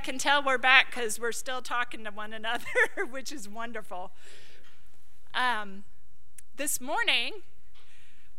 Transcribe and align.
I 0.00 0.02
can 0.02 0.16
tell 0.16 0.42
we're 0.42 0.56
back 0.56 0.86
because 0.86 1.20
we're 1.20 1.30
still 1.30 1.60
talking 1.60 2.04
to 2.04 2.10
one 2.10 2.32
another, 2.40 2.64
which 3.10 3.30
is 3.30 3.46
wonderful. 3.46 4.12
Um, 5.34 5.84
this 6.56 6.80
morning, 6.80 7.42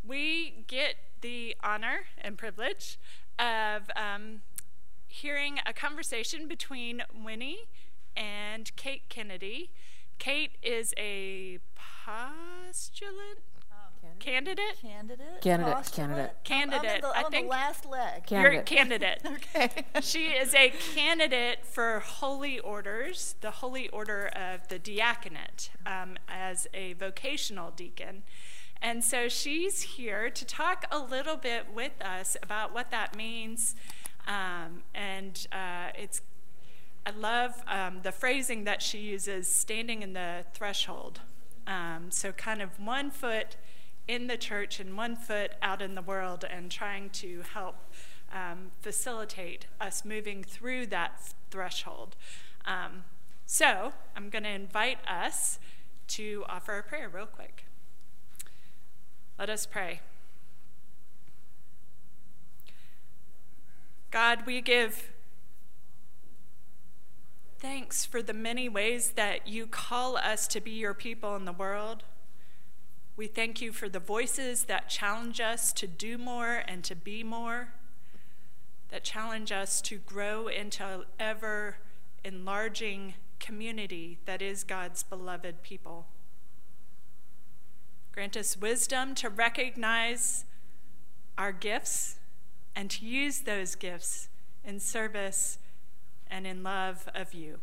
we 0.03 0.65
get 0.65 0.95
the 1.21 1.55
honor 1.63 2.05
and 2.17 2.35
privilege 2.35 2.97
of 3.37 3.91
um, 3.95 4.41
hearing 5.05 5.59
a 5.63 5.71
conversation 5.71 6.47
between 6.47 7.03
Winnie 7.13 7.67
and 8.17 8.75
Kate 8.75 9.07
Kennedy. 9.07 9.69
Kate 10.17 10.53
is 10.63 10.95
a 10.97 11.59
postulant 11.75 13.37
candidate. 14.21 14.77
Candidate. 14.81 15.41
Candidate, 15.41 15.73
Postulate? 15.75 16.09
candidate. 16.09 16.43
Candidate, 16.43 17.03
I'm, 17.03 17.11
I'm, 17.15 17.25
I 17.25 17.29
think- 17.29 17.45
the 17.47 17.51
last 17.51 17.85
leg. 17.85 18.25
Can- 18.25 18.41
You're 18.41 18.51
a 18.51 18.63
Candidate. 18.63 19.23
candidate. 19.23 19.43
okay. 19.55 20.01
She 20.01 20.27
is 20.27 20.53
a 20.55 20.69
candidate 20.95 21.65
for 21.65 21.99
holy 21.99 22.59
orders, 22.59 23.35
the 23.41 23.51
holy 23.51 23.89
order 23.89 24.27
of 24.27 24.67
the 24.69 24.79
diaconate, 24.79 25.71
um, 25.85 26.17
as 26.29 26.67
a 26.73 26.93
vocational 26.93 27.71
deacon. 27.71 28.23
And 28.81 29.03
so 29.03 29.27
she's 29.29 29.81
here 29.81 30.29
to 30.29 30.45
talk 30.45 30.85
a 30.91 30.97
little 30.99 31.35
bit 31.37 31.67
with 31.73 31.93
us 32.01 32.35
about 32.41 32.73
what 32.73 32.89
that 32.91 33.15
means. 33.15 33.75
Um, 34.27 34.83
and 34.95 35.47
uh, 35.51 35.89
it's, 35.95 36.21
I 37.05 37.11
love 37.11 37.61
um, 37.67 37.99
the 38.03 38.11
phrasing 38.11 38.63
that 38.63 38.81
she 38.81 38.99
uses 38.99 39.47
standing 39.47 40.01
in 40.01 40.13
the 40.13 40.45
threshold. 40.53 41.21
Um, 41.67 42.07
so, 42.09 42.31
kind 42.31 42.59
of 42.61 42.79
one 42.79 43.11
foot 43.11 43.55
in 44.07 44.27
the 44.27 44.37
church 44.37 44.79
and 44.79 44.97
one 44.97 45.15
foot 45.15 45.51
out 45.61 45.81
in 45.81 45.95
the 45.95 46.01
world, 46.01 46.43
and 46.49 46.71
trying 46.71 47.09
to 47.11 47.43
help 47.53 47.75
um, 48.33 48.71
facilitate 48.81 49.67
us 49.79 50.05
moving 50.05 50.43
through 50.43 50.87
that 50.87 51.33
threshold. 51.49 52.15
Um, 52.65 53.03
so, 53.45 53.93
I'm 54.15 54.29
going 54.29 54.43
to 54.43 54.49
invite 54.49 54.99
us 55.07 55.59
to 56.07 56.43
offer 56.47 56.77
a 56.77 56.83
prayer 56.83 57.09
real 57.09 57.25
quick. 57.25 57.65
Let 59.37 59.49
us 59.49 59.65
pray. 59.65 60.01
God, 64.11 64.45
we 64.45 64.61
give 64.61 65.11
thanks 67.59 68.05
for 68.05 68.21
the 68.21 68.33
many 68.33 68.67
ways 68.67 69.11
that 69.11 69.47
you 69.47 69.67
call 69.67 70.17
us 70.17 70.47
to 70.47 70.59
be 70.59 70.71
your 70.71 70.93
people 70.93 71.35
in 71.35 71.45
the 71.45 71.53
world. 71.53 72.03
We 73.21 73.27
thank 73.27 73.61
you 73.61 73.71
for 73.71 73.87
the 73.87 73.99
voices 73.99 74.63
that 74.63 74.89
challenge 74.89 75.39
us 75.39 75.71
to 75.73 75.85
do 75.85 76.17
more 76.17 76.63
and 76.67 76.83
to 76.85 76.95
be 76.95 77.23
more, 77.23 77.67
that 78.89 79.03
challenge 79.03 79.51
us 79.51 79.79
to 79.81 79.97
grow 79.97 80.47
into 80.47 80.83
an 80.83 81.03
ever 81.19 81.77
enlarging 82.25 83.13
community 83.39 84.17
that 84.25 84.41
is 84.41 84.63
God's 84.63 85.03
beloved 85.03 85.61
people. 85.61 86.07
Grant 88.11 88.35
us 88.35 88.57
wisdom 88.57 89.13
to 89.13 89.29
recognize 89.29 90.45
our 91.37 91.51
gifts 91.51 92.17
and 92.75 92.89
to 92.89 93.05
use 93.05 93.41
those 93.41 93.75
gifts 93.75 94.29
in 94.65 94.79
service 94.79 95.59
and 96.25 96.47
in 96.47 96.63
love 96.63 97.07
of 97.13 97.35
you. 97.35 97.59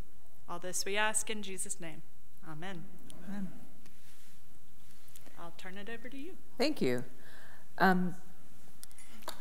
All 0.48 0.60
this 0.60 0.84
we 0.84 0.96
ask 0.96 1.28
in 1.28 1.42
Jesus' 1.42 1.80
name. 1.80 2.02
Amen. 2.48 2.84
Amen. 3.28 3.48
Turn 5.58 5.76
it 5.76 5.90
over 5.90 6.08
to 6.08 6.16
you. 6.16 6.32
Thank 6.56 6.80
you. 6.80 7.04
Um, 7.78 8.14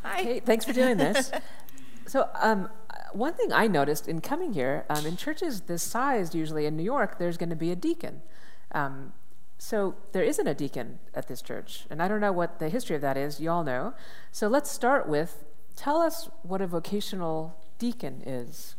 Hi. 0.04 0.24
Kate, 0.24 0.46
thanks 0.46 0.66
for 0.66 0.74
doing 0.74 0.98
this. 0.98 1.32
so, 2.08 2.28
um, 2.42 2.70
one 3.14 3.36
thing 3.36 3.54
I 3.54 3.68
noticed 3.68 4.08
in 4.08 4.20
coming 4.22 4.54
here, 4.54 4.84
um, 4.90 5.06
in 5.06 5.16
churches 5.16 5.62
this 5.62 5.84
size, 5.84 6.34
usually 6.34 6.66
in 6.66 6.76
New 6.76 6.84
York, 6.84 7.20
there's 7.20 7.38
going 7.38 7.52
to 7.52 7.56
be 7.56 7.72
a 7.72 7.76
deacon. 7.76 8.24
Um, 8.72 9.14
so, 9.60 9.94
there 10.12 10.24
isn't 10.24 10.48
a 10.48 10.56
deacon 10.56 10.98
at 11.14 11.28
this 11.28 11.44
church, 11.44 11.86
and 11.90 12.02
I 12.02 12.08
don't 12.08 12.20
know 12.20 12.32
what 12.32 12.58
the 12.58 12.70
history 12.70 12.96
of 12.96 13.02
that 13.04 13.16
is. 13.16 13.40
You 13.40 13.52
all 13.52 13.64
know. 13.64 13.94
So, 14.32 14.48
let's 14.48 14.72
start 14.72 15.08
with 15.08 15.46
tell 15.76 16.02
us 16.02 16.30
what 16.42 16.62
a 16.62 16.68
vocational 16.68 17.56
deacon 17.78 18.24
is. 18.26 18.76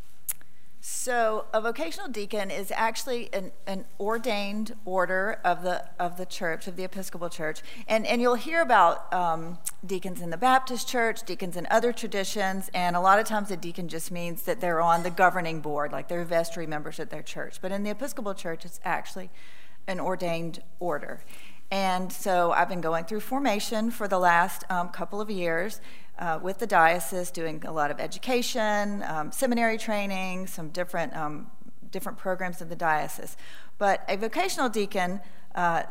So, 0.81 1.45
a 1.53 1.59
vocational 1.59 2.07
deacon 2.07 2.49
is 2.49 2.71
actually 2.73 3.29
an, 3.33 3.51
an 3.67 3.83
ordained 3.99 4.75
order 4.85 5.41
of 5.43 5.61
the 5.61 5.83
of 5.99 6.15
the 6.15 6.25
church 6.25 6.67
of 6.67 6.77
the 6.77 6.85
Episcopal 6.85 7.27
Church, 7.27 7.61
and 7.85 8.07
and 8.07 8.21
you'll 8.21 8.35
hear 8.35 8.61
about 8.61 9.13
um, 9.13 9.57
deacons 9.85 10.21
in 10.21 10.29
the 10.29 10.37
Baptist 10.37 10.87
Church, 10.87 11.23
deacons 11.23 11.57
in 11.57 11.67
other 11.69 11.91
traditions, 11.91 12.69
and 12.73 12.95
a 12.95 13.01
lot 13.01 13.19
of 13.19 13.25
times 13.25 13.51
a 13.51 13.57
deacon 13.57 13.89
just 13.89 14.09
means 14.09 14.43
that 14.43 14.61
they're 14.61 14.79
on 14.79 15.03
the 15.03 15.09
governing 15.09 15.59
board, 15.59 15.91
like 15.91 16.07
they're 16.07 16.23
vestry 16.23 16.65
members 16.65 16.97
at 16.97 17.09
their 17.09 17.23
church. 17.23 17.59
But 17.61 17.73
in 17.73 17.83
the 17.83 17.89
Episcopal 17.89 18.33
Church, 18.33 18.63
it's 18.63 18.79
actually 18.85 19.29
an 19.85 19.99
ordained 19.99 20.61
order. 20.79 21.25
And 21.71 22.11
so 22.11 22.51
I've 22.51 22.69
been 22.69 22.81
going 22.81 23.05
through 23.05 23.19
formation 23.19 23.91
for 23.91 24.07
the 24.07 24.17
last 24.17 24.63
um, 24.71 24.89
couple 24.89 25.21
of 25.21 25.29
years 25.29 25.81
uh, 26.19 26.39
with 26.41 26.59
the 26.59 26.67
diocese, 26.67 27.31
doing 27.31 27.63
a 27.65 27.71
lot 27.71 27.89
of 27.89 27.99
education, 27.99 29.03
um, 29.07 29.31
seminary 29.31 29.77
training, 29.77 30.47
some 30.47 30.69
different 30.69 31.15
um, 31.15 31.49
different 31.91 32.17
programs 32.17 32.61
in 32.61 32.69
the 32.69 32.75
diocese. 32.75 33.35
But 33.77 34.03
a 34.07 34.15
vocational 34.17 34.69
deacon 34.69 35.21
uh, 35.55 35.83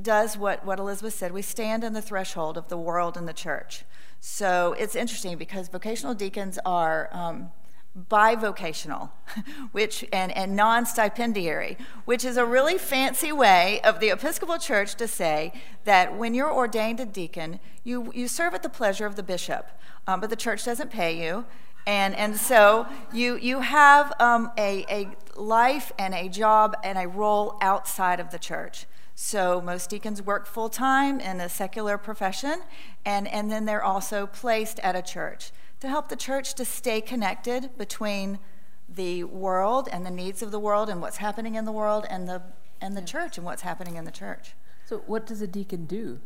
does 0.00 0.36
what, 0.36 0.64
what 0.64 0.78
Elizabeth 0.78 1.14
said. 1.14 1.32
We 1.32 1.42
stand 1.42 1.84
on 1.84 1.92
the 1.92 2.02
threshold 2.02 2.56
of 2.56 2.68
the 2.68 2.76
world 2.76 3.16
and 3.16 3.28
the 3.28 3.32
church. 3.32 3.84
So 4.20 4.74
it's 4.78 4.94
interesting 4.94 5.38
because 5.38 5.68
vocational 5.68 6.14
deacons 6.14 6.58
are 6.64 7.08
um, 7.12 7.50
bivocational, 7.98 9.10
which 9.72 10.04
and, 10.12 10.30
and 10.36 10.54
non-stipendiary, 10.54 11.76
which 12.04 12.24
is 12.24 12.36
a 12.36 12.44
really 12.44 12.78
fancy 12.78 13.32
way 13.32 13.80
of 13.82 14.00
the 14.00 14.10
Episcopal 14.10 14.58
Church 14.58 14.94
to 14.94 15.08
say 15.08 15.52
that 15.84 16.16
when 16.16 16.34
you're 16.34 16.52
ordained 16.52 17.00
a 17.00 17.06
deacon, 17.06 17.58
you, 17.82 18.12
you 18.14 18.28
serve 18.28 18.54
at 18.54 18.62
the 18.62 18.68
pleasure 18.68 19.06
of 19.06 19.16
the 19.16 19.22
bishop, 19.22 19.70
um, 20.06 20.20
but 20.20 20.30
the 20.30 20.36
church 20.36 20.64
doesn't 20.64 20.90
pay 20.90 21.20
you. 21.20 21.44
And, 21.86 22.14
and 22.14 22.36
so 22.36 22.86
you, 23.12 23.36
you 23.36 23.60
have 23.60 24.12
um, 24.20 24.52
a, 24.58 24.84
a 24.88 25.40
life 25.40 25.90
and 25.98 26.14
a 26.14 26.28
job 26.28 26.76
and 26.84 26.98
a 26.98 27.08
role 27.08 27.56
outside 27.60 28.20
of 28.20 28.30
the 28.30 28.38
church. 28.38 28.86
So 29.14 29.60
most 29.60 29.90
deacons 29.90 30.22
work 30.22 30.46
full 30.46 30.68
time 30.68 31.20
in 31.20 31.40
a 31.40 31.48
secular 31.48 31.98
profession, 31.98 32.62
and, 33.04 33.26
and 33.28 33.50
then 33.50 33.64
they're 33.64 33.82
also 33.82 34.26
placed 34.26 34.78
at 34.80 34.94
a 34.94 35.02
church 35.02 35.52
to 35.80 35.88
help 35.88 36.08
the 36.08 36.16
church 36.16 36.54
to 36.54 36.64
stay 36.64 37.00
connected 37.00 37.76
between 37.76 38.38
the 38.88 39.24
world 39.24 39.88
and 39.90 40.04
the 40.04 40.10
needs 40.10 40.42
of 40.42 40.50
the 40.50 40.58
world 40.58 40.88
and 40.88 41.00
what's 41.00 41.18
happening 41.18 41.54
in 41.54 41.64
the 41.64 41.72
world 41.72 42.06
and 42.10 42.28
the, 42.28 42.42
and 42.80 42.96
the 42.96 43.02
church 43.02 43.36
and 43.36 43.44
what's 43.44 43.62
happening 43.62 43.96
in 43.96 44.04
the 44.04 44.10
church. 44.10 44.54
So, 44.86 44.98
what 45.06 45.26
does 45.26 45.40
a 45.40 45.46
deacon 45.46 45.86
do? 45.86 46.20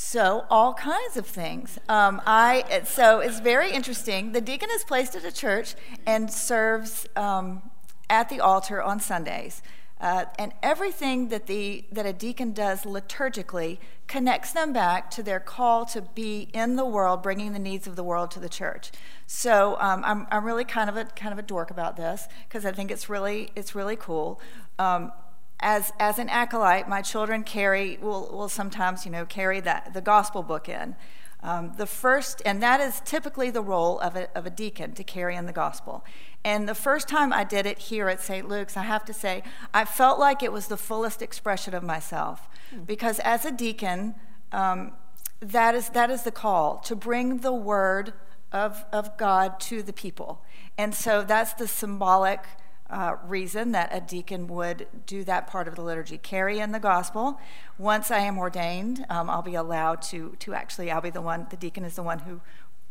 So 0.00 0.46
all 0.48 0.74
kinds 0.74 1.16
of 1.16 1.26
things. 1.26 1.76
Um, 1.88 2.22
I 2.24 2.82
so 2.84 3.18
it's 3.18 3.40
very 3.40 3.72
interesting. 3.72 4.30
The 4.30 4.40
deacon 4.40 4.68
is 4.70 4.84
placed 4.84 5.16
at 5.16 5.24
a 5.24 5.32
church 5.32 5.74
and 6.06 6.30
serves 6.30 7.08
um, 7.16 7.68
at 8.08 8.28
the 8.28 8.38
altar 8.38 8.80
on 8.80 9.00
Sundays. 9.00 9.60
Uh, 10.00 10.26
and 10.38 10.52
everything 10.62 11.28
that, 11.28 11.46
the, 11.46 11.84
that 11.90 12.06
a 12.06 12.12
deacon 12.12 12.52
does 12.52 12.82
liturgically 12.82 13.78
connects 14.06 14.52
them 14.52 14.72
back 14.72 15.10
to 15.10 15.22
their 15.22 15.40
call 15.40 15.84
to 15.84 16.00
be 16.00 16.48
in 16.52 16.76
the 16.76 16.84
world, 16.84 17.22
bringing 17.22 17.52
the 17.52 17.58
needs 17.58 17.86
of 17.86 17.96
the 17.96 18.04
world 18.04 18.30
to 18.30 18.40
the 18.40 18.48
church. 18.48 18.92
So 19.26 19.76
um, 19.80 20.02
I'm, 20.04 20.26
I'm 20.30 20.44
really 20.44 20.64
kind 20.64 20.88
of 20.88 20.96
a 20.96 21.04
kind 21.04 21.32
of 21.32 21.38
a 21.38 21.42
dork 21.42 21.70
about 21.70 21.96
this 21.96 22.28
because 22.48 22.64
I 22.64 22.72
think 22.72 22.90
it's 22.90 23.08
really 23.08 23.50
it's 23.54 23.74
really 23.74 23.96
cool. 23.96 24.40
Um, 24.78 25.12
as 25.60 25.92
as 25.98 26.18
an 26.18 26.28
acolyte, 26.28 26.88
my 26.88 27.02
children 27.02 27.42
carry 27.42 27.98
will 28.00 28.30
will 28.32 28.48
sometimes 28.48 29.04
you 29.04 29.10
know 29.10 29.26
carry 29.26 29.60
that 29.60 29.92
the 29.94 30.00
gospel 30.00 30.42
book 30.42 30.68
in. 30.68 30.96
Um, 31.40 31.74
the 31.76 31.86
first, 31.86 32.42
and 32.44 32.60
that 32.62 32.80
is 32.80 33.00
typically 33.04 33.50
the 33.50 33.62
role 33.62 34.00
of 34.00 34.16
a, 34.16 34.28
of 34.36 34.44
a 34.44 34.50
deacon 34.50 34.92
to 34.94 35.04
carry 35.04 35.36
in 35.36 35.46
the 35.46 35.52
gospel. 35.52 36.04
And 36.48 36.66
the 36.66 36.74
first 36.74 37.08
time 37.08 37.30
I 37.30 37.44
did 37.44 37.66
it 37.66 37.78
here 37.78 38.08
at 38.08 38.22
St. 38.22 38.48
Luke's, 38.48 38.74
I 38.74 38.82
have 38.82 39.04
to 39.04 39.12
say, 39.12 39.42
I 39.74 39.84
felt 39.84 40.18
like 40.18 40.42
it 40.42 40.50
was 40.50 40.68
the 40.68 40.78
fullest 40.78 41.20
expression 41.20 41.74
of 41.74 41.82
myself. 41.82 42.48
Because 42.86 43.18
as 43.18 43.44
a 43.44 43.52
deacon, 43.52 44.14
um, 44.50 44.92
that, 45.40 45.74
is, 45.74 45.90
that 45.90 46.08
is 46.08 46.22
the 46.22 46.30
call 46.30 46.78
to 46.78 46.96
bring 46.96 47.40
the 47.40 47.52
word 47.52 48.14
of, 48.50 48.86
of 48.94 49.18
God 49.18 49.60
to 49.60 49.82
the 49.82 49.92
people. 49.92 50.42
And 50.78 50.94
so 50.94 51.22
that's 51.22 51.52
the 51.52 51.68
symbolic 51.68 52.40
uh, 52.88 53.16
reason 53.26 53.72
that 53.72 53.90
a 53.92 54.00
deacon 54.00 54.46
would 54.46 54.86
do 55.04 55.24
that 55.24 55.48
part 55.48 55.68
of 55.68 55.74
the 55.74 55.82
liturgy, 55.82 56.16
carry 56.16 56.60
in 56.60 56.72
the 56.72 56.80
gospel. 56.80 57.38
Once 57.76 58.10
I 58.10 58.20
am 58.20 58.38
ordained, 58.38 59.04
um, 59.10 59.28
I'll 59.28 59.42
be 59.42 59.54
allowed 59.54 60.00
to, 60.04 60.34
to 60.38 60.54
actually, 60.54 60.90
I'll 60.90 61.02
be 61.02 61.10
the 61.10 61.20
one, 61.20 61.46
the 61.50 61.58
deacon 61.58 61.84
is 61.84 61.96
the 61.96 62.02
one 62.02 62.20
who 62.20 62.40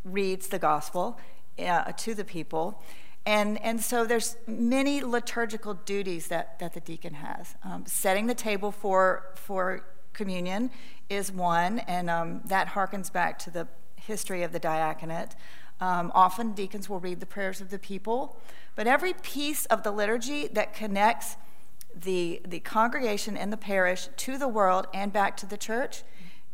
reads 0.04 0.46
the 0.46 0.60
gospel 0.60 1.18
uh, 1.58 1.90
to 1.90 2.14
the 2.14 2.24
people. 2.24 2.80
And, 3.26 3.60
and 3.62 3.80
so 3.80 4.04
there's 4.06 4.36
many 4.46 5.02
liturgical 5.02 5.74
duties 5.74 6.28
that, 6.28 6.58
that 6.60 6.72
the 6.72 6.80
deacon 6.80 7.14
has. 7.14 7.56
Um, 7.62 7.84
setting 7.86 8.26
the 8.26 8.34
table 8.34 8.72
for, 8.72 9.26
for 9.34 9.84
communion 10.14 10.70
is 11.10 11.30
one, 11.30 11.80
and 11.80 12.08
um, 12.08 12.40
that 12.46 12.68
harkens 12.68 13.12
back 13.12 13.38
to 13.40 13.50
the 13.50 13.68
history 13.96 14.42
of 14.42 14.52
the 14.52 14.58
diaconate. 14.58 15.34
Um, 15.80 16.10
often 16.14 16.52
deacons 16.52 16.88
will 16.88 17.00
read 17.00 17.20
the 17.20 17.26
prayers 17.26 17.60
of 17.60 17.70
the 17.70 17.78
people, 17.78 18.40
but 18.74 18.86
every 18.86 19.12
piece 19.12 19.66
of 19.66 19.82
the 19.82 19.90
liturgy 19.90 20.48
that 20.48 20.74
connects 20.74 21.36
the, 21.94 22.40
the 22.46 22.60
congregation 22.60 23.36
and 23.36 23.52
the 23.52 23.56
parish 23.56 24.08
to 24.16 24.38
the 24.38 24.48
world 24.48 24.86
and 24.92 25.12
back 25.12 25.36
to 25.38 25.46
the 25.46 25.56
church 25.56 26.02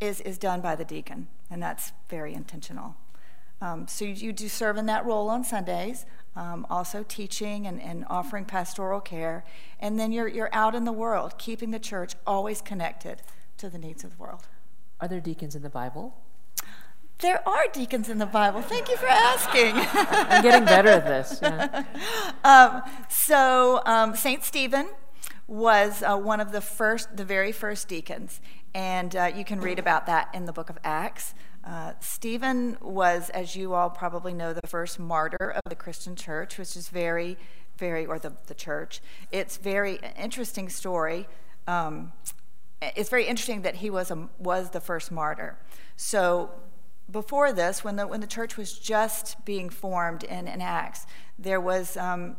is, 0.01 0.21
is 0.21 0.39
done 0.39 0.61
by 0.61 0.75
the 0.75 0.85
deacon, 0.85 1.29
and 1.51 1.63
that's 1.63 1.93
very 2.09 2.35
intentional. 2.35 2.97
Um, 3.65 3.89
so 3.89 4.05
you, 4.05 4.31
do 4.35 4.47
serve 4.47 4.77
in 4.77 4.85
that 4.87 5.07
role 5.07 5.31
on 5.31 5.43
Sundays, 5.43 6.05
um, 6.37 6.67
also 6.69 7.03
teaching 7.03 7.67
and, 7.67 7.81
and 7.81 8.05
offering 8.11 8.45
pastoral 8.45 9.01
care, 9.01 9.43
and 9.81 9.99
then 9.99 10.13
you're, 10.13 10.29
you're 10.29 10.51
out 10.53 10.75
in 10.75 10.85
the 10.85 10.93
world, 10.93 11.39
keeping 11.39 11.71
the 11.71 11.79
church 11.79 12.13
always 12.27 12.61
connected 12.61 13.23
to 13.57 13.71
the 13.71 13.79
needs 13.79 14.05
of 14.05 14.11
the 14.11 14.17
world. 14.19 14.49
Are 15.01 15.09
there 15.09 15.21
deacons 15.21 15.57
in 15.57 15.63
the 15.63 15.71
Bible? 15.71 16.15
There 17.21 17.47
are 17.49 17.65
deacons 17.73 18.11
in 18.11 18.19
the 18.19 18.27
Bible. 18.27 18.61
Thank 18.61 18.91
you 18.91 18.99
for 18.99 19.07
asking. 19.07 19.73
I'm 19.77 20.43
getting 20.43 20.67
better 20.67 20.91
at 20.91 21.07
this. 21.07 21.39
Yeah. 21.41 21.85
Um, 22.45 22.83
so, 23.09 23.81
um, 23.87 24.15
St. 24.15 24.45
Stephen 24.45 24.91
was 25.47 26.03
uh, 26.03 26.19
one 26.19 26.41
of 26.41 26.53
the 26.53 26.61
first, 26.61 27.17
the 27.17 27.25
very 27.25 27.53
first 27.53 27.89
deacons, 27.89 28.43
and 28.75 29.17
uh, 29.17 29.33
you 29.35 29.47
can 29.47 29.63
read 29.63 29.79
about 29.79 30.05
that 30.05 30.29
in 30.35 30.45
the 30.45 30.53
book 30.53 30.69
of 30.69 30.79
Acts. 30.85 31.33
Uh, 31.65 31.93
Stephen 32.01 32.77
was, 32.81 33.31
as 33.31 33.57
you 33.57 33.73
all 33.73 33.89
probably 33.89 34.35
know, 34.35 34.53
the 34.53 34.67
first 34.67 34.99
martyr 34.99 35.51
of 35.51 35.63
the 35.69 35.75
Christian 35.75 36.15
church, 36.15 36.59
which 36.59 36.77
is 36.77 36.89
very, 36.89 37.39
very, 37.79 38.05
or 38.05 38.19
the, 38.19 38.35
the 38.47 38.55
church. 38.55 39.01
It's 39.33 39.57
very 39.57 39.99
interesting 40.19 40.69
story. 40.69 41.27
Um, 41.67 42.13
it's 42.83 43.09
very 43.09 43.25
interesting 43.27 43.63
that 43.63 43.77
he 43.77 43.89
was, 43.89 44.11
a, 44.11 44.29
was 44.39 44.71
the 44.71 44.81
first 44.81 45.11
martyr. 45.11 45.57
So 45.97 46.51
before 47.11 47.53
this, 47.53 47.83
when 47.83 47.97
the, 47.97 48.07
when 48.07 48.21
the 48.21 48.27
church 48.27 48.59
was 48.59 48.79
just 48.79 49.43
being 49.47 49.71
formed 49.71 50.23
in, 50.25 50.47
in 50.47 50.61
Acts, 50.61 51.07
there 51.39 51.61
was 51.61 51.97
um, 51.97 52.37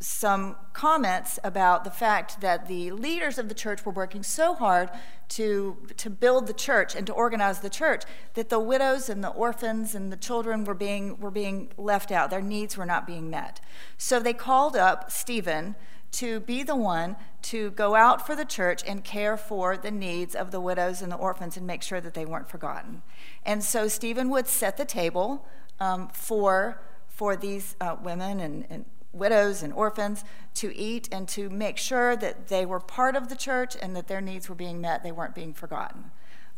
some 0.00 0.56
comments 0.72 1.38
about 1.42 1.84
the 1.84 1.90
fact 1.90 2.40
that 2.40 2.68
the 2.68 2.90
leaders 2.90 3.38
of 3.38 3.48
the 3.48 3.54
church 3.54 3.86
were 3.86 3.92
working 3.92 4.22
so 4.22 4.54
hard 4.54 4.90
to, 5.28 5.76
to 5.96 6.10
build 6.10 6.46
the 6.46 6.52
church 6.52 6.94
and 6.94 7.06
to 7.06 7.12
organize 7.12 7.60
the 7.60 7.70
church 7.70 8.04
that 8.34 8.48
the 8.48 8.60
widows 8.60 9.08
and 9.08 9.24
the 9.24 9.30
orphans 9.30 9.94
and 9.94 10.12
the 10.12 10.16
children 10.16 10.64
were 10.64 10.74
being, 10.74 11.18
were 11.18 11.30
being 11.30 11.70
left 11.76 12.10
out. 12.10 12.30
Their 12.30 12.42
needs 12.42 12.76
were 12.76 12.86
not 12.86 13.06
being 13.06 13.30
met. 13.30 13.60
So 13.96 14.20
they 14.20 14.34
called 14.34 14.76
up 14.76 15.10
Stephen 15.10 15.74
to 16.12 16.40
be 16.40 16.62
the 16.62 16.76
one 16.76 17.16
to 17.42 17.70
go 17.72 17.94
out 17.94 18.24
for 18.24 18.36
the 18.36 18.44
church 18.44 18.82
and 18.86 19.02
care 19.02 19.36
for 19.36 19.76
the 19.76 19.90
needs 19.90 20.34
of 20.34 20.50
the 20.50 20.60
widows 20.60 21.02
and 21.02 21.10
the 21.10 21.16
orphans 21.16 21.56
and 21.56 21.66
make 21.66 21.82
sure 21.82 22.00
that 22.00 22.14
they 22.14 22.24
weren't 22.24 22.48
forgotten. 22.48 23.02
And 23.44 23.64
so 23.64 23.88
Stephen 23.88 24.28
would 24.30 24.46
set 24.46 24.76
the 24.76 24.84
table 24.84 25.46
um, 25.80 26.08
for, 26.08 26.80
for 27.08 27.36
these 27.36 27.74
uh, 27.80 27.96
women 28.00 28.38
and, 28.38 28.64
and 28.70 28.84
widows 29.14 29.62
and 29.62 29.72
orphans 29.72 30.24
to 30.54 30.74
eat 30.76 31.08
and 31.12 31.28
to 31.28 31.48
make 31.50 31.78
sure 31.78 32.16
that 32.16 32.48
they 32.48 32.66
were 32.66 32.80
part 32.80 33.16
of 33.16 33.28
the 33.28 33.36
church 33.36 33.76
and 33.80 33.94
that 33.96 34.08
their 34.08 34.20
needs 34.20 34.48
were 34.48 34.54
being 34.54 34.80
met, 34.80 35.02
they 35.02 35.12
weren't 35.12 35.34
being 35.34 35.52
forgotten. 35.52 36.10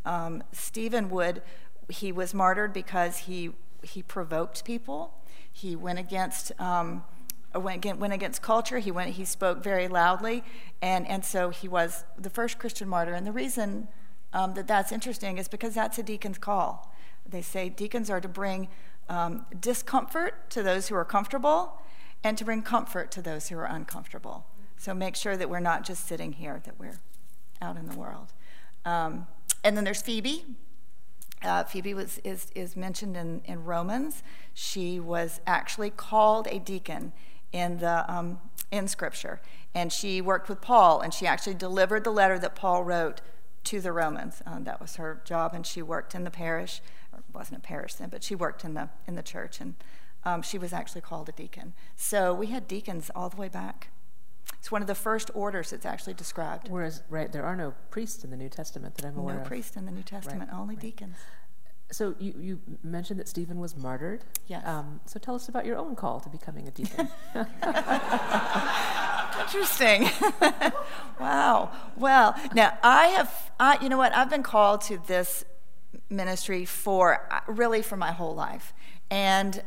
Um, 0.05 0.43
Stephen 0.53 1.11
would, 1.11 1.43
he 1.89 2.13
was 2.13 2.33
martyred 2.33 2.73
because 2.73 3.19
he, 3.19 3.53
he 3.83 4.03
provoked 4.03 4.65
people. 4.65 5.15
He 5.53 5.75
went 5.75 5.99
against, 5.99 6.53
um, 6.61 7.05
went, 7.55 7.85
went 7.99 8.13
against 8.13 8.43
culture. 8.43 8.79
He, 8.79 8.91
went, 8.91 9.11
he 9.11 9.25
spoke 9.25 9.63
very 9.63 9.89
loudly. 9.89 10.45
And, 10.81 11.07
and 11.09 11.25
so 11.25 11.51
he 11.51 11.69
was 11.69 12.05
the 12.19 12.31
first 12.31 12.59
Christian 12.59 12.89
martyr. 12.89 13.15
And 13.15 13.27
the 13.27 13.33
reason 13.33 13.89
um, 14.33 14.55
that 14.55 14.67
that's 14.67 14.93
interesting 14.93 15.39
is 15.39 15.49
because 15.49 15.75
that's 15.75 15.99
a 15.99 16.03
deacon's 16.03 16.39
call. 16.39 16.93
They 17.29 17.43
say 17.43 17.69
deacons 17.69 18.11
are 18.11 18.21
to 18.21 18.29
bring 18.29 18.69
um, 19.09 19.47
discomfort 19.59 20.51
to 20.51 20.63
those 20.63 20.89
who 20.89 20.95
are 20.95 21.05
comfortable 21.05 21.81
and 22.27 22.37
to 22.37 22.45
bring 22.45 22.61
comfort 22.61 23.13
to 23.13 23.23
those 23.23 23.49
who 23.49 23.57
are 23.57 23.67
uncomfortable. 23.67 24.45
So 24.77 24.93
make 24.93 25.15
sure 25.15 25.37
that 25.37 25.49
we're 25.49 25.61
not 25.61 25.85
just 25.85 26.09
sitting 26.09 26.33
here, 26.33 26.61
that 26.65 26.77
we're 26.77 26.99
out 27.63 27.77
in 27.77 27.87
the 27.87 27.97
world. 27.97 28.33
Um, 28.85 29.29
and 29.63 29.77
then 29.77 29.85
there's 29.85 30.03
Phoebe. 30.03 30.45
Uh, 31.45 31.63
Phoebe 31.63 31.95
was, 31.95 32.19
is, 32.25 32.49
is 32.57 32.75
mentioned 32.75 33.17
in, 33.17 33.43
in 33.45 33.63
Romans. 33.63 34.25
She 34.55 34.99
was 34.99 35.41
actually 35.47 35.91
called 35.91 36.49
a 36.51 36.59
deacon 36.59 37.13
in, 37.53 37.79
the, 37.79 38.05
um, 38.13 38.41
in 38.73 38.89
Scripture. 38.89 39.41
And 39.73 39.93
she 39.93 40.21
worked 40.21 40.49
with 40.49 40.61
Paul, 40.61 41.01
and 41.01 41.15
she 41.15 41.29
actually 41.29 41.55
delivered 41.55 42.03
the 42.03 42.11
letter 42.11 42.41
that 42.41 42.57
Paul 42.57 42.83
wrote 42.83 43.21
to 43.65 43.81
the 43.81 43.93
Romans. 43.93 44.43
Um, 44.45 44.65
that 44.65 44.81
was 44.81 44.97
her 44.97 45.23
job, 45.25 45.55
and 45.55 45.65
she 45.65 45.81
worked 45.81 46.13
in 46.13 46.25
the 46.25 46.33
parish. 46.33 46.83
Or 47.13 47.21
wasn't 47.33 47.59
a 47.59 47.63
parish 47.63 47.95
then, 47.95 48.09
but 48.09 48.25
she 48.25 48.35
worked 48.35 48.65
in 48.65 48.75
the, 48.75 48.89
in 49.07 49.15
the 49.15 49.23
church. 49.23 49.61
And 49.61 49.77
um, 50.27 50.43
she 50.43 50.59
was 50.59 50.73
actually 50.73 51.01
called 51.01 51.29
a 51.29 51.33
deacon. 51.33 51.73
So 51.95 52.35
we 52.35 52.49
had 52.49 52.69
deacons 52.69 53.11
all 53.15 53.31
the 53.31 53.37
way 53.37 53.49
back. 53.49 53.89
It's 54.59 54.71
one 54.71 54.83
of 54.83 54.89
the 54.89 54.95
first 54.95 55.31
orders 55.35 55.71
that's 55.71 55.87
actually 55.87 56.15
described. 56.15 56.69
Whereas, 56.69 57.03
right, 57.09 57.31
there 57.31 57.45
are 57.45 57.57
no 57.57 57.75
priests 57.91 58.25
in 58.25 58.31
the 58.31 58.37
New 58.37 58.49
Testament 58.49 58.97
that 58.97 59.07
I'm 59.07 59.17
aware 59.17 59.35
no 59.35 59.41
of. 59.41 59.47
No 59.47 59.49
priests 59.49 59.77
in 59.77 59.87
the 59.87 59.93
New 59.93 60.03
Testament, 60.03 60.51
right, 60.51 60.59
only 60.59 60.75
right. 60.75 60.83
deacons. 60.83 61.17
So 61.93 62.17
you, 62.19 62.35
you 62.41 62.61
mentioned 62.83 63.21
that 63.21 63.29
Stephen 63.29 63.61
was 63.61 63.77
martyred. 63.77 64.25
Yes. 64.49 64.67
Um, 64.67 65.01
so 65.07 65.21
tell 65.21 65.37
us 65.37 65.49
about 65.49 65.65
your 65.65 65.77
own 65.77 65.95
call 65.95 66.19
to 66.19 66.29
becoming 66.29 66.67
a 66.67 66.73
deacon. 66.73 67.09
Interesting. 69.41 70.11
wow. 71.21 71.71
Well, 71.97 72.35
now 72.53 72.77
I 72.83 73.07
have, 73.09 73.53
I, 73.61 73.79
you 73.81 73.89
know 73.89 73.99
what? 73.99 74.13
I've 74.17 74.31
been 74.31 74.43
called 74.43 74.81
to 74.83 74.99
this 75.07 75.45
ministry 76.11 76.65
for 76.65 77.29
uh, 77.31 77.41
really 77.47 77.83
for 77.83 77.97
my 77.97 78.11
whole 78.11 78.35
life, 78.35 78.73
and 79.11 79.63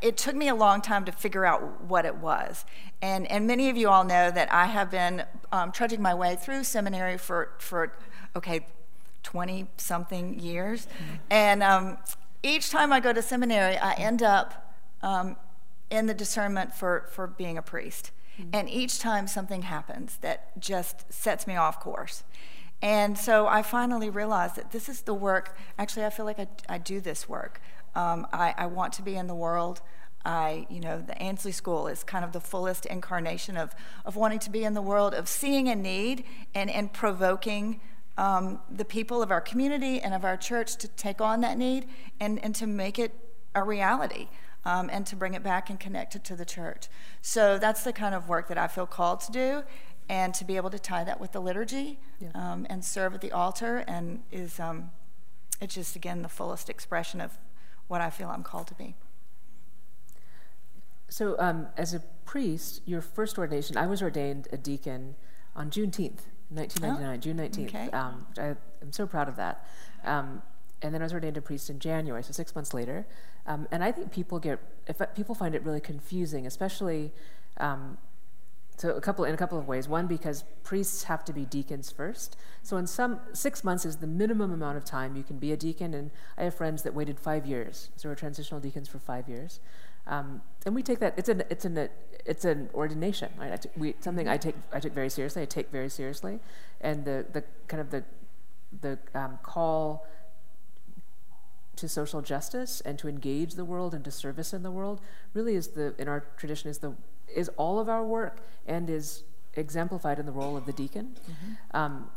it 0.00 0.16
took 0.16 0.34
me 0.34 0.48
a 0.48 0.54
long 0.54 0.80
time 0.80 1.04
to 1.04 1.12
figure 1.12 1.44
out 1.44 1.82
what 1.82 2.04
it 2.04 2.16
was. 2.16 2.64
And, 3.00 3.30
and 3.30 3.46
many 3.46 3.68
of 3.68 3.76
you 3.76 3.88
all 3.88 4.04
know 4.04 4.30
that 4.30 4.52
I 4.52 4.66
have 4.66 4.90
been 4.90 5.24
um, 5.50 5.72
trudging 5.72 6.00
my 6.02 6.14
way 6.14 6.36
through 6.36 6.64
seminary 6.64 7.18
for, 7.18 7.50
for 7.58 7.92
okay, 8.36 8.66
20 9.22 9.66
something 9.76 10.38
years. 10.38 10.86
Mm-hmm. 10.86 11.14
And 11.30 11.62
um, 11.62 11.98
each 12.42 12.70
time 12.70 12.92
I 12.92 13.00
go 13.00 13.12
to 13.12 13.22
seminary, 13.22 13.76
I 13.76 13.94
end 13.94 14.22
up 14.22 14.74
um, 15.02 15.36
in 15.90 16.06
the 16.06 16.14
discernment 16.14 16.74
for, 16.74 17.06
for 17.10 17.26
being 17.26 17.58
a 17.58 17.62
priest. 17.62 18.10
Mm-hmm. 18.38 18.50
And 18.52 18.70
each 18.70 18.98
time 18.98 19.26
something 19.26 19.62
happens 19.62 20.18
that 20.18 20.58
just 20.58 21.12
sets 21.12 21.46
me 21.46 21.56
off 21.56 21.80
course. 21.80 22.24
And 22.80 23.16
so 23.16 23.46
I 23.46 23.62
finally 23.62 24.10
realized 24.10 24.56
that 24.56 24.72
this 24.72 24.88
is 24.88 25.02
the 25.02 25.14
work. 25.14 25.56
Actually, 25.78 26.04
I 26.04 26.10
feel 26.10 26.26
like 26.26 26.40
I, 26.40 26.48
I 26.68 26.78
do 26.78 27.00
this 27.00 27.28
work. 27.28 27.60
Um, 27.94 28.26
I, 28.32 28.54
I, 28.56 28.66
want 28.66 28.92
to 28.94 29.02
be 29.02 29.16
in 29.16 29.26
the 29.26 29.34
world. 29.34 29.82
I, 30.24 30.66
you 30.70 30.80
know, 30.80 31.00
the 31.00 31.20
Ansley 31.20 31.52
School 31.52 31.88
is 31.88 32.04
kind 32.04 32.24
of 32.24 32.32
the 32.32 32.40
fullest 32.40 32.86
incarnation 32.86 33.56
of, 33.56 33.74
of 34.04 34.16
wanting 34.16 34.38
to 34.40 34.50
be 34.50 34.64
in 34.64 34.74
the 34.74 34.82
world, 34.82 35.14
of 35.14 35.28
seeing 35.28 35.68
a 35.68 35.74
need 35.74 36.24
and, 36.54 36.70
and 36.70 36.92
provoking 36.92 37.80
um, 38.16 38.60
the 38.70 38.84
people 38.84 39.22
of 39.22 39.30
our 39.30 39.40
community 39.40 40.00
and 40.00 40.14
of 40.14 40.24
our 40.24 40.36
church 40.36 40.76
to 40.76 40.88
take 40.88 41.20
on 41.20 41.40
that 41.40 41.58
need 41.58 41.86
and, 42.20 42.42
and 42.44 42.54
to 42.54 42.66
make 42.66 42.98
it 42.98 43.12
a 43.54 43.62
reality. 43.62 44.28
Um, 44.64 44.88
and 44.92 45.04
to 45.08 45.16
bring 45.16 45.34
it 45.34 45.42
back 45.42 45.70
and 45.70 45.80
connect 45.80 46.14
it 46.14 46.22
to 46.22 46.36
the 46.36 46.44
church. 46.44 46.86
So 47.20 47.58
that's 47.58 47.82
the 47.82 47.92
kind 47.92 48.14
of 48.14 48.28
work 48.28 48.46
that 48.46 48.56
I 48.56 48.68
feel 48.68 48.86
called 48.86 49.18
to 49.22 49.32
do, 49.32 49.64
and 50.08 50.32
to 50.34 50.44
be 50.44 50.54
able 50.54 50.70
to 50.70 50.78
tie 50.78 51.02
that 51.02 51.20
with 51.20 51.32
the 51.32 51.40
liturgy 51.40 51.98
yeah. 52.20 52.28
um, 52.36 52.64
and 52.70 52.84
serve 52.84 53.12
at 53.14 53.22
the 53.22 53.32
altar, 53.32 53.78
and 53.88 54.22
is 54.30 54.60
um, 54.60 54.92
it's 55.60 55.74
just 55.74 55.96
again 55.96 56.22
the 56.22 56.28
fullest 56.28 56.70
expression 56.70 57.20
of 57.20 57.38
what 57.92 58.00
I 58.00 58.08
feel 58.08 58.30
I'm 58.30 58.42
called 58.42 58.68
to 58.68 58.74
be. 58.74 58.94
So, 61.10 61.36
um, 61.38 61.66
as 61.76 61.92
a 61.92 62.00
priest, 62.24 62.80
your 62.86 63.02
first 63.02 63.36
ordination, 63.36 63.76
I 63.76 63.86
was 63.86 64.02
ordained 64.02 64.48
a 64.50 64.56
deacon 64.56 65.14
on 65.54 65.68
Juneteenth, 65.68 66.22
1999, 66.48 67.04
oh, 67.04 67.16
June 67.18 67.36
19th. 67.36 67.68
Okay. 67.68 67.90
Um, 67.90 68.26
I, 68.38 68.56
am 68.80 68.92
so 68.92 69.06
proud 69.06 69.28
of 69.28 69.36
that. 69.36 69.66
Um, 70.04 70.40
and 70.80 70.94
then 70.94 71.02
I 71.02 71.04
was 71.04 71.12
ordained 71.12 71.36
a 71.36 71.42
priest 71.42 71.68
in 71.68 71.78
January, 71.80 72.22
so 72.22 72.32
six 72.32 72.54
months 72.54 72.72
later. 72.72 73.06
Um, 73.46 73.68
and 73.70 73.84
I 73.84 73.92
think 73.92 74.10
people 74.10 74.38
get, 74.38 74.58
if 74.86 75.02
people 75.14 75.34
find 75.34 75.54
it 75.54 75.62
really 75.62 75.80
confusing, 75.80 76.46
especially 76.46 77.12
um, 77.58 77.98
so 78.76 78.90
a 78.90 79.00
couple 79.00 79.24
in 79.24 79.34
a 79.34 79.36
couple 79.36 79.58
of 79.58 79.68
ways. 79.68 79.88
One, 79.88 80.06
because 80.06 80.44
priests 80.64 81.04
have 81.04 81.24
to 81.26 81.32
be 81.32 81.44
deacons 81.44 81.90
first. 81.90 82.36
So 82.62 82.76
in 82.76 82.86
some 82.86 83.20
six 83.32 83.62
months 83.64 83.84
is 83.84 83.96
the 83.96 84.06
minimum 84.06 84.52
amount 84.52 84.76
of 84.76 84.84
time 84.84 85.16
you 85.16 85.22
can 85.22 85.38
be 85.38 85.52
a 85.52 85.56
deacon. 85.56 85.94
And 85.94 86.10
I 86.36 86.44
have 86.44 86.54
friends 86.54 86.82
that 86.82 86.94
waited 86.94 87.20
five 87.20 87.46
years, 87.46 87.90
so 87.96 88.08
we're 88.08 88.14
transitional 88.14 88.60
deacons 88.60 88.88
for 88.88 88.98
five 88.98 89.28
years. 89.28 89.60
Um, 90.06 90.42
and 90.66 90.74
we 90.74 90.82
take 90.82 90.98
that 90.98 91.14
it's 91.16 91.28
an 91.28 91.44
it's 91.48 91.64
an 91.64 91.88
it's 92.24 92.44
an 92.44 92.70
ordination. 92.74 93.30
Right? 93.38 93.64
we, 93.76 93.94
something 94.00 94.28
I 94.28 94.36
take 94.36 94.56
I 94.72 94.80
take 94.80 94.92
very 94.92 95.10
seriously. 95.10 95.42
I 95.42 95.46
take 95.46 95.70
very 95.70 95.88
seriously, 95.88 96.40
and 96.80 97.04
the 97.04 97.26
the 97.32 97.44
kind 97.68 97.80
of 97.80 97.90
the 97.90 98.04
the 98.80 98.98
um, 99.14 99.38
call 99.42 100.06
to 101.76 101.88
social 101.88 102.20
justice 102.20 102.80
and 102.82 102.98
to 102.98 103.08
engage 103.08 103.54
the 103.54 103.64
world 103.64 103.94
and 103.94 104.04
to 104.04 104.10
service 104.10 104.52
in 104.52 104.62
the 104.62 104.70
world 104.70 105.00
really 105.34 105.54
is 105.54 105.68
the 105.68 105.94
in 105.98 106.06
our 106.06 106.20
tradition 106.36 106.70
is 106.70 106.78
the 106.78 106.94
is 107.34 107.48
all 107.56 107.78
of 107.78 107.88
our 107.88 108.04
work 108.04 108.40
and 108.66 108.88
is 108.88 109.24
exemplified 109.54 110.18
in 110.18 110.26
the 110.26 110.32
role 110.32 110.56
of 110.56 110.66
the 110.66 110.72
deacon. 110.72 111.16
Mm-hmm. 111.30 111.76
Um, 111.76 112.10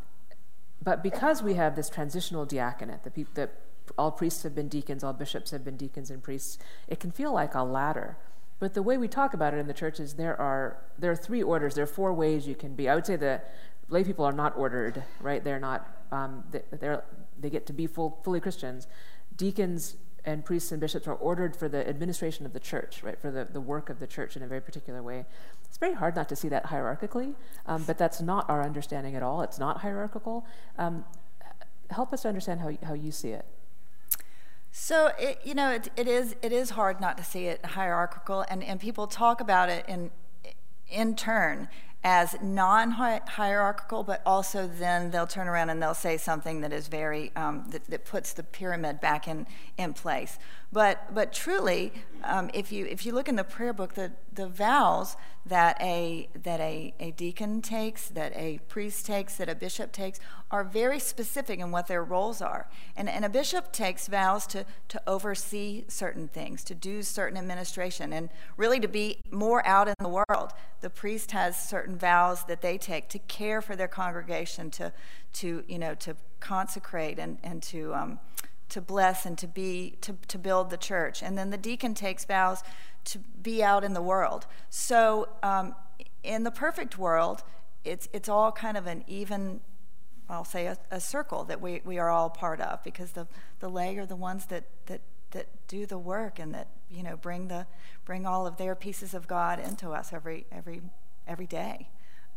but 0.82 1.02
because 1.02 1.42
we 1.42 1.54
have 1.54 1.76
this 1.76 1.88
transitional 1.90 2.44
diaconate, 2.44 3.02
the, 3.02 3.10
pe- 3.10 3.24
the 3.34 3.50
all 3.98 4.10
priests 4.10 4.42
have 4.42 4.54
been 4.54 4.68
deacons, 4.68 5.02
all 5.02 5.12
bishops 5.12 5.50
have 5.50 5.64
been 5.64 5.76
deacons 5.76 6.10
and 6.10 6.22
priests, 6.22 6.58
it 6.88 7.00
can 7.00 7.10
feel 7.10 7.32
like 7.32 7.54
a 7.54 7.62
ladder. 7.62 8.16
But 8.58 8.74
the 8.74 8.82
way 8.82 8.96
we 8.96 9.08
talk 9.08 9.34
about 9.34 9.52
it 9.54 9.58
in 9.58 9.66
the 9.66 9.74
church 9.74 10.00
is 10.00 10.14
there 10.14 10.38
are 10.40 10.78
there 10.98 11.10
are 11.10 11.16
three 11.16 11.42
orders. 11.42 11.74
There 11.74 11.84
are 11.84 11.86
four 11.86 12.12
ways 12.14 12.46
you 12.46 12.54
can 12.54 12.74
be. 12.74 12.88
I 12.88 12.94
would 12.94 13.04
say 13.04 13.16
the 13.16 13.42
lay 13.88 14.02
people 14.02 14.24
are 14.24 14.32
not 14.32 14.56
ordered, 14.56 15.02
right? 15.20 15.44
They're 15.44 15.60
not. 15.60 15.86
Um, 16.10 16.44
they, 16.50 16.62
they're 16.70 17.04
they 17.38 17.50
get 17.50 17.66
to 17.66 17.74
be 17.74 17.86
full, 17.86 18.18
fully 18.24 18.40
Christians. 18.40 18.86
Deacons 19.36 19.96
and 20.26 20.44
priests 20.44 20.72
and 20.72 20.80
bishops 20.80 21.06
are 21.06 21.14
ordered 21.14 21.56
for 21.56 21.68
the 21.68 21.88
administration 21.88 22.44
of 22.44 22.52
the 22.52 22.60
church, 22.60 23.02
right? 23.02 23.18
For 23.18 23.30
the, 23.30 23.46
the 23.50 23.60
work 23.60 23.88
of 23.88 24.00
the 24.00 24.06
church 24.06 24.36
in 24.36 24.42
a 24.42 24.46
very 24.46 24.60
particular 24.60 25.02
way. 25.02 25.24
It's 25.64 25.78
very 25.78 25.94
hard 25.94 26.16
not 26.16 26.28
to 26.30 26.36
see 26.36 26.48
that 26.48 26.66
hierarchically, 26.66 27.34
um, 27.66 27.84
but 27.84 27.96
that's 27.96 28.20
not 28.20 28.50
our 28.50 28.62
understanding 28.62 29.14
at 29.14 29.22
all. 29.22 29.42
It's 29.42 29.58
not 29.58 29.78
hierarchical. 29.78 30.44
Um, 30.78 31.04
help 31.90 32.12
us 32.12 32.22
to 32.22 32.28
understand 32.28 32.60
how, 32.60 32.76
how 32.82 32.94
you 32.94 33.12
see 33.12 33.30
it. 33.30 33.46
So 34.72 35.12
it, 35.18 35.40
you 35.44 35.54
know, 35.54 35.70
it, 35.70 35.88
it 35.96 36.06
is 36.06 36.36
it 36.42 36.52
is 36.52 36.70
hard 36.70 37.00
not 37.00 37.16
to 37.16 37.24
see 37.24 37.46
it 37.46 37.64
hierarchical, 37.64 38.44
and, 38.50 38.62
and 38.62 38.78
people 38.78 39.06
talk 39.06 39.40
about 39.40 39.70
it 39.70 39.86
in 39.88 40.10
in 40.90 41.16
turn 41.16 41.68
as 42.06 42.36
non-hierarchical, 42.40 44.04
but 44.04 44.22
also 44.24 44.68
then 44.68 45.10
they'll 45.10 45.26
turn 45.26 45.48
around 45.48 45.70
and 45.70 45.82
they'll 45.82 45.92
say 45.92 46.16
something 46.16 46.60
that 46.60 46.72
is 46.72 46.86
very 46.86 47.32
um, 47.34 47.64
that, 47.70 47.84
that, 47.90 48.04
puts 48.04 48.32
the 48.32 48.44
pyramid 48.44 49.00
back 49.00 49.26
in 49.26 49.44
in 49.76 49.92
place. 49.92 50.38
But 50.72 51.14
but 51.14 51.32
truly, 51.32 51.92
um, 52.24 52.50
if 52.52 52.72
you 52.72 52.86
if 52.86 53.06
you 53.06 53.12
look 53.12 53.28
in 53.28 53.36
the 53.36 53.44
prayer 53.44 53.72
book, 53.72 53.94
the 53.94 54.12
the 54.32 54.48
vows 54.48 55.16
that 55.46 55.80
a 55.80 56.28
that 56.42 56.60
a, 56.60 56.92
a 56.98 57.12
deacon 57.12 57.62
takes, 57.62 58.08
that 58.08 58.32
a 58.34 58.58
priest 58.68 59.06
takes, 59.06 59.36
that 59.36 59.48
a 59.48 59.54
bishop 59.54 59.92
takes, 59.92 60.18
are 60.50 60.64
very 60.64 60.98
specific 60.98 61.60
in 61.60 61.70
what 61.70 61.86
their 61.86 62.02
roles 62.02 62.42
are. 62.42 62.68
And, 62.96 63.08
and 63.08 63.24
a 63.24 63.28
bishop 63.28 63.72
takes 63.72 64.08
vows 64.08 64.46
to 64.48 64.66
to 64.88 65.00
oversee 65.06 65.84
certain 65.86 66.26
things, 66.26 66.64
to 66.64 66.74
do 66.74 67.02
certain 67.02 67.38
administration, 67.38 68.12
and 68.12 68.28
really 68.56 68.80
to 68.80 68.88
be 68.88 69.20
more 69.30 69.64
out 69.64 69.86
in 69.86 69.94
the 70.00 70.08
world. 70.08 70.52
The 70.80 70.90
priest 70.90 71.30
has 71.30 71.56
certain 71.56 71.96
vows 71.96 72.44
that 72.46 72.60
they 72.60 72.76
take 72.76 73.08
to 73.10 73.20
care 73.20 73.62
for 73.62 73.76
their 73.76 73.88
congregation, 73.88 74.70
to 74.72 74.92
to 75.34 75.62
you 75.68 75.78
know 75.78 75.94
to 75.94 76.16
consecrate 76.40 77.20
and 77.20 77.38
and 77.44 77.62
to 77.62 77.94
um, 77.94 78.18
to 78.68 78.80
bless 78.80 79.24
and 79.26 79.38
to 79.38 79.46
be 79.46 79.96
to, 80.00 80.16
to 80.28 80.38
build 80.38 80.70
the 80.70 80.76
church. 80.76 81.22
And 81.22 81.36
then 81.36 81.50
the 81.50 81.58
deacon 81.58 81.94
takes 81.94 82.24
vows 82.24 82.62
to 83.04 83.18
be 83.18 83.62
out 83.62 83.84
in 83.84 83.94
the 83.94 84.02
world. 84.02 84.46
So 84.70 85.28
um, 85.42 85.74
in 86.22 86.42
the 86.42 86.50
perfect 86.50 86.98
world 86.98 87.42
it's 87.86 88.08
it's 88.12 88.28
all 88.28 88.52
kind 88.52 88.76
of 88.76 88.86
an 88.86 89.04
even 89.06 89.60
i'll 90.28 90.44
say 90.44 90.66
a, 90.66 90.76
a, 90.90 91.00
circle 91.00 91.44
that 91.44 91.60
we, 91.60 91.80
we 91.84 91.98
are 91.98 92.10
all 92.10 92.28
part 92.28 92.60
of 92.60 92.82
because 92.82 93.12
the, 93.12 93.26
the 93.60 93.68
lay 93.68 93.96
are 93.96 94.06
the 94.06 94.16
ones 94.16 94.46
that, 94.46 94.64
that 94.86 95.00
that 95.30 95.46
do 95.68 95.86
the 95.86 95.98
work 95.98 96.38
and 96.38 96.52
that 96.52 96.68
you 96.90 97.02
know 97.02 97.16
bring 97.16 97.48
the 97.48 97.66
bring 98.04 98.26
all 98.26 98.46
of 98.46 98.56
their 98.56 98.74
pieces 98.74 99.14
of 99.14 99.26
god 99.28 99.60
into 99.60 99.90
us 99.90 100.12
every 100.12 100.46
every 100.50 100.80
every 101.26 101.46
day. 101.46 101.88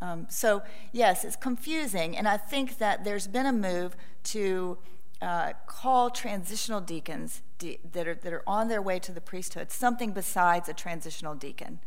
Um, 0.01 0.27
so 0.29 0.63
yes 0.91 1.23
it's 1.23 1.35
confusing. 1.35 2.15
And 2.17 2.27
i 2.27 2.37
think 2.37 2.77
that 2.77 3.03
there's 3.03 3.27
been 3.27 3.45
a 3.45 3.53
move 3.53 3.95
to 4.25 4.77
uh, 5.21 5.53
call 5.65 6.09
transitional 6.09 6.79
deacons 6.79 7.41
de- 7.57 7.79
that, 7.91 8.07
are, 8.07 8.15
that 8.15 8.31
are 8.31 8.43
on 8.47 8.69
their 8.69 8.81
way 8.81 8.99
to 8.99 9.11
the 9.11 9.21
priesthood 9.21 9.71
something 9.71 10.11
besides 10.11 10.69
a 10.69 10.73
transitional 10.73 11.35
deacon. 11.35 11.79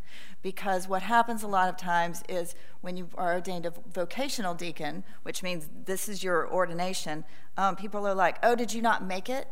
Because 0.43 0.87
what 0.87 1.03
happens 1.03 1.43
a 1.43 1.47
lot 1.47 1.69
of 1.69 1.77
times 1.77 2.23
is 2.29 2.55
when 2.81 2.97
you 2.97 3.09
are 3.17 3.35
ordained 3.35 3.65
a 3.65 3.73
vocational 3.93 4.55
deacon, 4.55 5.05
which 5.23 5.43
means 5.43 5.69
this 5.87 6.09
is 6.09 6.23
your 6.23 6.51
ordination, 6.53 7.25
um, 7.57 7.77
people 7.77 8.07
are 8.07 8.15
like, 8.15 8.39
oh, 8.43 8.55
did 8.55 8.75
you 8.75 8.83
not 8.83 9.05
make 9.05 9.31
it? 9.31 9.49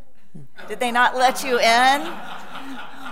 Did 0.69 0.81
they 0.81 0.93
not 0.93 1.17
let 1.17 1.43
you 1.45 1.59
in? 1.59 2.13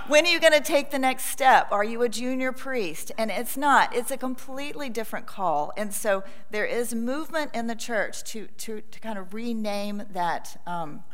when 0.09 0.25
are 0.25 0.29
you 0.29 0.41
going 0.41 0.55
to 0.55 0.61
take 0.61 0.91
the 0.91 0.99
next 0.99 1.27
step? 1.27 1.71
Are 1.71 1.85
you 1.85 2.03
a 2.03 2.09
junior 2.09 2.51
priest? 2.51 3.13
And 3.19 3.31
it's 3.31 3.57
not. 3.57 3.95
It's 3.95 4.11
a 4.11 4.17
completely 4.17 4.89
different 4.89 5.27
call. 5.27 5.71
And 5.77 5.93
so 5.93 6.25
there 6.51 6.65
is 6.65 6.95
movement 6.95 7.51
in 7.55 7.67
the 7.67 7.75
church 7.75 8.25
to, 8.33 8.47
to, 8.47 8.81
to 8.81 9.01
kind 9.01 9.19
of 9.19 9.35
rename 9.35 10.05
that 10.11 10.61
um, 10.67 11.05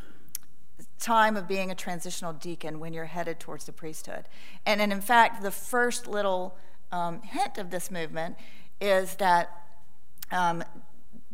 time 0.97 1.35
of 1.35 1.47
being 1.47 1.71
a 1.71 1.75
transitional 1.75 2.31
deacon 2.31 2.79
when 2.79 2.93
you're 2.93 3.05
headed 3.05 3.39
towards 3.39 3.65
the 3.65 3.73
priesthood. 3.73 4.25
And, 4.65 4.81
and 4.81 4.93
in 4.93 5.01
fact, 5.01 5.43
the 5.43 5.51
first 5.51 6.07
little 6.07 6.57
um, 6.91 7.21
hint 7.21 7.57
of 7.57 7.71
this 7.71 7.91
movement 7.91 8.37
is 8.79 9.15
that 9.15 9.49
um, 10.31 10.63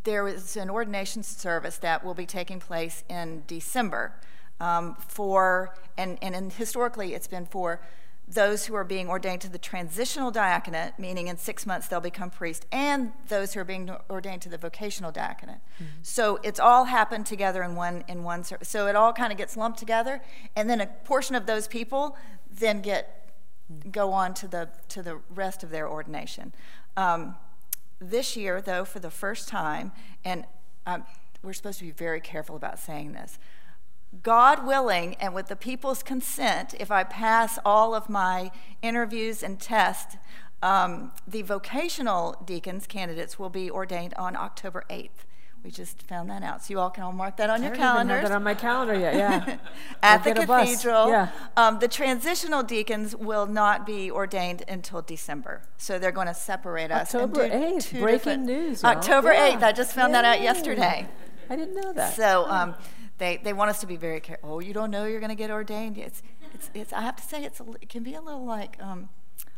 there 0.04 0.28
is 0.28 0.58
an 0.58 0.70
ordination 0.72 1.22
service 1.22 1.78
that 1.78 2.04
will 2.04 2.16
be 2.16 2.26
taking 2.26 2.60
place 2.60 3.04
in 3.08 3.44
December 3.46 4.14
um, 4.62 4.96
for, 5.08 5.76
and, 5.98 6.18
and 6.22 6.54
historically 6.54 7.14
it's 7.14 7.28
been 7.28 7.46
for 7.46 7.82
those 8.28 8.66
who 8.66 8.76
are 8.76 8.84
being 8.84 9.10
ordained 9.10 9.42
to 9.42 9.50
the 9.50 9.58
transitional 9.58 10.32
diaconate, 10.32 10.98
meaning 10.98 11.28
in 11.28 11.38
six 11.38 11.66
months 11.66 11.88
they'll 11.88 12.00
become 12.00 12.30
priest, 12.30 12.66
and 12.72 13.12
those 13.28 13.54
who 13.54 13.60
are 13.60 13.66
being 13.66 13.90
ordained 14.10 14.42
to 14.44 14.50
the 14.50 14.58
vocational 14.58 15.12
diaconate. 15.12 15.58
Mm-hmm. 15.76 15.86
So 16.04 16.40
it's 16.44 16.60
all 16.60 16.86
happened 16.86 17.26
together 17.26 17.62
in 17.64 17.76
one 17.76 18.06
in 18.08 18.24
one. 18.24 18.44
So 18.44 18.88
it 18.88 18.96
all 18.96 19.12
kind 19.12 19.32
of 19.34 19.38
gets 19.38 19.58
lumped 19.58 19.80
together, 19.80 20.22
and 20.56 20.70
then 20.70 20.80
a 20.80 20.88
portion 20.88 21.36
of 21.36 21.46
those 21.46 21.68
people 21.68 22.16
then 22.50 22.82
get 22.82 23.34
mm-hmm. 23.72 23.90
go 23.90 24.14
on 24.14 24.34
to 24.36 24.48
the 24.48 24.70
to 24.90 25.02
the 25.02 25.20
rest 25.36 25.64
of 25.64 25.72
their 25.72 25.90
ordination. 25.90 26.54
Um, 26.96 27.36
this 28.00 28.38
year, 28.38 28.62
though, 28.62 28.86
for 28.86 29.00
the 29.00 29.12
first 29.12 29.50
time, 29.50 29.92
and 30.24 30.46
um, 30.86 31.04
we're 31.44 31.54
supposed 31.54 31.80
to 31.80 31.86
be 31.86 31.92
very 31.92 32.22
careful 32.22 32.56
about 32.56 32.80
saying 32.80 33.12
this. 33.12 33.38
God 34.24 34.68
willing, 34.68 35.16
and 35.16 35.34
with 35.34 35.48
the 35.48 35.56
people's 35.56 36.04
consent, 36.04 36.76
if 36.80 36.92
I 36.92 37.04
pass 37.04 37.58
all 37.66 37.96
of 37.96 38.10
my 38.10 38.52
interviews 38.82 39.42
and 39.42 39.60
tests, 39.60 40.18
um, 40.62 41.12
the 41.28 41.42
vocational 41.42 42.42
deacons 42.46 42.88
candidates 42.88 43.40
will 43.40 43.50
be 43.50 43.72
ordained 43.72 44.14
on 44.16 44.36
October 44.36 44.84
8th. 44.90 45.26
We 45.64 45.70
just 45.70 46.02
found 46.04 46.30
that 46.32 46.42
out. 46.42 46.64
So 46.64 46.72
you 46.72 46.80
all 46.80 46.90
can 46.90 47.04
all 47.04 47.12
mark 47.12 47.38
that 47.38 47.50
on 47.50 47.62
I 47.62 47.68
your 47.68 47.76
calendars. 47.76 48.26
I 48.26 48.30
that 48.30 48.36
on 48.36 48.44
my 48.44 48.56
calendar 48.56 48.98
yet, 48.98 49.14
yeah. 49.16 49.58
At 50.04 50.24
the 50.24 50.34
cathedral. 50.34 51.10
Yeah. 51.10 51.30
Um, 51.56 51.78
the 51.80 51.88
transitional 51.88 52.64
deacons 52.64 53.16
will 53.16 53.46
not 53.46 53.86
be 53.86 54.10
ordained 54.10 54.64
until 54.68 55.04
December. 55.04 55.62
So 55.78 56.00
they're 56.00 56.12
going 56.12 56.28
to 56.28 56.34
separate 56.34 56.92
us. 56.92 57.14
October 57.14 57.48
8th, 57.48 58.00
breaking 58.00 58.46
news. 58.46 58.84
October 58.84 59.34
yeah. 59.34 59.56
8th. 59.56 59.64
I 59.64 59.72
just 59.72 59.94
found 59.94 60.12
Yay. 60.12 60.22
that 60.22 60.26
out 60.26 60.42
yesterday. 60.42 61.08
I 61.48 61.56
didn't 61.56 61.76
know 61.76 61.94
that. 61.94 62.16
So, 62.16 62.46
um, 62.48 62.76
they, 63.22 63.38
they 63.38 63.54
want 63.54 63.70
us 63.70 63.80
to 63.82 63.86
be 63.86 63.98
very 63.98 64.20
careful. 64.20 64.54
Oh, 64.54 64.60
you 64.60 64.74
don't 64.74 64.90
know 64.90 65.06
you're 65.06 65.20
going 65.20 65.30
to 65.30 65.36
get 65.36 65.52
ordained. 65.52 65.98
It's, 65.98 66.24
it's, 66.56 66.72
it's, 66.74 66.92
I 66.92 67.02
have 67.02 67.16
to 67.18 67.24
say, 67.24 67.44
it's 67.44 67.60
a, 67.60 67.66
it 67.80 67.88
can 67.88 68.02
be 68.02 68.16
a 68.16 68.22
little 68.22 68.44
like, 68.44 68.82
um, 68.82 69.10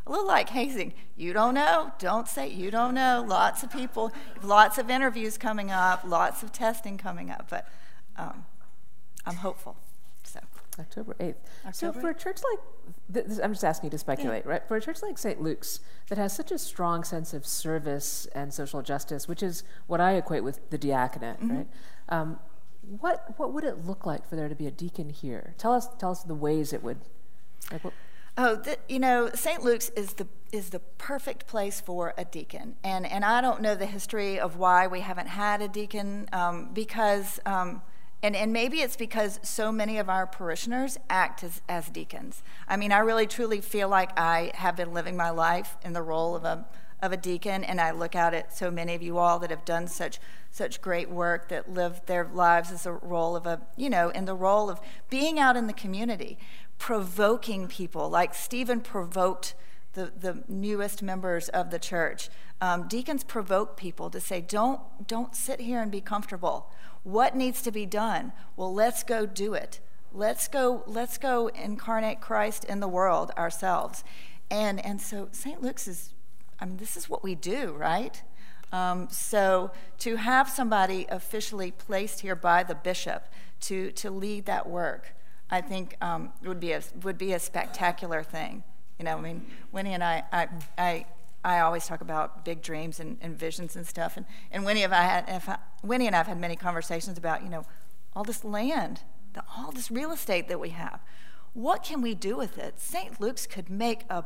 a 0.06 0.12
little 0.12 0.28
like 0.28 0.50
hazing. 0.50 0.94
You 1.16 1.32
don't 1.32 1.54
know. 1.54 1.94
Don't 1.98 2.28
say 2.28 2.50
you 2.50 2.72
don't 2.72 2.94
know. 2.94 3.24
Lots 3.26 3.64
of 3.64 3.72
people, 3.72 4.12
lots 4.42 4.78
of 4.78 4.90
interviews 4.90 5.38
coming 5.38 5.72
up, 5.72 6.04
lots 6.06 6.44
of 6.44 6.52
testing 6.52 6.98
coming 6.98 7.32
up. 7.32 7.50
But 7.50 7.70
um, 8.18 8.46
I'm 9.26 9.38
hopeful. 9.38 9.78
So 10.26 10.42
October 10.78 11.16
8th. 11.22 11.36
October 11.66 11.72
so 11.72 11.94
for 11.94 12.10
a 12.10 12.14
church 12.14 12.42
like 12.52 12.60
this, 13.08 13.40
I'm 13.42 13.54
just 13.54 13.64
asking 13.64 13.88
you 13.88 13.92
to 13.92 13.98
speculate, 13.98 14.44
yeah. 14.46 14.52
right? 14.52 14.68
For 14.68 14.76
a 14.76 14.82
church 14.82 15.02
like 15.02 15.18
St. 15.18 15.42
Luke's 15.42 15.80
that 16.10 16.18
has 16.18 16.36
such 16.36 16.52
a 16.52 16.58
strong 16.58 17.06
sense 17.06 17.34
of 17.34 17.46
service 17.46 18.28
and 18.36 18.54
social 18.54 18.82
justice, 18.82 19.30
which 19.30 19.42
is 19.42 19.64
what 19.88 20.02
I 20.02 20.16
equate 20.16 20.44
with 20.44 20.70
the 20.70 20.78
diaconate, 20.78 21.40
mm-hmm. 21.40 21.58
right? 21.58 21.68
Um, 22.10 22.40
what 23.00 23.38
what 23.38 23.54
would 23.54 23.64
it 23.64 23.86
look 23.86 24.06
like 24.06 24.28
for 24.28 24.36
there 24.36 24.50
to 24.50 24.56
be 24.56 24.68
a 24.68 24.72
deacon 24.72 25.10
here? 25.10 25.56
Tell 25.58 25.74
us 25.74 25.88
tell 25.98 26.12
us 26.12 26.24
the 26.24 26.36
ways 26.36 26.74
it 26.74 26.84
would. 26.84 27.00
Like 27.72 27.84
what, 27.84 27.94
Oh, 28.36 28.60
you 28.90 28.98
know, 28.98 29.30
St. 29.36 29.64
Luke's 29.64 29.90
is 29.90 30.14
the 30.14 30.28
is 30.52 30.72
the 30.72 30.80
perfect 30.80 31.46
place 31.46 31.80
for 31.80 32.16
a 32.18 32.26
deacon, 32.26 32.76
and 32.84 33.06
and 33.06 33.24
I 33.24 33.42
don't 33.42 33.62
know 33.62 33.76
the 33.76 33.86
history 33.86 34.40
of 34.40 34.58
why 34.58 34.88
we 34.88 35.02
haven't 35.02 35.28
had 35.28 35.62
a 35.62 35.68
deacon 35.68 36.30
um, 36.34 36.70
because. 36.74 37.40
Um, 37.46 37.82
and, 38.26 38.38
and 38.38 38.54
maybe 38.54 38.80
it's 38.80 38.96
because 38.96 39.38
so 39.44 39.70
many 39.70 39.98
of 39.98 40.08
our 40.08 40.26
parishioners 40.26 40.98
act 41.10 41.44
as, 41.44 41.62
as 41.68 41.90
deacons. 41.90 42.42
I 42.70 42.78
mean, 42.78 42.94
I 42.94 43.00
really 43.00 43.28
truly 43.28 43.60
feel 43.60 43.90
like 43.90 44.18
I 44.18 44.54
have 44.56 44.78
been 44.78 44.94
living 44.94 45.18
my 45.18 45.30
life 45.30 45.76
in 45.84 45.92
the 45.92 46.02
role 46.02 46.34
of 46.34 46.46
a, 46.46 46.66
of 47.04 47.12
a 47.12 47.18
deacon, 47.18 47.64
and 47.64 47.80
I 47.82 47.92
look 47.92 48.16
out 48.16 48.34
at 48.34 48.58
so 48.58 48.72
many 48.72 48.96
of 48.96 49.04
you 49.04 49.18
all 49.18 49.38
that 49.40 49.52
have 49.52 49.66
done 49.66 49.88
such 49.88 50.20
such 50.50 50.82
great 50.82 51.10
work 51.10 51.50
that 51.50 51.74
live 51.74 52.00
their 52.06 52.30
lives 52.32 52.72
as 52.72 52.86
a 52.86 52.92
role 52.92 53.36
of 53.36 53.48
a, 53.48 53.60
you 53.76 53.90
know, 53.90 54.10
in 54.10 54.26
the 54.26 54.36
role 54.36 54.70
of 54.70 54.80
being 55.10 55.40
out 55.40 55.58
in 55.58 55.66
the 55.66 55.74
community, 55.74 56.38
provoking 56.78 57.68
people, 57.68 58.08
like 58.08 58.36
Stephen 58.36 58.80
provoked 58.80 59.56
the, 59.94 60.12
the 60.16 60.44
newest 60.48 61.02
members 61.02 61.50
of 61.50 61.72
the 61.72 61.80
church. 61.80 62.30
Um, 62.62 62.88
deacons 62.88 63.24
provoke 63.24 63.76
people 63.78 64.12
to 64.12 64.20
say, 64.20 64.42
don't, 64.42 64.80
don't 65.08 65.36
sit 65.36 65.62
here 65.62 65.82
and 65.82 65.92
be 65.92 66.02
comfortable. 66.02 66.70
What 67.02 67.36
needs 67.36 67.64
to 67.64 67.72
be 67.72 67.88
done? 67.88 68.32
Well, 68.56 68.74
let's 68.74 69.04
go 69.04 69.26
do 69.26 69.56
it. 69.56 69.80
Let's 70.14 70.48
go, 70.48 70.84
let's 70.86 71.18
go 71.18 71.48
incarnate 71.48 72.22
Christ 72.22 72.64
in 72.64 72.80
the 72.80 72.88
world 72.88 73.32
ourselves. 73.36 74.04
And, 74.52 74.84
and 74.86 75.02
so 75.02 75.30
St. 75.32 75.64
Luke's 75.64 75.88
is, 75.88 76.14
I 76.64 76.66
mean, 76.66 76.78
this 76.78 76.96
is 76.96 77.10
what 77.10 77.24
we 77.24 77.36
do, 77.36 77.74
right? 77.74 78.24
Um, 78.72 79.10
so 79.12 79.72
to 80.00 80.16
have 80.16 80.48
somebody 80.48 81.06
officially 81.10 81.72
placed 81.72 82.22
here 82.22 82.38
by 82.38 82.64
the 82.64 82.74
bishop 82.74 83.26
to, 83.62 83.92
to 83.92 84.10
lead 84.10 84.46
that 84.46 84.70
work, 84.70 85.14
I 85.52 85.60
think 85.60 85.98
um, 86.02 86.32
would 86.42 86.62
be 86.62 86.72
a 86.72 86.82
would 87.04 87.18
be 87.18 87.34
a 87.34 87.40
spectacular 87.40 88.24
thing. 88.24 88.64
You 88.98 89.04
know, 89.04 89.18
I 89.18 89.22
mean, 89.22 89.46
Winnie 89.74 89.94
and 89.94 90.02
I, 90.02 90.24
I, 90.32 90.48
I, 90.78 91.06
I 91.44 91.60
always 91.60 91.86
talk 91.86 92.00
about 92.00 92.46
big 92.46 92.62
dreams 92.62 93.02
and, 93.02 93.18
and 93.20 93.38
visions 93.38 93.76
and 93.76 93.86
stuff, 93.86 94.16
and, 94.16 94.26
and 94.50 94.64
Winnie, 94.64 94.84
if 94.84 94.94
I 94.94 95.02
had, 95.02 95.60
Winnie 95.84 96.08
and 96.08 96.16
I 96.16 96.20
have 96.20 96.28
had 96.28 96.40
many 96.40 96.56
conversations 96.56 97.18
about, 97.18 97.44
you 97.44 97.50
know, 97.50 97.66
all 98.16 98.24
this 98.24 98.46
land, 98.46 99.02
the, 99.34 99.44
all 99.58 99.74
this 99.74 99.92
real 99.92 100.14
estate 100.14 100.48
that 100.48 100.62
we 100.62 100.70
have. 100.70 101.02
What 101.54 101.84
can 101.84 102.02
we 102.02 102.16
do 102.16 102.38
with 102.38 102.58
it? 102.58 102.80
St. 102.80 103.20
Luke's 103.20 103.46
could 103.46 103.70
make 103.70 104.06
a 104.10 104.24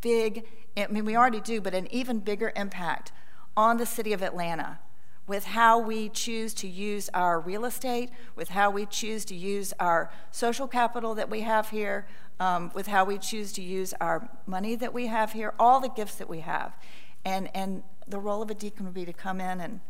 big, 0.00 0.44
I 0.76 0.86
mean, 0.88 1.04
we 1.04 1.16
already 1.16 1.40
do, 1.40 1.60
but 1.60 1.74
an 1.74 1.86
even 1.92 2.20
bigger 2.20 2.52
impact 2.56 3.12
on 3.56 3.76
the 3.76 3.86
city 3.86 4.12
of 4.12 4.22
Atlanta 4.22 4.78
with 5.26 5.44
how 5.44 5.78
we 5.78 6.08
choose 6.08 6.52
to 6.54 6.66
use 6.66 7.08
our 7.14 7.38
real 7.38 7.64
estate, 7.64 8.10
with 8.34 8.48
how 8.48 8.70
we 8.70 8.84
choose 8.86 9.24
to 9.26 9.34
use 9.34 9.72
our 9.78 10.10
social 10.30 10.66
capital 10.66 11.14
that 11.14 11.30
we 11.30 11.42
have 11.42 11.70
here, 11.70 12.06
um, 12.40 12.70
with 12.74 12.88
how 12.88 13.04
we 13.04 13.16
choose 13.18 13.52
to 13.52 13.62
use 13.62 13.94
our 14.00 14.28
money 14.46 14.74
that 14.74 14.92
we 14.92 15.06
have 15.06 15.32
here, 15.32 15.54
all 15.58 15.78
the 15.78 15.88
gifts 15.90 16.16
that 16.16 16.28
we 16.28 16.40
have. 16.40 16.76
And, 17.24 17.48
and 17.54 17.82
the 18.08 18.18
role 18.18 18.42
of 18.42 18.50
a 18.50 18.54
deacon 18.54 18.86
would 18.86 18.94
be 18.94 19.04
to 19.04 19.12
come 19.12 19.40
in 19.40 19.60
and, 19.60 19.80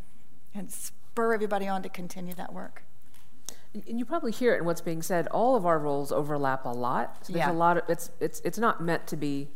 and 0.55 0.71
spur 0.71 1.33
everybody 1.33 1.67
on 1.69 1.83
to 1.85 1.89
continue 1.89 2.35
that 2.35 2.53
work. 2.53 2.83
And 3.87 3.99
you 3.99 4.05
probably 4.05 4.33
hear 4.33 4.55
it 4.55 4.59
in 4.59 4.65
what's 4.65 4.81
being 4.81 5.01
said. 5.01 5.29
All 5.29 5.55
of 5.55 5.65
our 5.65 5.79
roles 5.79 6.11
overlap 6.11 6.65
a 6.65 6.71
lot. 6.71 7.25
So 7.25 7.33
there's 7.33 7.47
Yeah. 7.47 7.53
a 7.53 7.55
lot 7.55 7.77
of 7.77 7.85
it's 7.89 8.11
it's 8.19 8.41
it's 8.45 8.59
not 8.59 8.81
meant 8.81 9.07
to 9.07 9.17
be 9.17 9.49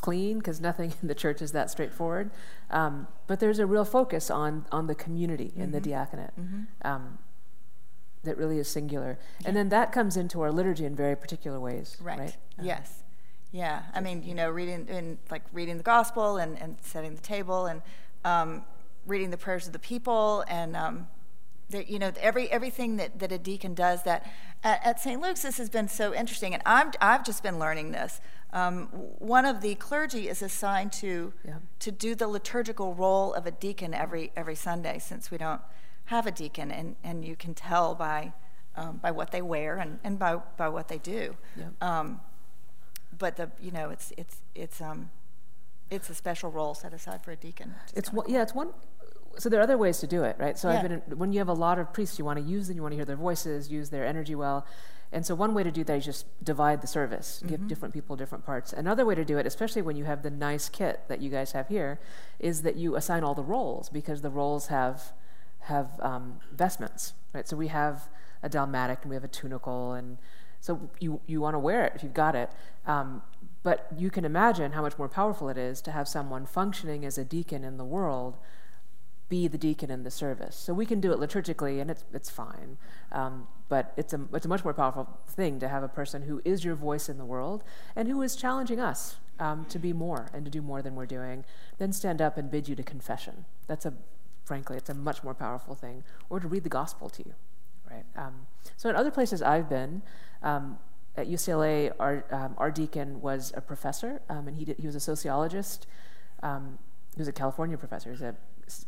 clean 0.00 0.38
because 0.38 0.60
nothing 0.60 0.92
in 1.02 1.08
the 1.08 1.14
church 1.14 1.40
is 1.42 1.52
that 1.52 1.70
straightforward. 1.70 2.30
Um, 2.70 3.06
but 3.26 3.38
there's 3.40 3.58
a 3.58 3.66
real 3.66 3.84
focus 3.84 4.30
on 4.30 4.66
on 4.72 4.86
the 4.86 4.94
community 4.94 5.52
in 5.56 5.70
the 5.72 5.80
diaconate. 5.80 6.30
Um, 6.82 7.18
that 8.22 8.36
really 8.36 8.58
is 8.58 8.68
singular, 8.68 9.18
and 9.46 9.56
then 9.56 9.70
that 9.70 9.92
comes 9.92 10.16
into 10.16 10.42
our 10.42 10.52
liturgy 10.52 10.84
in 10.84 10.94
very 10.94 11.16
particular 11.16 11.58
ways, 11.58 11.96
right? 12.00 12.36
Uh, 12.58 12.62
Yes. 12.62 13.02
Yeah. 13.52 13.82
I 13.94 14.00
mean, 14.00 14.22
you 14.22 14.34
know, 14.34 14.48
reading 14.50 14.86
in 14.88 15.18
like 15.30 15.42
reading 15.52 15.76
the 15.78 15.82
gospel 15.82 16.36
and, 16.36 16.56
and 16.60 16.76
setting 16.82 17.14
the 17.14 17.22
table 17.22 17.66
and 17.66 17.82
um, 18.24 18.64
reading 19.06 19.30
the 19.30 19.36
prayers 19.38 19.66
of 19.66 19.72
the 19.72 19.78
people 19.78 20.44
and 20.48 20.76
the, 21.70 21.90
you 21.90 21.98
know 21.98 22.12
every 22.20 22.50
everything 22.50 22.96
that, 22.96 23.18
that 23.18 23.32
a 23.32 23.38
deacon 23.38 23.74
does 23.74 24.02
that 24.04 24.26
at, 24.62 24.84
at 24.84 25.00
St. 25.00 25.20
Luke's 25.20 25.42
this 25.42 25.58
has 25.58 25.70
been 25.70 25.88
so 25.88 26.14
interesting 26.14 26.52
and 26.54 26.62
I'm 26.66 26.92
I've 27.00 27.24
just 27.24 27.42
been 27.42 27.58
learning 27.58 27.92
this. 27.92 28.20
Um, 28.52 28.86
one 29.18 29.46
of 29.46 29.60
the 29.60 29.76
clergy 29.76 30.28
is 30.28 30.42
assigned 30.42 30.92
to 30.94 31.32
Yeah. 31.44 31.54
to 31.80 31.90
do 31.92 32.14
the 32.14 32.26
liturgical 32.28 32.94
role 32.94 33.32
of 33.34 33.46
a 33.46 33.50
deacon 33.50 33.94
every 33.94 34.32
every 34.36 34.56
Sunday 34.56 34.98
since 34.98 35.30
we 35.30 35.38
don't 35.38 35.60
have 36.06 36.26
a 36.26 36.32
deacon 36.32 36.70
and, 36.72 36.96
and 37.04 37.24
you 37.24 37.36
can 37.36 37.54
tell 37.54 37.94
by 37.94 38.32
um, 38.76 38.96
by 38.98 39.10
what 39.12 39.30
they 39.30 39.42
wear 39.42 39.76
and, 39.78 39.98
and 40.04 40.18
by 40.18 40.36
by 40.56 40.68
what 40.68 40.88
they 40.88 40.98
do. 40.98 41.36
Yeah. 41.56 41.66
Um, 41.80 42.20
but 43.16 43.36
the 43.36 43.50
you 43.60 43.70
know 43.70 43.90
it's 43.90 44.12
it's 44.16 44.36
it's 44.54 44.80
um 44.80 45.10
it's 45.90 46.08
a 46.10 46.14
special 46.14 46.50
role 46.50 46.74
set 46.74 46.92
aside 46.92 47.24
for 47.24 47.32
a 47.32 47.36
deacon. 47.36 47.74
It's 47.94 48.12
one, 48.12 48.26
yeah, 48.28 48.42
it's 48.42 48.54
one. 48.54 48.70
So 49.38 49.48
there 49.48 49.60
are 49.60 49.62
other 49.62 49.78
ways 49.78 49.98
to 49.98 50.06
do 50.06 50.22
it, 50.24 50.36
right? 50.38 50.58
So 50.58 50.68
I've 50.68 50.82
Yeah. 50.82 50.98
been 50.98 51.18
when 51.18 51.32
you 51.32 51.38
have 51.38 51.48
a 51.48 51.52
lot 51.54 51.78
of 51.78 51.92
priests, 51.92 52.18
you 52.18 52.24
want 52.24 52.38
to 52.38 52.44
use 52.44 52.68
them, 52.68 52.76
you 52.76 52.82
want 52.82 52.92
to 52.92 52.96
hear 52.96 53.04
their 53.04 53.16
voices, 53.16 53.70
use 53.70 53.90
their 53.90 54.04
energy 54.04 54.34
well, 54.34 54.66
and 55.12 55.24
so 55.26 55.34
one 55.34 55.54
way 55.54 55.62
to 55.62 55.70
do 55.72 55.82
that 55.84 55.96
is 55.98 56.04
just 56.04 56.26
divide 56.44 56.80
the 56.82 56.86
service, 56.86 57.38
Mm-hmm. 57.38 57.48
give 57.48 57.68
different 57.68 57.94
people 57.94 58.16
different 58.16 58.44
parts. 58.44 58.72
Another 58.72 59.04
way 59.06 59.14
to 59.14 59.24
do 59.24 59.38
it, 59.38 59.46
especially 59.46 59.82
when 59.82 59.96
you 59.96 60.04
have 60.04 60.22
the 60.22 60.30
nice 60.30 60.68
kit 60.68 61.00
that 61.08 61.20
you 61.20 61.30
guys 61.30 61.52
have 61.52 61.68
here, 61.68 61.98
is 62.38 62.62
that 62.62 62.76
you 62.76 62.96
assign 62.96 63.24
all 63.24 63.34
the 63.34 63.42
roles 63.42 63.88
because 63.88 64.20
the 64.22 64.30
roles 64.30 64.66
have 64.68 65.12
have 65.64 65.88
um, 66.00 66.40
vestments, 66.52 67.12
right? 67.34 67.46
So 67.46 67.56
we 67.56 67.68
have 67.68 68.08
a 68.42 68.48
dalmatic 68.48 68.98
and 69.02 69.10
we 69.10 69.16
have 69.16 69.24
a 69.24 69.28
tunicle, 69.28 69.92
and 69.92 70.18
so 70.60 70.90
you 71.00 71.20
you 71.26 71.40
want 71.40 71.54
to 71.54 71.58
wear 71.58 71.84
it 71.84 71.92
if 71.94 72.02
you've 72.02 72.14
got 72.14 72.34
it. 72.34 72.50
Um, 72.86 73.22
but 73.62 73.88
you 73.96 74.10
can 74.10 74.24
imagine 74.24 74.72
how 74.72 74.80
much 74.82 74.96
more 74.98 75.08
powerful 75.08 75.48
it 75.50 75.58
is 75.58 75.82
to 75.82 75.92
have 75.92 76.08
someone 76.08 76.46
functioning 76.46 77.04
as 77.04 77.18
a 77.18 77.24
deacon 77.24 77.62
in 77.62 77.76
the 77.76 77.84
world 77.84 78.38
be 79.30 79.48
the 79.48 79.56
deacon 79.56 79.90
in 79.90 80.02
the 80.02 80.10
service. 80.10 80.56
So 80.56 80.74
we 80.74 80.84
can 80.84 81.00
do 81.00 81.12
it 81.12 81.18
liturgically, 81.18 81.80
and 81.80 81.90
it's 81.90 82.04
it's 82.12 82.28
fine. 82.28 82.76
Um, 83.12 83.46
but 83.70 83.94
it's 83.96 84.12
a 84.12 84.20
it's 84.34 84.44
a 84.44 84.48
much 84.48 84.64
more 84.64 84.74
powerful 84.74 85.08
thing 85.26 85.58
to 85.60 85.68
have 85.68 85.82
a 85.82 85.88
person 85.88 86.22
who 86.22 86.42
is 86.44 86.64
your 86.64 86.74
voice 86.74 87.08
in 87.08 87.16
the 87.16 87.24
world 87.24 87.64
and 87.96 88.08
who 88.08 88.20
is 88.20 88.36
challenging 88.36 88.80
us 88.80 89.16
um, 89.38 89.64
to 89.66 89.78
be 89.78 89.94
more 89.94 90.28
and 90.34 90.44
to 90.44 90.50
do 90.50 90.60
more 90.60 90.82
than 90.82 90.94
we're 90.96 91.06
doing. 91.06 91.44
Then 91.78 91.92
stand 91.92 92.20
up 92.20 92.36
and 92.36 92.50
bid 92.50 92.68
you 92.68 92.74
to 92.74 92.82
confession. 92.82 93.46
That's 93.68 93.86
a 93.86 93.94
frankly, 94.44 94.76
it's 94.76 94.90
a 94.90 94.94
much 94.94 95.22
more 95.22 95.32
powerful 95.32 95.76
thing. 95.76 96.02
Or 96.28 96.40
to 96.40 96.48
read 96.48 96.64
the 96.64 96.68
gospel 96.68 97.08
to 97.10 97.22
you, 97.24 97.34
right? 97.88 98.04
Um, 98.16 98.48
so 98.76 98.90
in 98.90 98.96
other 98.96 99.12
places 99.12 99.40
I've 99.40 99.70
been. 99.70 100.02
Um, 100.42 100.78
at 101.16 101.28
UCLA, 101.28 101.92
our, 101.98 102.24
um, 102.30 102.54
our 102.56 102.70
deacon 102.70 103.20
was 103.20 103.52
a 103.56 103.60
professor, 103.60 104.22
um, 104.28 104.46
and 104.46 104.56
he, 104.56 104.64
did, 104.64 104.78
he 104.78 104.86
was 104.86 104.94
a 104.94 105.00
sociologist. 105.00 105.86
He 107.14 107.20
was 107.20 107.28
a 107.28 107.32
California 107.32 107.76
professor. 107.76 108.10
He's 108.10 108.22
a 108.22 108.36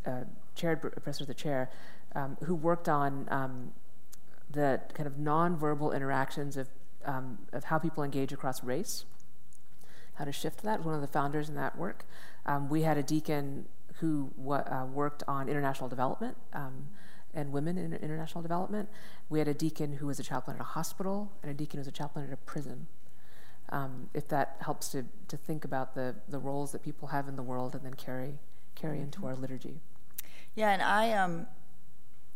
uh, 0.07 0.25
chaired 0.55 0.81
professor 0.81 1.25
of 1.25 1.29
the 1.29 1.35
chair, 1.35 1.71
um, 2.14 2.37
who 2.45 2.55
worked 2.55 2.88
on 2.88 3.27
um, 3.31 3.73
the 4.51 4.81
kind 4.95 5.07
of 5.07 5.14
nonverbal 5.14 5.95
interactions 5.95 6.57
of, 6.57 6.68
um, 7.05 7.38
of 7.53 7.64
how 7.64 7.79
people 7.79 8.05
engage 8.05 8.33
across 8.33 8.62
race, 8.62 9.05
how 10.14 10.25
to 10.25 10.33
shift 10.33 10.62
that. 10.62 10.85
One 10.85 10.95
of 10.95 11.01
the 11.01 11.07
founders 11.07 11.49
in 11.49 11.55
that 11.55 11.77
work. 11.79 12.05
Um, 12.45 12.68
we 12.68 12.83
had 12.83 12.99
a 12.99 13.03
deacon 13.03 13.66
who 14.01 14.31
uh, 14.51 14.87
worked 14.92 15.23
on 15.29 15.49
international 15.49 15.88
development 15.88 16.37
um, 16.53 16.88
and 17.33 17.53
women 17.53 17.79
in 17.79 17.92
international 17.95 18.42
development. 18.42 18.88
We 19.31 19.38
had 19.38 19.49
a 19.49 19.55
deacon 19.55 19.95
who 19.95 20.07
was 20.07 20.18
a 20.18 20.23
chaplain 20.23 20.57
at 20.57 20.61
a 20.61 20.64
hospital, 20.64 21.33
and 21.42 21.51
a 21.51 21.55
deacon 21.55 21.79
who 21.79 21.83
was 21.83 21.88
a 21.88 21.92
chaplain 21.92 22.27
at 22.27 22.33
a 22.33 22.37
prison. 22.37 22.88
Um, 23.71 24.11
if 24.12 24.29
that 24.29 24.57
helps 24.61 24.88
to, 24.90 25.07
to 25.29 25.37
think 25.37 25.64
about 25.64 25.95
the, 25.95 26.14
the 26.29 26.38
roles 26.38 26.73
that 26.73 26.83
people 26.83 27.09
have 27.09 27.27
in 27.27 27.37
the 27.37 27.42
world 27.42 27.75
and 27.75 27.85
then 27.85 27.95
carry 27.95 28.38
carry 28.74 29.00
into 29.00 29.26
our 29.26 29.35
liturgy. 29.35 29.80
Yeah, 30.54 30.70
and 30.72 30.82
I 30.82 31.12
um, 31.12 31.46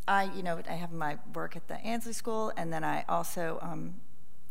I 0.09 0.25
you 0.35 0.43
know 0.43 0.61
I 0.69 0.75
have 0.75 0.93
my 0.93 1.19
work 1.35 1.57
at 1.57 1.69
the 1.69 1.77
Ansley 1.85 2.13
School, 2.13 2.53
and 2.57 2.73
then 2.73 2.85
I 2.85 3.05
also 3.09 3.59
um, 3.63 3.95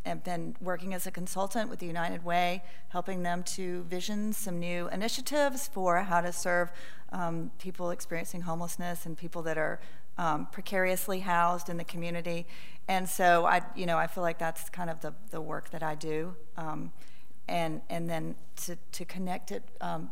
have 0.06 0.24
been 0.24 0.56
working 0.62 0.94
as 0.94 1.08
a 1.08 1.12
consultant 1.12 1.70
with 1.70 1.80
the 1.80 1.88
United 1.88 2.24
Way, 2.24 2.64
helping 2.90 3.24
them 3.24 3.44
to 3.44 3.84
vision 3.84 4.34
some 4.34 4.60
new 4.60 4.88
initiatives 4.90 5.68
for 5.68 5.98
how 6.04 6.22
to 6.22 6.32
serve 6.32 6.72
um, 7.12 7.52
people 7.60 7.90
experiencing 7.92 8.42
homelessness 8.42 9.06
and 9.06 9.18
people 9.18 9.42
that 9.44 9.58
are 9.58 9.80
um, 10.18 10.48
precariously 10.52 11.20
housed 11.20 11.70
in 11.70 11.78
the 11.78 11.84
community. 11.84 12.46
And 12.88 13.10
so 13.10 13.46
I, 13.46 13.62
you 13.76 13.86
know, 13.86 13.98
I 13.98 14.08
feel 14.08 14.24
like 14.24 14.38
that's 14.38 14.70
kind 14.70 14.90
of 14.90 15.02
the, 15.02 15.14
the 15.32 15.42
work 15.42 15.72
that 15.72 15.84
I 15.84 15.96
do. 15.96 16.36
Um, 16.58 16.92
and, 17.48 17.82
and 17.90 18.10
then 18.10 18.36
to, 18.66 18.78
to 18.94 19.06
connect 19.06 19.52
it, 19.52 19.64
um, 19.82 20.12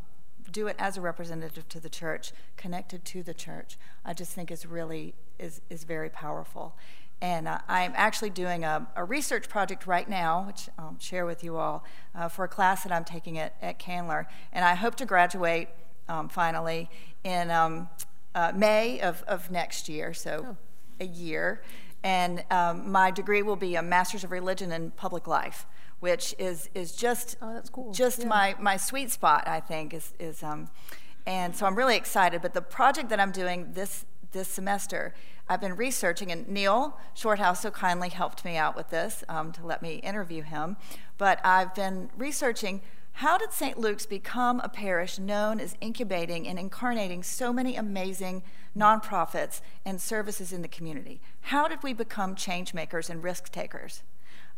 do 0.53 0.67
it 0.67 0.75
as 0.79 0.97
a 0.97 1.01
representative 1.01 1.67
to 1.69 1.79
the 1.79 1.89
church, 1.89 2.31
connected 2.55 3.03
to 3.05 3.23
the 3.23 3.33
church, 3.33 3.77
I 4.05 4.13
just 4.13 4.31
think 4.31 4.51
is 4.51 4.65
really, 4.65 5.13
is, 5.37 5.61
is 5.69 5.83
very 5.83 6.09
powerful. 6.09 6.75
And 7.21 7.47
uh, 7.47 7.59
I'm 7.67 7.93
actually 7.95 8.29
doing 8.29 8.63
a, 8.63 8.87
a, 8.95 9.03
research 9.03 9.47
project 9.47 9.87
right 9.87 10.09
now, 10.09 10.43
which 10.47 10.69
I'll 10.77 10.97
share 10.99 11.25
with 11.25 11.43
you 11.43 11.55
all, 11.57 11.85
uh, 12.13 12.27
for 12.27 12.43
a 12.45 12.47
class 12.49 12.83
that 12.83 12.91
I'm 12.91 13.05
taking 13.05 13.37
at, 13.37 13.55
at 13.61 13.79
Candler. 13.79 14.27
And 14.51 14.65
I 14.65 14.75
hope 14.75 14.95
to 14.95 15.05
graduate 15.05 15.69
um, 16.09 16.27
finally 16.27 16.89
in 17.23 17.49
um, 17.49 17.89
uh, 18.35 18.51
May 18.55 18.99
of, 18.99 19.23
of 19.27 19.49
next 19.51 19.87
year, 19.87 20.13
so 20.13 20.45
Oh. 20.49 20.57
a 20.99 21.05
year. 21.05 21.61
And 22.03 22.43
um, 22.51 22.91
my 22.91 23.11
degree 23.11 23.41
will 23.41 23.55
be 23.55 23.75
a 23.75 23.81
Master's 23.81 24.25
of 24.25 24.31
Religion 24.31 24.71
in 24.73 24.91
Public 24.91 25.25
Life, 25.25 25.65
which 26.03 26.35
is, 26.37 26.69
is 26.75 26.91
just, 26.91 27.37
Oh, 27.41 27.61
cool. 27.71 27.93
just 27.93 28.19
Yeah. 28.19 28.27
my, 28.27 28.55
my 28.59 28.75
sweet 28.75 29.09
spot, 29.09 29.47
I 29.47 29.61
think, 29.61 29.93
is, 29.93 30.13
is 30.19 30.43
um, 30.43 30.69
and 31.25 31.55
so 31.55 31.65
I'm 31.65 31.75
really 31.75 31.95
excited. 31.95 32.41
But 32.41 32.53
the 32.53 32.61
project 32.61 33.07
that 33.07 33.21
I'm 33.21 33.31
doing 33.31 33.71
this 33.71 34.05
this 34.33 34.49
semester, 34.49 35.13
I've 35.47 35.61
been 35.61 35.77
researching, 35.77 36.29
and 36.29 36.45
Neil 36.49 36.99
Shorthouse 37.13 37.61
so 37.61 37.71
kindly 37.71 38.09
helped 38.09 38.43
me 38.43 38.57
out 38.57 38.75
with 38.75 38.89
this 38.89 39.23
um, 39.29 39.53
to 39.53 39.65
let 39.65 39.81
me 39.81 39.95
interview 39.97 40.41
him. 40.41 40.75
But 41.17 41.39
I've 41.45 41.73
been 41.73 42.09
researching 42.17 42.81
how 43.17 43.37
did 43.37 43.53
St. 43.53 43.77
Luke's 43.77 44.07
become 44.07 44.59
a 44.61 44.67
parish 44.69 45.19
known 45.19 45.59
as 45.61 45.75
incubating 45.79 46.47
and 46.47 46.59
incarnating 46.59 47.23
so 47.23 47.53
many 47.53 47.75
amazing 47.77 48.43
nonprofits 48.75 49.61
and 49.85 50.01
services 50.01 50.51
in 50.51 50.63
the 50.63 50.67
community? 50.67 51.21
How 51.41 51.67
did 51.69 51.83
we 51.83 51.93
become 51.93 52.35
change 52.35 52.73
makers 52.73 53.09
and 53.09 53.23
risk 53.23 53.51
takers? 53.51 54.01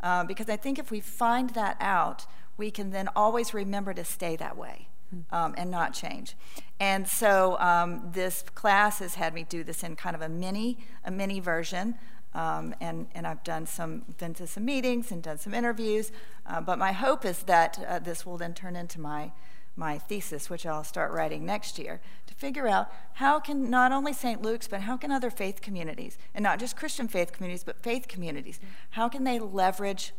Uh, 0.00 0.24
because 0.24 0.48
I 0.48 0.56
think 0.56 0.78
if 0.78 0.90
we 0.90 1.00
find 1.00 1.50
that 1.50 1.76
out, 1.80 2.26
we 2.56 2.70
can 2.70 2.90
then 2.90 3.08
always 3.14 3.52
remember 3.54 3.94
to 3.94 4.04
stay 4.04 4.36
that 4.36 4.56
way 4.56 4.88
um, 5.30 5.54
and 5.56 5.70
not 5.70 5.92
change. 5.92 6.36
And 6.80 7.08
so 7.08 7.58
um, 7.60 8.10
this 8.12 8.42
class 8.54 8.98
has 8.98 9.14
had 9.14 9.34
me 9.34 9.44
do 9.48 9.64
this 9.64 9.82
in 9.82 9.96
kind 9.96 10.14
of 10.14 10.22
a 10.22 10.28
mini, 10.28 10.78
a 11.04 11.10
mini 11.10 11.40
version. 11.40 11.96
Um, 12.34 12.74
and, 12.80 13.06
and 13.14 13.26
I've 13.26 13.42
done 13.44 13.66
some, 13.66 14.04
been 14.18 14.34
to 14.34 14.46
some 14.46 14.64
meetings 14.66 15.10
and 15.10 15.22
done 15.22 15.38
some 15.38 15.54
interviews. 15.54 16.12
Uh, 16.46 16.60
but 16.60 16.78
my 16.78 16.92
hope 16.92 17.24
is 17.24 17.44
that 17.44 17.82
uh, 17.88 17.98
this 17.98 18.26
will 18.26 18.36
then 18.36 18.52
turn 18.52 18.76
into 18.76 19.00
my, 19.00 19.32
my 19.74 19.96
thesis, 19.96 20.50
which 20.50 20.66
I'll 20.66 20.84
start 20.84 21.12
writing 21.12 21.46
next 21.46 21.78
year, 21.78 22.00
figure 22.36 22.68
out 22.68 22.92
how 23.14 23.40
can 23.40 23.70
not 23.70 23.92
only 23.92 24.12
St. 24.12 24.42
Luke's, 24.42 24.68
but 24.68 24.82
how 24.82 24.96
can 24.96 25.10
other 25.10 25.30
faith 25.30 25.60
communities, 25.60 26.18
and 26.34 26.42
not 26.42 26.58
just 26.58 26.76
Christian 26.76 27.08
faith 27.08 27.32
communities, 27.32 27.64
but 27.64 27.82
faith 27.82 28.08
communities, 28.08 28.60
how 28.90 29.08
can 29.08 29.24
they 29.24 29.38
leverage 29.38 30.12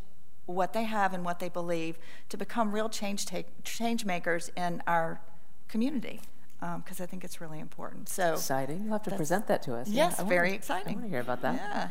what 0.46 0.72
they 0.72 0.84
have 0.84 1.14
and 1.14 1.24
what 1.24 1.38
they 1.38 1.48
believe 1.48 1.98
to 2.28 2.36
become 2.36 2.72
real 2.72 2.88
change, 2.88 3.26
take, 3.26 3.46
change 3.64 4.04
makers 4.04 4.50
in 4.56 4.82
our 4.86 5.20
community? 5.68 6.20
Because 6.58 7.00
um, 7.00 7.04
I 7.04 7.06
think 7.06 7.22
it's 7.24 7.40
really 7.40 7.60
important. 7.60 8.08
So 8.08 8.32
exciting! 8.32 8.82
You'll 8.82 8.92
have 8.94 9.04
to 9.04 9.14
present 9.14 9.46
that 9.46 9.62
to 9.62 9.76
us. 9.76 9.88
Yes, 9.88 10.16
yeah, 10.18 10.24
very 10.24 10.48
wanna, 10.48 10.56
exciting. 10.56 10.88
I 10.88 10.96
want 10.96 11.04
to 11.04 11.10
hear 11.10 11.20
about 11.20 11.42
that. 11.42 11.54
Yeah. 11.54 11.90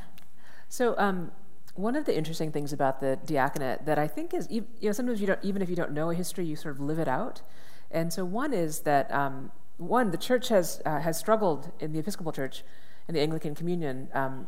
So, 0.67 0.93
um, 0.97 1.31
one 1.75 1.95
of 1.95 2.03
the 2.03 2.17
interesting 2.17 2.51
things 2.51 2.73
about 2.73 2.99
the 2.99 3.17
diaconate 3.25 3.85
that 3.85 3.97
I 3.97 4.07
think 4.07 4.33
is, 4.33 4.47
you 4.49 4.65
know, 4.81 4.91
sometimes 4.91 5.21
you 5.21 5.27
don't, 5.27 5.39
even 5.43 5.61
if 5.61 5.69
you 5.69 5.75
don't 5.75 5.91
know 5.91 6.09
a 6.09 6.13
history, 6.13 6.43
you 6.43 6.57
sort 6.57 6.75
of 6.75 6.81
live 6.81 6.99
it 6.99 7.07
out. 7.07 7.41
And 7.91 8.11
so 8.11 8.25
one 8.25 8.51
is 8.51 8.79
that 8.79 9.13
um, 9.13 9.51
one, 9.77 10.11
the 10.11 10.17
church 10.17 10.49
has 10.49 10.81
uh, 10.85 10.99
has 10.99 11.17
struggled 11.17 11.71
in 11.79 11.93
the 11.93 11.99
Episcopal 11.99 12.31
Church, 12.31 12.63
in 13.07 13.13
the 13.13 13.21
Anglican 13.21 13.55
Communion, 13.55 14.09
um, 14.13 14.47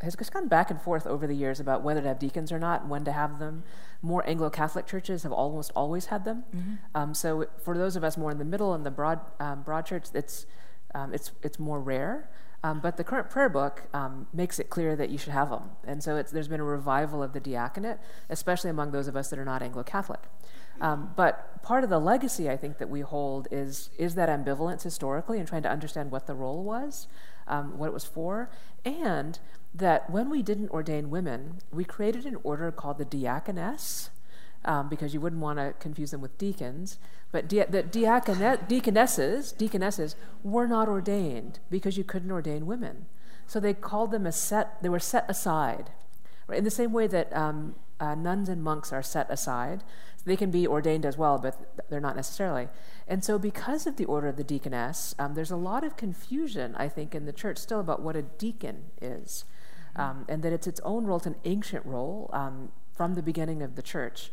has 0.00 0.16
just 0.16 0.32
gone 0.32 0.48
back 0.48 0.70
and 0.70 0.80
forth 0.80 1.06
over 1.06 1.26
the 1.26 1.34
years 1.34 1.60
about 1.60 1.82
whether 1.82 2.00
to 2.00 2.08
have 2.08 2.18
deacons 2.18 2.50
or 2.50 2.58
not, 2.58 2.88
when 2.88 3.04
to 3.04 3.12
have 3.12 3.38
them. 3.38 3.64
More 4.00 4.26
Anglo-Catholic 4.26 4.86
churches 4.86 5.24
have 5.24 5.32
almost 5.32 5.72
always 5.76 6.06
had 6.06 6.24
them. 6.24 6.44
Mm-hmm. 6.56 6.74
Um, 6.94 7.14
so 7.14 7.46
for 7.62 7.76
those 7.76 7.96
of 7.96 8.04
us 8.04 8.16
more 8.16 8.30
in 8.30 8.38
the 8.38 8.44
middle 8.44 8.72
and 8.72 8.86
the 8.86 8.90
broad 8.90 9.20
um, 9.38 9.62
broad 9.62 9.84
church, 9.86 10.06
it's 10.14 10.46
um, 10.94 11.14
it's 11.14 11.32
it's 11.42 11.58
more 11.58 11.80
rare. 11.80 12.30
Um, 12.62 12.80
but 12.80 12.98
the 12.98 13.04
current 13.04 13.30
prayer 13.30 13.48
book 13.48 13.84
um, 13.94 14.26
makes 14.34 14.58
it 14.58 14.68
clear 14.68 14.94
that 14.94 15.08
you 15.08 15.16
should 15.16 15.32
have 15.32 15.48
them. 15.48 15.70
And 15.86 16.02
so 16.02 16.22
there's 16.22 16.48
been 16.48 16.60
a 16.60 16.64
revival 16.64 17.22
of 17.22 17.32
the 17.32 17.40
diaconate, 17.40 17.98
especially 18.28 18.68
among 18.68 18.90
those 18.90 19.08
of 19.08 19.16
us 19.16 19.30
that 19.30 19.38
are 19.38 19.46
not 19.46 19.62
Anglo 19.62 19.82
Catholic. 19.82 20.20
Um, 20.80 21.12
but 21.16 21.62
part 21.62 21.84
of 21.84 21.90
the 21.90 21.98
legacy 21.98 22.50
I 22.50 22.56
think 22.56 22.78
that 22.78 22.90
we 22.90 23.00
hold 23.00 23.48
is, 23.50 23.90
is 23.98 24.14
that 24.14 24.28
ambivalence 24.28 24.82
historically 24.82 25.38
and 25.38 25.48
trying 25.48 25.62
to 25.62 25.70
understand 25.70 26.10
what 26.10 26.26
the 26.26 26.34
role 26.34 26.62
was, 26.62 27.06
um, 27.46 27.78
what 27.78 27.86
it 27.86 27.92
was 27.94 28.04
for, 28.04 28.50
and 28.84 29.38
that 29.74 30.10
when 30.10 30.28
we 30.30 30.42
didn't 30.42 30.70
ordain 30.70 31.10
women, 31.10 31.60
we 31.70 31.84
created 31.84 32.26
an 32.26 32.36
order 32.42 32.70
called 32.70 32.98
the 32.98 33.04
deaconess 33.04 34.10
um, 34.64 34.88
because 34.88 35.14
you 35.14 35.20
wouldn't 35.20 35.42
want 35.42 35.58
to 35.58 35.74
confuse 35.78 36.10
them 36.10 36.20
with 36.20 36.36
deacons. 36.38 36.98
But 37.32 37.48
the 37.48 37.84
deaconesses, 38.68 39.52
deaconesses 39.52 40.16
were 40.42 40.66
not 40.66 40.88
ordained 40.88 41.60
because 41.70 41.96
you 41.96 42.04
couldn't 42.04 42.32
ordain 42.32 42.66
women. 42.66 43.06
So 43.46 43.60
they 43.60 43.74
called 43.74 44.10
them 44.10 44.26
a 44.26 44.32
set, 44.32 44.82
they 44.82 44.88
were 44.88 44.98
set 44.98 45.24
aside. 45.28 45.90
Right? 46.46 46.58
In 46.58 46.64
the 46.64 46.70
same 46.70 46.92
way 46.92 47.06
that 47.06 47.34
um, 47.34 47.76
uh, 48.00 48.14
nuns 48.14 48.48
and 48.48 48.62
monks 48.62 48.92
are 48.92 49.02
set 49.02 49.30
aside, 49.30 49.84
they 50.24 50.36
can 50.36 50.50
be 50.50 50.66
ordained 50.66 51.06
as 51.06 51.16
well, 51.16 51.38
but 51.38 51.88
they're 51.88 52.00
not 52.00 52.16
necessarily. 52.16 52.68
And 53.08 53.24
so, 53.24 53.38
because 53.38 53.86
of 53.86 53.96
the 53.96 54.04
order 54.04 54.28
of 54.28 54.36
the 54.36 54.44
deaconess, 54.44 55.14
um, 55.18 55.34
there's 55.34 55.50
a 55.50 55.56
lot 55.56 55.84
of 55.84 55.96
confusion, 55.96 56.74
I 56.76 56.88
think, 56.88 57.14
in 57.14 57.24
the 57.24 57.32
church 57.32 57.58
still 57.58 57.80
about 57.80 58.02
what 58.02 58.16
a 58.16 58.22
deacon 58.22 58.90
is. 59.00 59.44
Um, 59.96 60.24
and 60.28 60.42
that 60.42 60.52
it's 60.52 60.66
its 60.66 60.80
own 60.84 61.04
role, 61.04 61.16
it's 61.16 61.26
an 61.26 61.36
ancient 61.44 61.84
role 61.84 62.30
um, 62.32 62.70
from 63.00 63.14
the 63.14 63.22
beginning 63.22 63.62
of 63.62 63.76
the 63.76 63.82
church. 63.82 64.30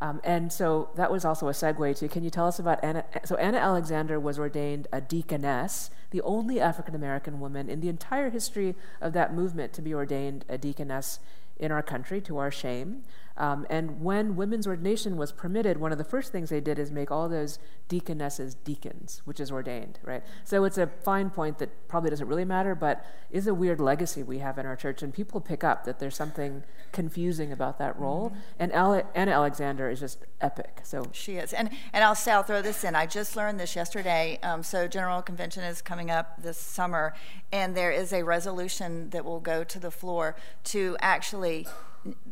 Um, 0.00 0.20
and 0.24 0.52
so 0.52 0.90
that 0.96 1.12
was 1.12 1.24
also 1.24 1.46
a 1.46 1.52
segue 1.52 1.96
to 1.98 2.08
can 2.08 2.24
you 2.24 2.30
tell 2.30 2.48
us 2.48 2.58
about 2.58 2.82
Anna? 2.82 3.04
So, 3.24 3.36
Anna 3.36 3.58
Alexander 3.58 4.18
was 4.18 4.36
ordained 4.36 4.88
a 4.92 5.00
deaconess, 5.00 5.92
the 6.10 6.20
only 6.22 6.58
African 6.58 6.96
American 6.96 7.38
woman 7.38 7.70
in 7.70 7.80
the 7.80 7.88
entire 7.88 8.30
history 8.30 8.74
of 9.00 9.12
that 9.12 9.32
movement 9.32 9.72
to 9.74 9.80
be 9.80 9.94
ordained 9.94 10.44
a 10.48 10.58
deaconess 10.58 11.20
in 11.56 11.70
our 11.70 11.84
country, 11.84 12.20
to 12.22 12.38
our 12.38 12.50
shame. 12.50 13.04
Um, 13.40 13.66
and 13.70 14.02
when 14.02 14.36
women's 14.36 14.66
ordination 14.66 15.16
was 15.16 15.32
permitted, 15.32 15.78
one 15.78 15.92
of 15.92 15.98
the 15.98 16.04
first 16.04 16.30
things 16.30 16.50
they 16.50 16.60
did 16.60 16.78
is 16.78 16.92
make 16.92 17.10
all 17.10 17.26
those 17.26 17.58
deaconesses 17.88 18.54
deacons, 18.54 19.22
which 19.24 19.40
is 19.40 19.50
ordained, 19.50 19.98
right? 20.04 20.22
So 20.44 20.64
it's 20.64 20.76
a 20.76 20.88
fine 20.88 21.30
point 21.30 21.56
that 21.58 21.88
probably 21.88 22.10
doesn't 22.10 22.28
really 22.28 22.44
matter, 22.44 22.74
but 22.74 23.02
is 23.30 23.46
a 23.46 23.54
weird 23.54 23.80
legacy 23.80 24.22
we 24.22 24.40
have 24.40 24.58
in 24.58 24.66
our 24.66 24.76
church. 24.76 25.02
And 25.02 25.14
people 25.14 25.40
pick 25.40 25.64
up 25.64 25.84
that 25.84 25.98
there's 25.98 26.16
something 26.16 26.64
confusing 26.92 27.50
about 27.50 27.78
that 27.78 27.98
role. 27.98 28.28
Mm-hmm. 28.28 28.40
And 28.58 28.72
Ale- 28.72 29.08
Anna 29.14 29.30
Alexander 29.30 29.88
is 29.88 30.00
just 30.00 30.26
epic. 30.42 30.80
So 30.82 31.08
she 31.12 31.36
is. 31.36 31.54
And, 31.54 31.70
and 31.94 32.04
I'll 32.04 32.14
say, 32.14 32.32
I'll 32.32 32.42
throw 32.42 32.60
this 32.60 32.84
in. 32.84 32.94
I 32.94 33.06
just 33.06 33.36
learned 33.36 33.58
this 33.58 33.74
yesterday. 33.74 34.38
Um, 34.42 34.62
so 34.62 34.86
General 34.86 35.22
Convention 35.22 35.64
is 35.64 35.80
coming 35.80 36.10
up 36.10 36.42
this 36.42 36.58
summer, 36.58 37.14
and 37.50 37.74
there 37.74 37.90
is 37.90 38.12
a 38.12 38.22
resolution 38.22 39.08
that 39.10 39.24
will 39.24 39.40
go 39.40 39.64
to 39.64 39.78
the 39.78 39.90
floor 39.90 40.36
to 40.64 40.98
actually 41.00 41.66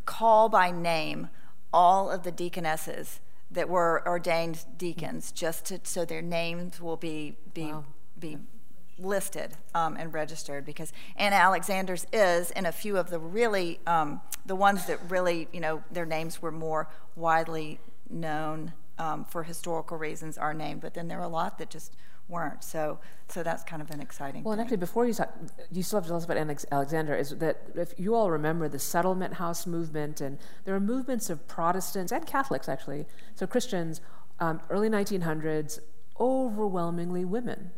call 0.04 0.48
by 0.48 0.70
name 0.70 1.28
all 1.72 2.10
of 2.10 2.22
the 2.22 2.32
deaconesses 2.32 3.20
that 3.50 3.68
were 3.68 4.02
ordained 4.06 4.64
deacons, 4.76 5.32
just 5.32 5.66
to, 5.66 5.80
so 5.82 6.04
their 6.04 6.22
names 6.22 6.80
will 6.80 6.96
be 6.96 7.36
be 7.54 7.72
wow. 7.72 7.84
be 8.18 8.38
listed 8.98 9.56
um, 9.74 9.96
and 9.96 10.12
registered. 10.12 10.64
Because 10.64 10.92
Anna 11.16 11.36
Alexander's 11.36 12.06
is, 12.12 12.50
and 12.52 12.66
a 12.66 12.72
few 12.72 12.96
of 12.96 13.10
the 13.10 13.18
really 13.18 13.80
um, 13.86 14.20
the 14.44 14.56
ones 14.56 14.86
that 14.86 14.98
really 15.08 15.48
you 15.52 15.60
know 15.60 15.82
their 15.90 16.06
names 16.06 16.42
were 16.42 16.52
more 16.52 16.88
widely 17.16 17.80
known 18.10 18.72
um, 18.98 19.24
for 19.24 19.44
historical 19.44 19.96
reasons 19.96 20.36
are 20.36 20.54
named. 20.54 20.80
But 20.80 20.94
then 20.94 21.08
there 21.08 21.18
are 21.18 21.24
a 21.24 21.28
lot 21.28 21.58
that 21.58 21.70
just 21.70 21.94
weren't. 22.28 22.62
So, 22.62 22.98
so 23.28 23.42
that's 23.42 23.62
kind 23.64 23.82
of 23.82 23.90
an 23.90 24.00
exciting. 24.00 24.44
Well, 24.44 24.52
thing. 24.52 24.60
and 24.60 24.66
actually, 24.66 24.78
before 24.78 25.06
you 25.06 25.14
talk, 25.14 25.34
you 25.72 25.82
still 25.82 25.98
have 25.98 26.04
to 26.04 26.08
tell 26.08 26.16
us 26.16 26.24
about 26.24 26.36
Alexander. 26.70 27.14
Is 27.14 27.30
that 27.38 27.62
if 27.74 27.94
you 27.98 28.14
all 28.14 28.30
remember 28.30 28.68
the 28.68 28.78
settlement 28.78 29.34
house 29.34 29.66
movement, 29.66 30.20
and 30.20 30.38
there 30.64 30.74
are 30.74 30.80
movements 30.80 31.30
of 31.30 31.46
Protestants 31.48 32.12
and 32.12 32.26
Catholics 32.26 32.68
actually, 32.68 33.06
so 33.34 33.46
Christians, 33.46 34.00
um, 34.40 34.60
early 34.70 34.88
1900s, 34.88 35.80
overwhelmingly 36.20 37.24
women 37.24 37.72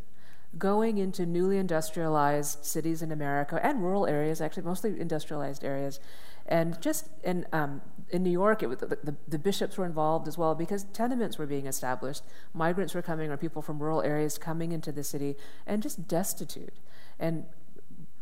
going 0.58 0.98
into 0.98 1.24
newly 1.24 1.58
industrialized 1.58 2.64
cities 2.64 3.02
in 3.02 3.12
America 3.12 3.60
and 3.62 3.82
rural 3.82 4.06
areas, 4.06 4.40
actually 4.40 4.64
mostly 4.64 4.98
industrialized 5.00 5.64
areas, 5.64 6.00
and 6.46 6.80
just 6.80 7.08
in 7.22 7.46
um, 7.52 7.80
in 8.11 8.23
New 8.23 8.31
York, 8.31 8.62
was, 8.62 8.79
the, 8.79 8.87
the, 8.87 9.14
the, 9.29 9.38
bishops 9.38 9.79
were 9.79 9.87
involved 9.87 10.29
as 10.29 10.37
well 10.37 10.55
because 10.55 10.85
tenements 10.92 11.38
were 11.38 11.46
being 11.46 11.66
established. 11.66 12.23
Migrants 12.53 12.94
were 12.94 13.03
coming, 13.03 13.31
or 13.31 13.37
people 13.37 13.62
from 13.62 13.79
rural 13.79 14.03
areas 14.03 14.38
coming 14.38 14.73
into 14.73 14.92
the 14.92 15.05
city, 15.05 15.37
and 15.66 15.83
just 15.83 16.09
destitute. 16.09 16.75
And 17.18 17.44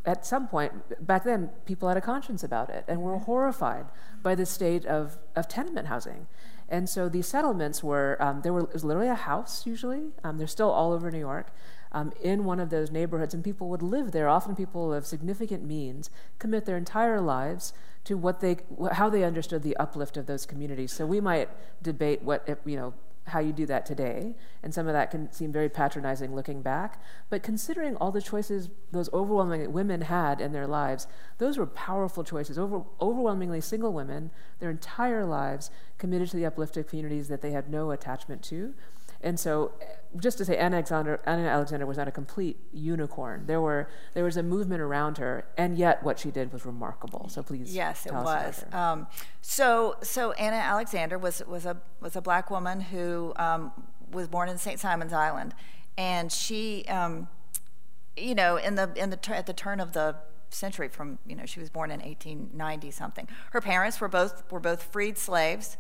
at 0.04 0.24
some 0.24 0.48
point, 0.48 1.06
back 1.06 1.24
then, 1.24 1.50
people 1.64 1.88
had 1.88 1.96
a 1.96 2.00
conscience 2.00 2.42
about 2.42 2.70
it 2.70 2.84
and 2.88 3.02
were 3.02 3.18
horrified 3.18 3.86
by 4.22 4.34
the 4.34 4.46
state 4.46 4.86
of, 4.86 5.18
of 5.36 5.48
tenement 5.48 5.88
housing. 5.88 6.26
And 6.68 6.88
so 6.88 7.08
these 7.08 7.26
settlements 7.26 7.82
were, 7.82 8.16
um, 8.20 8.42
there 8.42 8.52
were, 8.52 8.64
was 8.64 8.84
literally 8.84 9.08
a 9.08 9.14
house 9.14 9.66
usually. 9.66 10.10
Um, 10.22 10.38
they're 10.38 10.46
still 10.46 10.70
all 10.70 10.92
over 10.92 11.10
New 11.10 11.18
York 11.18 11.50
um, 11.92 12.12
in 12.20 12.44
one 12.44 12.60
of 12.60 12.70
those 12.70 12.90
neighborhoods, 12.90 13.34
and 13.34 13.42
people 13.42 13.68
would 13.68 13.82
live 13.82 14.12
there. 14.12 14.28
Often, 14.28 14.56
people 14.56 14.92
of 14.92 15.06
significant 15.06 15.64
means 15.64 16.10
commit 16.38 16.66
their 16.66 16.76
entire 16.76 17.20
lives 17.20 17.72
to 18.08 18.16
what 18.16 18.40
they, 18.40 18.56
how 18.92 19.10
they 19.10 19.22
understood 19.22 19.62
the 19.62 19.76
uplift 19.76 20.16
of 20.16 20.24
those 20.24 20.46
communities. 20.46 20.90
So 20.92 21.04
we 21.04 21.20
might 21.20 21.50
debate 21.82 22.22
what 22.22 22.48
you 22.64 22.74
know 22.74 22.94
how 23.26 23.38
you 23.40 23.52
do 23.52 23.66
that 23.66 23.84
today, 23.84 24.34
and 24.62 24.72
some 24.72 24.86
of 24.86 24.94
that 24.94 25.10
can 25.10 25.30
seem 25.30 25.52
very 25.52 25.68
patronizing 25.68 26.34
looking 26.34 26.62
back. 26.62 27.02
But 27.28 27.42
considering 27.42 27.94
all 27.96 28.10
the 28.10 28.22
choices 28.22 28.70
those 28.90 29.12
overwhelming 29.12 29.70
women 29.74 30.00
had 30.00 30.40
in 30.40 30.52
their 30.52 30.66
lives, 30.66 31.06
those 31.36 31.58
were 31.58 31.66
powerful 31.66 32.24
choices. 32.24 32.58
Over, 32.58 32.80
overwhelmingly 32.98 33.60
single 33.60 33.92
women, 33.92 34.30
their 34.58 34.70
entire 34.70 35.26
lives 35.26 35.70
committed 35.98 36.30
to 36.30 36.38
the 36.38 36.46
uplift 36.46 36.78
of 36.78 36.86
communities 36.86 37.28
that 37.28 37.42
they 37.42 37.50
had 37.50 37.68
no 37.68 37.90
attachment 37.90 38.42
to. 38.44 38.72
And 39.20 39.38
so, 39.38 39.72
just 40.16 40.38
to 40.38 40.44
say, 40.44 40.56
Anna 40.56 40.76
Alexander, 40.76 41.20
Anna 41.26 41.48
Alexander 41.48 41.86
was 41.86 41.96
not 41.96 42.06
a 42.06 42.12
complete 42.12 42.56
unicorn. 42.72 43.44
There 43.46 43.60
were 43.60 43.88
there 44.14 44.24
was 44.24 44.36
a 44.36 44.42
movement 44.42 44.80
around 44.80 45.18
her, 45.18 45.44
and 45.56 45.76
yet 45.76 46.02
what 46.02 46.18
she 46.18 46.30
did 46.30 46.52
was 46.52 46.64
remarkable. 46.64 47.28
So 47.28 47.42
please, 47.42 47.74
yes, 47.74 48.06
it 48.06 48.14
was. 48.14 48.64
Um, 48.72 49.08
so 49.40 49.96
so 50.02 50.32
Anna 50.32 50.56
Alexander 50.56 51.18
was 51.18 51.42
was 51.46 51.66
a 51.66 51.78
was 52.00 52.14
a 52.14 52.20
black 52.20 52.50
woman 52.50 52.80
who 52.80 53.32
um, 53.36 53.72
was 54.12 54.28
born 54.28 54.48
in 54.48 54.56
St. 54.56 54.78
Simon's 54.78 55.12
Island, 55.12 55.54
and 55.96 56.30
she, 56.30 56.84
um, 56.86 57.28
you 58.16 58.34
know, 58.36 58.56
in 58.56 58.76
the 58.76 58.92
in 58.94 59.10
the 59.10 59.18
at 59.36 59.46
the 59.46 59.52
turn 59.52 59.80
of 59.80 59.94
the 59.94 60.14
century, 60.50 60.88
from 60.88 61.18
you 61.26 61.34
know, 61.34 61.44
she 61.44 61.58
was 61.58 61.70
born 61.70 61.90
in 61.90 62.00
1890 62.00 62.90
something. 62.92 63.28
Her 63.50 63.60
parents 63.60 64.00
were 64.00 64.08
both 64.08 64.50
were 64.50 64.60
both 64.60 64.82
freed 64.84 65.18
slaves 65.18 65.76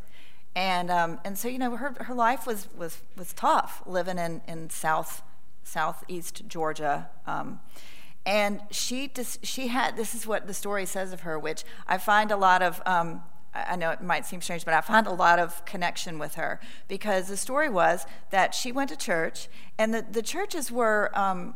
and 0.58 0.90
um, 0.90 1.20
and 1.24 1.38
so 1.38 1.46
you 1.46 1.56
know 1.56 1.76
her 1.76 1.94
her 2.00 2.14
life 2.14 2.44
was 2.44 2.66
was 2.76 2.98
was 3.16 3.32
tough 3.32 3.80
living 3.86 4.18
in 4.18 4.42
in 4.48 4.68
south 4.68 5.22
southeast 5.62 6.42
Georgia. 6.48 7.08
Um, 7.26 7.60
and 8.26 8.60
she 8.70 9.08
just, 9.08 9.46
she 9.46 9.68
had 9.68 9.96
this 9.96 10.14
is 10.14 10.26
what 10.26 10.48
the 10.48 10.54
story 10.54 10.84
says 10.84 11.12
of 11.12 11.20
her, 11.20 11.38
which 11.38 11.64
I 11.86 11.96
find 11.96 12.32
a 12.32 12.36
lot 12.36 12.60
of. 12.60 12.82
Um, 12.84 13.22
I 13.54 13.76
know 13.76 13.90
it 13.90 14.02
might 14.02 14.26
seem 14.26 14.40
strange, 14.40 14.64
but 14.64 14.74
I 14.74 14.80
find 14.80 15.06
a 15.06 15.12
lot 15.12 15.38
of 15.38 15.64
connection 15.64 16.18
with 16.18 16.34
her 16.34 16.60
because 16.86 17.28
the 17.28 17.36
story 17.36 17.68
was 17.68 18.04
that 18.30 18.54
she 18.54 18.72
went 18.72 18.90
to 18.90 18.96
church, 18.96 19.48
and 19.78 19.94
the, 19.94 20.04
the 20.08 20.22
churches 20.22 20.70
were 20.70 21.10
um, 21.14 21.54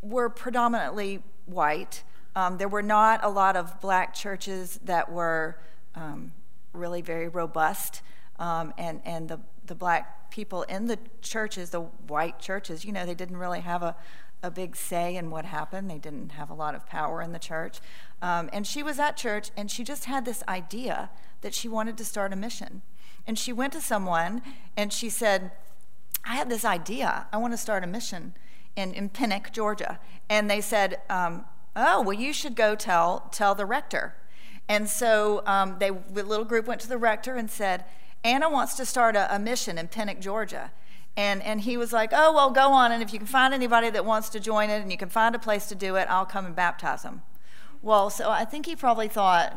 were 0.00 0.30
predominantly 0.30 1.22
white. 1.44 2.04
Um, 2.36 2.58
there 2.58 2.68
were 2.68 2.82
not 2.82 3.22
a 3.22 3.28
lot 3.28 3.56
of 3.56 3.80
black 3.80 4.14
churches 4.14 4.78
that 4.84 5.10
were 5.12 5.58
um, 5.94 6.32
really 6.76 7.02
very 7.02 7.28
robust. 7.28 8.02
Um, 8.38 8.74
and 8.76 9.00
and 9.04 9.28
the, 9.28 9.40
the 9.66 9.74
black 9.74 10.30
people 10.30 10.62
in 10.64 10.86
the 10.86 10.98
churches, 11.22 11.70
the 11.70 11.80
white 11.80 12.38
churches, 12.38 12.84
you 12.84 12.92
know, 12.92 13.06
they 13.06 13.14
didn't 13.14 13.38
really 13.38 13.60
have 13.60 13.82
a, 13.82 13.96
a 14.42 14.50
big 14.50 14.76
say 14.76 15.16
in 15.16 15.30
what 15.30 15.44
happened. 15.44 15.90
They 15.90 15.98
didn't 15.98 16.32
have 16.32 16.50
a 16.50 16.54
lot 16.54 16.74
of 16.74 16.86
power 16.86 17.22
in 17.22 17.32
the 17.32 17.38
church. 17.38 17.78
Um, 18.20 18.50
and 18.52 18.66
she 18.66 18.82
was 18.82 18.98
at 18.98 19.16
church 19.16 19.50
and 19.56 19.70
she 19.70 19.84
just 19.84 20.04
had 20.04 20.24
this 20.24 20.42
idea 20.48 21.10
that 21.40 21.54
she 21.54 21.68
wanted 21.68 21.96
to 21.98 22.04
start 22.04 22.32
a 22.32 22.36
mission. 22.36 22.82
And 23.26 23.38
she 23.38 23.52
went 23.52 23.72
to 23.72 23.80
someone 23.80 24.42
and 24.76 24.92
she 24.92 25.08
said, 25.08 25.52
I 26.24 26.36
have 26.36 26.48
this 26.48 26.64
idea. 26.64 27.26
I 27.32 27.36
want 27.38 27.52
to 27.52 27.58
start 27.58 27.84
a 27.84 27.86
mission 27.86 28.34
in, 28.74 28.92
in 28.92 29.08
Pennick, 29.08 29.52
Georgia. 29.52 29.98
And 30.28 30.50
they 30.50 30.60
said, 30.60 31.00
um, 31.08 31.44
Oh, 31.78 32.00
well, 32.00 32.14
you 32.14 32.32
should 32.32 32.56
go 32.56 32.74
tell, 32.74 33.28
tell 33.32 33.54
the 33.54 33.66
rector. 33.66 34.14
And 34.68 34.88
so 34.88 35.42
um, 35.46 35.76
they, 35.78 35.90
the 35.90 36.24
little 36.24 36.44
group 36.44 36.66
went 36.66 36.80
to 36.82 36.88
the 36.88 36.98
rector 36.98 37.36
and 37.36 37.50
said, 37.50 37.84
Anna 38.24 38.50
wants 38.50 38.74
to 38.74 38.84
start 38.84 39.14
a, 39.14 39.32
a 39.34 39.38
mission 39.38 39.78
in 39.78 39.88
Pennick, 39.88 40.20
Georgia. 40.20 40.72
And, 41.16 41.42
and 41.42 41.60
he 41.62 41.76
was 41.76 41.92
like, 41.92 42.10
Oh, 42.12 42.32
well, 42.32 42.50
go 42.50 42.72
on. 42.72 42.92
And 42.92 43.02
if 43.02 43.12
you 43.12 43.18
can 43.18 43.28
find 43.28 43.54
anybody 43.54 43.90
that 43.90 44.04
wants 44.04 44.28
to 44.30 44.40
join 44.40 44.68
it 44.70 44.82
and 44.82 44.90
you 44.90 44.98
can 44.98 45.08
find 45.08 45.34
a 45.34 45.38
place 45.38 45.66
to 45.68 45.74
do 45.74 45.96
it, 45.96 46.08
I'll 46.10 46.26
come 46.26 46.44
and 46.44 46.54
baptize 46.54 47.02
them. 47.02 47.22
Well, 47.82 48.10
so 48.10 48.30
I 48.30 48.44
think 48.44 48.66
he 48.66 48.76
probably 48.76 49.08
thought, 49.08 49.56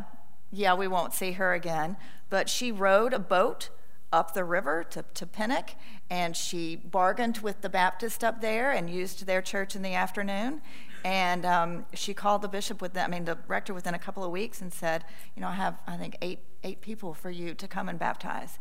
Yeah, 0.52 0.76
we 0.76 0.88
won't 0.88 1.14
see 1.14 1.34
her 1.34 1.54
again. 1.54 1.98
But 2.30 2.48
she 2.48 2.72
rowed 2.72 3.14
a 3.14 3.20
boat 3.20 3.70
up 4.12 4.34
the 4.34 4.44
river 4.44 4.84
to, 4.84 5.04
to 5.14 5.26
Pennick, 5.26 5.76
and 6.10 6.36
she 6.36 6.76
bargained 6.76 7.40
with 7.40 7.62
the 7.62 7.70
Baptist 7.70 8.24
up 8.24 8.42
there 8.42 8.72
and 8.72 8.90
used 8.90 9.26
their 9.26 9.42
church 9.42 9.76
in 9.76 9.82
the 9.82 9.94
afternoon. 9.94 10.62
And 11.04 11.46
um, 11.46 11.86
she 11.94 12.14
called 12.14 12.42
the 12.42 12.48
bishop 12.48 12.82
within, 12.82 13.04
I 13.04 13.08
mean, 13.08 13.26
the 13.26 13.38
rector 13.48 13.74
within 13.74 13.94
a 13.94 14.00
couple 14.00 14.24
of 14.24 14.32
weeks 14.32 14.62
and 14.62 14.74
said, 14.74 15.06
you 15.36 15.42
know, 15.42 15.48
I 15.48 15.54
have, 15.54 15.80
I 15.88 15.98
think, 15.98 16.18
eight, 16.22 16.40
eight 16.64 16.82
people 16.82 17.14
for 17.14 17.30
you 17.30 17.54
to 17.54 17.68
come 17.68 17.88
and 17.88 17.98
baptize. 17.98 18.60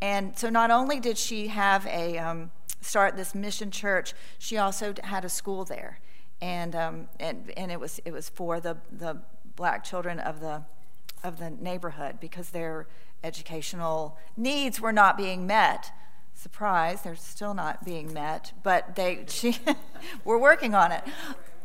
And 0.00 0.38
so 0.38 0.48
not 0.48 0.70
only 0.70 1.00
did 1.00 1.18
she 1.18 1.48
have 1.48 1.86
a, 1.86 2.18
um, 2.18 2.50
start 2.80 3.16
this 3.16 3.34
mission 3.34 3.70
church, 3.70 4.14
she 4.38 4.56
also 4.56 4.94
had 5.04 5.24
a 5.24 5.28
school 5.28 5.64
there. 5.64 6.00
And, 6.40 6.74
um, 6.74 7.08
and, 7.18 7.52
and 7.56 7.70
it, 7.70 7.78
was, 7.78 8.00
it 8.04 8.12
was 8.12 8.28
for 8.28 8.60
the, 8.60 8.78
the 8.90 9.18
black 9.56 9.84
children 9.84 10.18
of 10.18 10.40
the, 10.40 10.62
of 11.22 11.38
the 11.38 11.50
neighborhood 11.50 12.18
because 12.20 12.50
their 12.50 12.86
educational 13.22 14.16
needs 14.36 14.80
were 14.80 14.92
not 14.92 15.16
being 15.18 15.46
met. 15.46 15.92
Surprise, 16.32 17.02
they're 17.02 17.16
still 17.16 17.52
not 17.52 17.84
being 17.84 18.14
met, 18.14 18.52
but 18.62 18.96
they, 18.96 19.24
she, 19.28 19.58
we're 20.24 20.38
working 20.38 20.74
on 20.74 20.92
it. 20.92 21.04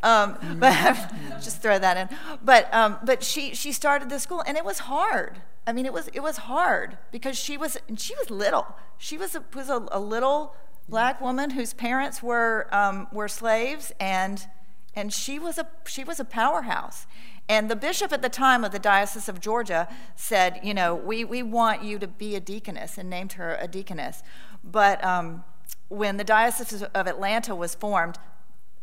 Um, 0.05 0.37
but 0.59 1.11
just 1.41 1.61
throw 1.61 1.77
that 1.79 1.97
in. 1.97 2.17
But 2.43 2.73
um, 2.73 2.97
but 3.03 3.23
she 3.23 3.53
she 3.53 3.73
started 3.73 4.09
the 4.09 4.19
school, 4.19 4.43
and 4.47 4.55
it 4.55 4.63
was 4.63 4.79
hard. 4.79 5.41
I 5.67 5.73
mean, 5.73 5.85
it 5.85 5.91
was 5.93 6.07
it 6.09 6.21
was 6.21 6.37
hard 6.37 6.97
because 7.11 7.37
she 7.37 7.57
was 7.57 7.77
she 7.97 8.15
was 8.15 8.29
little. 8.29 8.67
She 8.97 9.17
was 9.17 9.35
a, 9.35 9.43
was 9.53 9.69
a, 9.69 9.85
a 9.91 9.99
little 9.99 10.55
black 10.87 11.19
woman 11.19 11.49
whose 11.49 11.73
parents 11.73 12.21
were 12.21 12.67
um, 12.71 13.07
were 13.11 13.27
slaves, 13.27 13.91
and 13.99 14.47
and 14.95 15.11
she 15.11 15.39
was 15.39 15.57
a 15.57 15.67
she 15.85 16.03
was 16.03 16.19
a 16.19 16.25
powerhouse. 16.25 17.07
And 17.47 17.69
the 17.69 17.75
bishop 17.75 18.11
at 18.11 18.21
the 18.23 18.29
time 18.29 18.63
of 18.63 18.71
the 18.71 18.79
Diocese 18.79 19.29
of 19.29 19.39
Georgia 19.39 19.87
said, 20.15 20.59
you 20.63 20.73
know, 20.73 20.95
we, 20.95 21.23
we 21.23 21.43
want 21.43 21.83
you 21.83 21.99
to 21.99 22.07
be 22.07 22.35
a 22.35 22.39
deaconess, 22.39 22.97
and 22.97 23.07
named 23.07 23.33
her 23.33 23.55
a 23.61 23.67
deaconess. 23.67 24.23
But 24.63 25.03
um, 25.03 25.43
when 25.89 26.17
the 26.17 26.23
Diocese 26.23 26.81
of 26.81 27.07
Atlanta 27.07 27.55
was 27.55 27.75
formed, 27.75 28.17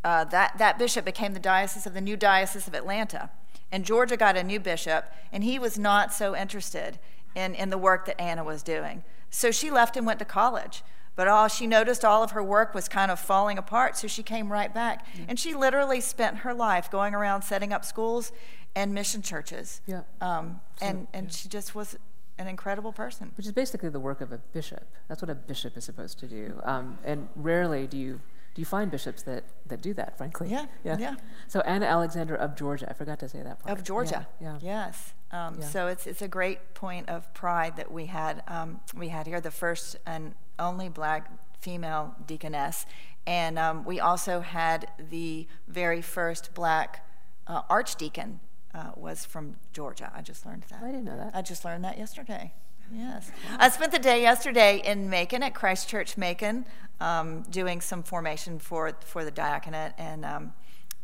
uh, 0.04 0.24
that, 0.24 0.58
that 0.58 0.78
bishop 0.78 1.04
became 1.04 1.34
the 1.34 1.40
diocese 1.40 1.86
of 1.86 1.94
the 1.94 2.00
new 2.00 2.16
Diocese 2.16 2.66
of 2.66 2.74
Atlanta. 2.74 3.30
And 3.70 3.84
Georgia 3.84 4.16
got 4.16 4.36
a 4.36 4.42
new 4.42 4.60
bishop, 4.60 5.10
and 5.32 5.42
he 5.42 5.58
was 5.58 5.78
not 5.78 6.12
so 6.12 6.36
interested 6.36 6.98
in, 7.34 7.54
in 7.54 7.70
the 7.70 7.78
work 7.78 8.04
that 8.06 8.20
Anna 8.20 8.44
was 8.44 8.62
doing. 8.62 9.02
So 9.30 9.50
she 9.50 9.70
left 9.70 9.96
and 9.96 10.06
went 10.06 10.18
to 10.18 10.24
college. 10.24 10.82
But 11.14 11.28
all 11.28 11.48
she 11.48 11.66
noticed 11.66 12.04
all 12.04 12.22
of 12.22 12.30
her 12.30 12.42
work 12.42 12.74
was 12.74 12.88
kind 12.88 13.10
of 13.10 13.20
falling 13.20 13.58
apart, 13.58 13.98
so 13.98 14.08
she 14.08 14.22
came 14.22 14.50
right 14.50 14.72
back. 14.72 15.06
Yeah. 15.14 15.26
And 15.28 15.38
she 15.38 15.54
literally 15.54 16.00
spent 16.00 16.38
her 16.38 16.54
life 16.54 16.90
going 16.90 17.14
around 17.14 17.42
setting 17.42 17.72
up 17.72 17.84
schools 17.84 18.32
and 18.74 18.94
mission 18.94 19.20
churches. 19.20 19.82
Yeah. 19.86 20.02
Um, 20.22 20.60
so, 20.80 20.86
and 20.86 21.06
and 21.12 21.26
yeah. 21.26 21.32
she 21.32 21.48
just 21.48 21.74
was 21.74 21.98
an 22.38 22.48
incredible 22.48 22.92
person. 22.92 23.32
Which 23.36 23.46
is 23.46 23.52
basically 23.52 23.90
the 23.90 24.00
work 24.00 24.22
of 24.22 24.32
a 24.32 24.38
bishop. 24.38 24.84
That's 25.08 25.20
what 25.20 25.30
a 25.30 25.34
bishop 25.34 25.76
is 25.76 25.84
supposed 25.84 26.18
to 26.20 26.26
do. 26.26 26.58
Um, 26.64 26.98
and 27.04 27.28
rarely 27.36 27.86
do 27.86 27.98
you 27.98 28.20
do 28.54 28.60
you 28.60 28.66
find 28.66 28.90
bishops 28.90 29.22
that, 29.22 29.44
that 29.66 29.80
do 29.80 29.94
that, 29.94 30.18
frankly? 30.18 30.48
Yeah, 30.50 30.66
yeah. 30.84 30.98
yeah. 30.98 31.14
So 31.48 31.60
Anna 31.60 31.86
Alexander 31.86 32.34
of 32.34 32.54
Georgia. 32.56 32.86
I 32.88 32.92
forgot 32.92 33.18
to 33.20 33.28
say 33.28 33.42
that 33.42 33.60
part. 33.60 33.78
Of 33.78 33.84
Georgia. 33.84 34.26
Yeah. 34.40 34.58
yeah. 34.60 34.84
Yes. 34.86 35.14
Um, 35.30 35.56
yeah. 35.58 35.66
So 35.66 35.86
it's 35.86 36.06
it's 36.06 36.20
a 36.20 36.28
great 36.28 36.74
point 36.74 37.08
of 37.08 37.32
pride 37.32 37.76
that 37.76 37.90
we 37.90 38.06
had 38.06 38.42
um, 38.48 38.80
we 38.94 39.08
had 39.08 39.26
here 39.26 39.40
the 39.40 39.50
first 39.50 39.96
and 40.06 40.34
only 40.58 40.90
black 40.90 41.30
female 41.60 42.14
deaconess, 42.26 42.84
and 43.26 43.58
um, 43.58 43.84
we 43.84 44.00
also 44.00 44.40
had 44.40 44.90
the 44.98 45.46
very 45.68 46.02
first 46.02 46.52
black 46.54 47.06
uh, 47.46 47.62
archdeacon 47.70 48.40
uh, 48.74 48.90
was 48.96 49.24
from 49.24 49.56
Georgia. 49.72 50.12
I 50.14 50.20
just 50.20 50.44
learned 50.44 50.64
that. 50.70 50.82
I 50.82 50.86
didn't 50.86 51.04
know 51.04 51.16
that. 51.16 51.30
I 51.34 51.40
just 51.40 51.64
learned 51.64 51.84
that 51.84 51.98
yesterday. 51.98 52.52
Yes. 52.94 53.30
I 53.58 53.68
spent 53.70 53.92
the 53.92 53.98
day 53.98 54.20
yesterday 54.20 54.82
in 54.84 55.08
Macon 55.08 55.42
at 55.42 55.54
Christ 55.54 55.88
Church 55.88 56.16
Macon 56.16 56.66
um, 57.00 57.42
doing 57.50 57.80
some 57.80 58.02
formation 58.02 58.58
for, 58.58 58.92
for 59.00 59.24
the 59.24 59.30
diaconate, 59.30 59.92
and, 59.98 60.24
um, 60.24 60.52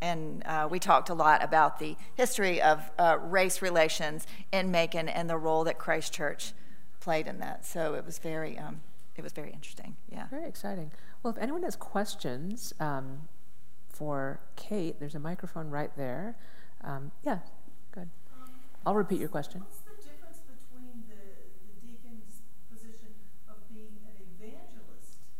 and 0.01 0.43
uh, 0.45 0.67
we 0.69 0.79
talked 0.79 1.09
a 1.09 1.13
lot 1.13 1.43
about 1.43 1.79
the 1.79 1.95
history 2.15 2.61
of 2.61 2.89
uh, 2.99 3.17
race 3.21 3.61
relations 3.61 4.27
in 4.51 4.71
Macon 4.71 5.09
and 5.09 5.29
the 5.29 5.37
role 5.37 5.63
that 5.63 5.77
Christ 5.79 6.13
Church 6.13 6.53
played 6.99 7.27
in 7.27 7.39
that. 7.39 7.65
So 7.65 7.95
it 7.95 8.05
was 8.05 8.19
very, 8.19 8.57
um, 8.57 8.81
it 9.15 9.23
was 9.23 9.33
very 9.33 9.51
interesting. 9.51 9.95
Yeah. 10.11 10.27
Very 10.29 10.47
exciting. 10.47 10.91
Well, 11.23 11.33
if 11.33 11.41
anyone 11.41 11.63
has 11.63 11.75
questions 11.75 12.71
um, 12.79 13.27
for 13.89 14.39
Kate, 14.55 14.99
there's 14.99 15.15
a 15.15 15.19
microphone 15.19 15.69
right 15.69 15.91
there. 15.97 16.37
Um, 16.81 17.11
yeah, 17.25 17.39
good. 17.91 18.09
I'll 18.85 18.95
repeat 18.95 19.19
your 19.19 19.27
question. 19.27 19.63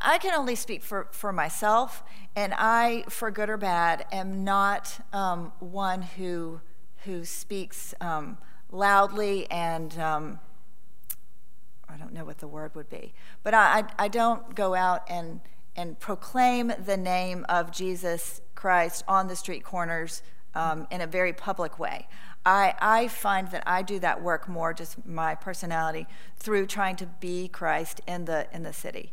I 0.00 0.18
can 0.18 0.34
only 0.34 0.54
speak 0.54 0.82
for, 0.82 1.08
for 1.12 1.32
myself, 1.32 2.02
and 2.36 2.54
I, 2.56 3.04
for 3.08 3.30
good 3.30 3.50
or 3.50 3.56
bad, 3.56 4.06
am 4.12 4.44
not 4.44 5.04
um, 5.12 5.52
one 5.60 6.02
who 6.02 6.60
who 7.04 7.24
speaks 7.24 7.94
um, 8.00 8.38
loudly 8.70 9.50
and 9.50 9.98
um, 9.98 10.40
I 11.88 11.96
don't 11.96 12.12
know 12.12 12.24
what 12.24 12.38
the 12.38 12.48
word 12.48 12.74
would 12.74 12.90
be, 12.90 13.14
but 13.42 13.54
I, 13.54 13.84
I, 13.98 14.08
don't 14.08 14.54
go 14.54 14.74
out 14.74 15.04
and 15.08 15.40
and 15.76 15.98
proclaim 15.98 16.72
the 16.84 16.96
name 16.96 17.46
of 17.48 17.70
Jesus 17.70 18.40
Christ 18.54 19.04
on 19.06 19.28
the 19.28 19.36
street 19.36 19.64
corners 19.64 20.22
um, 20.54 20.86
in 20.90 21.00
a 21.00 21.06
very 21.06 21.32
public 21.32 21.78
way. 21.78 22.08
I, 22.44 22.74
I 22.80 23.08
find 23.08 23.48
that 23.52 23.62
I 23.64 23.82
do 23.82 24.00
that 24.00 24.22
work 24.22 24.48
more, 24.48 24.74
just 24.74 25.06
my 25.06 25.34
personality, 25.34 26.06
through 26.36 26.66
trying 26.66 26.96
to 26.96 27.06
be 27.06 27.48
Christ 27.48 28.00
in 28.06 28.24
the 28.24 28.48
in 28.52 28.64
the 28.64 28.72
city 28.72 29.12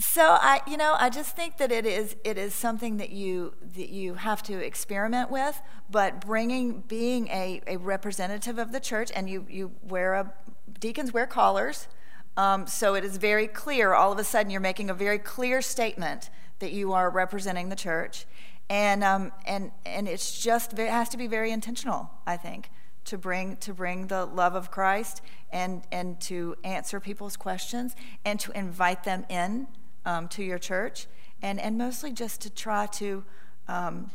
so 0.00 0.22
I, 0.22 0.60
you 0.66 0.76
know, 0.76 0.94
I 0.96 1.10
just 1.10 1.34
think 1.34 1.56
that 1.56 1.72
it 1.72 1.84
is 1.84 2.14
it 2.22 2.38
is 2.38 2.54
something 2.54 2.98
that 2.98 3.10
you 3.10 3.54
that 3.74 3.88
you 3.88 4.14
have 4.14 4.44
to 4.44 4.54
experiment 4.64 5.30
with. 5.30 5.60
But 5.90 6.20
bringing 6.20 6.82
being 6.82 7.26
a, 7.28 7.60
a 7.66 7.78
representative 7.78 8.58
of 8.58 8.70
the 8.70 8.78
church, 8.78 9.10
and 9.14 9.28
you 9.28 9.44
you 9.48 9.72
wear 9.82 10.14
a 10.14 10.32
deacons 10.78 11.12
wear 11.12 11.26
collars, 11.26 11.88
um, 12.36 12.68
so 12.68 12.94
it 12.94 13.04
is 13.04 13.16
very 13.16 13.48
clear. 13.48 13.92
All 13.92 14.12
of 14.12 14.18
a 14.18 14.24
sudden, 14.24 14.50
you're 14.50 14.60
making 14.60 14.88
a 14.88 14.94
very 14.94 15.18
clear 15.18 15.60
statement 15.60 16.30
that 16.60 16.70
you 16.72 16.92
are 16.92 17.10
representing 17.10 17.68
the 17.68 17.76
church, 17.76 18.24
and 18.70 19.02
um, 19.02 19.32
and 19.46 19.72
and 19.84 20.06
it's 20.06 20.40
just 20.40 20.78
it 20.78 20.90
has 20.90 21.08
to 21.08 21.16
be 21.16 21.26
very 21.26 21.50
intentional. 21.50 22.08
I 22.24 22.36
think 22.36 22.70
to 23.06 23.18
bring 23.18 23.56
to 23.56 23.74
bring 23.74 24.06
the 24.06 24.26
love 24.26 24.54
of 24.54 24.70
Christ 24.70 25.22
and 25.50 25.82
and 25.90 26.20
to 26.20 26.54
answer 26.62 27.00
people's 27.00 27.36
questions 27.36 27.96
and 28.24 28.38
to 28.38 28.52
invite 28.52 29.02
them 29.02 29.24
in 29.28 29.66
um, 30.04 30.28
to 30.28 30.42
your 30.42 30.58
church 30.58 31.06
and 31.42 31.60
and 31.60 31.78
mostly 31.78 32.12
just 32.12 32.40
to 32.42 32.50
try 32.50 32.86
to 32.86 33.24
um, 33.68 34.10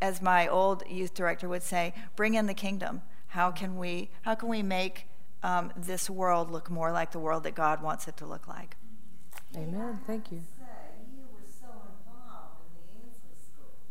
as 0.00 0.22
my 0.22 0.48
old 0.48 0.82
youth 0.88 1.14
director 1.14 1.48
would 1.48 1.62
say 1.62 1.94
bring 2.16 2.34
in 2.34 2.46
the 2.46 2.54
kingdom. 2.54 3.02
How 3.28 3.50
can 3.50 3.76
we 3.76 4.10
how 4.22 4.34
can 4.34 4.48
we 4.48 4.62
make 4.62 5.06
um, 5.42 5.72
this 5.76 6.08
world 6.10 6.50
look 6.50 6.70
more 6.70 6.92
like 6.92 7.12
the 7.12 7.18
world 7.18 7.44
that 7.44 7.54
God 7.54 7.82
wants 7.82 8.08
it 8.08 8.16
to 8.18 8.26
look 8.26 8.46
like? 8.48 8.76
Amen. 9.56 10.00
Thank 10.06 10.32
you. 10.32 10.42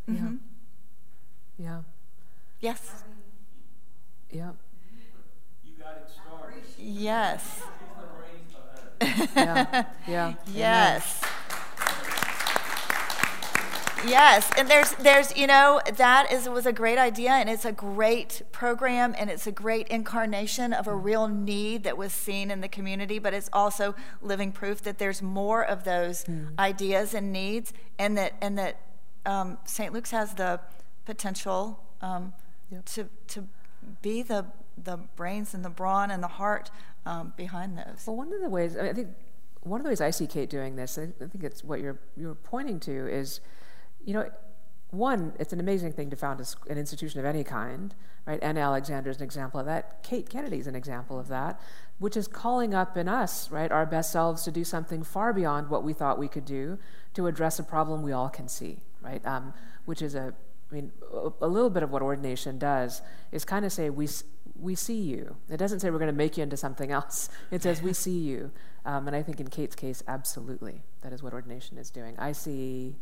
Mm-hmm. 0.10 0.36
yeah. 1.58 1.82
Yes. 2.60 3.04
Yeah. 4.30 4.52
You 5.64 5.72
got 5.80 5.98
it 5.98 6.10
started. 6.10 6.64
yes 6.78 7.62
yeah 9.36 9.86
yeah 10.08 10.34
Yes. 10.54 11.22
Yes, 14.04 14.50
and 14.58 14.68
there's 14.68 14.94
there's 14.94 15.36
you 15.38 15.46
know 15.46 15.80
that 15.98 16.32
is 16.32 16.50
was 16.50 16.66
a 16.66 16.74
great 16.74 16.98
idea 16.98 17.30
and 17.34 17.48
it's 17.48 17.66
a 17.66 17.72
great 17.72 18.42
program 18.52 19.14
and 19.16 19.30
it's 19.30 19.46
a 19.46 19.52
great 19.52 19.88
incarnation 19.90 20.74
of 20.74 20.88
a 20.88 20.96
real 20.96 21.28
need 21.28 21.84
that 21.84 21.98
was 22.00 22.12
seen 22.12 22.50
in 22.50 22.62
the 22.62 22.68
community, 22.68 23.20
but 23.20 23.36
it's 23.36 23.48
also 23.54 23.94
living 24.20 24.52
proof 24.52 24.82
that 24.82 24.98
there's 24.98 25.22
more 25.22 25.64
of 25.64 25.84
those 25.84 26.26
ideas 26.58 27.14
and 27.14 27.32
needs, 27.32 27.74
and 28.00 28.18
that 28.18 28.34
and 28.42 28.58
that 28.58 28.78
um, 29.28 29.60
St. 29.66 29.94
Luke's 29.94 30.10
has 30.12 30.34
the 30.34 30.60
potential 31.06 31.80
um, 32.02 32.34
Yep. 32.72 32.86
to 32.86 33.10
to 33.28 33.48
be 34.02 34.24
the 34.24 34.48
the 34.78 34.98
brains 35.16 35.54
and 35.54 35.64
the 35.64 35.70
brawn 35.70 36.12
and 36.12 36.22
the 36.22 36.28
heart 36.28 36.72
um, 37.06 37.34
behind 37.36 37.78
those. 37.78 38.04
Well, 38.06 38.16
one 38.16 38.34
of 38.34 38.42
the 38.42 38.50
ways 38.50 38.76
I, 38.78 38.82
mean, 38.82 38.90
I 38.90 38.94
think 38.94 39.08
one 39.62 39.80
of 39.80 39.84
the 39.84 39.90
ways 39.90 40.02
I 40.02 40.10
see 40.10 40.28
Kate 40.28 40.50
doing 40.50 40.76
this, 40.76 40.98
I, 40.98 41.08
think 41.20 41.44
it's 41.44 41.64
what 41.64 41.80
you're 41.80 42.00
you're 42.18 42.36
pointing 42.36 42.80
to 42.82 43.08
is, 43.08 43.42
you 44.04 44.14
know, 44.14 44.30
one, 44.92 45.34
it's 45.40 45.54
an 45.54 45.60
amazing 45.60 45.94
thing 45.94 46.10
to 46.10 46.16
found 46.16 46.46
an 46.70 46.78
institution 46.78 47.20
of 47.20 47.26
any 47.26 47.44
kind, 47.44 47.96
right? 48.26 48.40
Anna 48.42 48.60
Alexander 48.60 49.10
is 49.10 49.18
an 49.18 49.24
example 49.24 49.60
of 49.60 49.66
that. 49.66 50.04
Kate 50.04 50.30
Kennedy 50.30 50.60
is 50.60 50.68
an 50.68 50.76
example 50.76 51.18
of 51.18 51.30
that, 51.30 51.62
which 52.00 52.18
is 52.18 52.28
calling 52.28 52.74
up 52.74 52.98
in 52.98 53.08
us, 53.08 53.50
right, 53.52 53.72
our 53.72 53.86
best 53.86 54.12
selves 54.12 54.44
to 54.44 54.52
do 54.52 54.64
something 54.64 55.04
far 55.04 55.32
beyond 55.32 55.70
what 55.70 55.84
we 55.84 55.94
thought 55.94 56.20
we 56.20 56.28
could 56.28 56.46
do 56.46 56.78
to 57.14 57.28
address 57.28 57.58
a 57.58 57.64
problem 57.64 58.02
we 58.02 58.12
all 58.12 58.30
can 58.30 58.50
see, 58.50 58.80
right? 59.02 59.26
Um, 59.26 59.54
which 59.86 60.02
is 60.02 60.14
a 60.14 60.34
I 60.72 60.76
mean, 60.76 60.92
a, 61.42 61.48
little 61.48 61.70
bit 61.70 61.84
of 61.84 61.92
what 61.92 62.02
ordination 62.02 62.58
does 62.58 63.02
is 63.34 63.44
kind 63.44 63.66
of 63.66 63.74
say, 63.74 63.90
we, 63.90 64.08
we 64.62 64.76
see 64.76 65.00
you. 65.02 65.36
It 65.50 65.58
doesn't 65.58 65.80
say 65.80 65.90
we're 65.90 65.98
going 66.00 66.12
to 66.12 66.18
make 66.18 66.38
you 66.38 66.44
into 66.44 66.58
something 66.58 66.92
else. 66.92 67.30
It 67.52 67.64
says, 67.64 67.82
we 67.82 67.94
see 67.94 68.18
you. 68.18 68.52
Um, 68.86 69.08
and 69.08 69.16
I 69.16 69.22
think 69.24 69.40
in 69.40 69.48
Kate's 69.48 69.76
case, 69.76 70.04
absolutely, 70.08 70.84
that 71.02 71.12
is 71.14 71.22
what 71.22 71.34
ordination 71.34 71.78
is 71.78 71.90
doing. 71.90 72.16
I 72.18 72.32
see, 72.32 72.96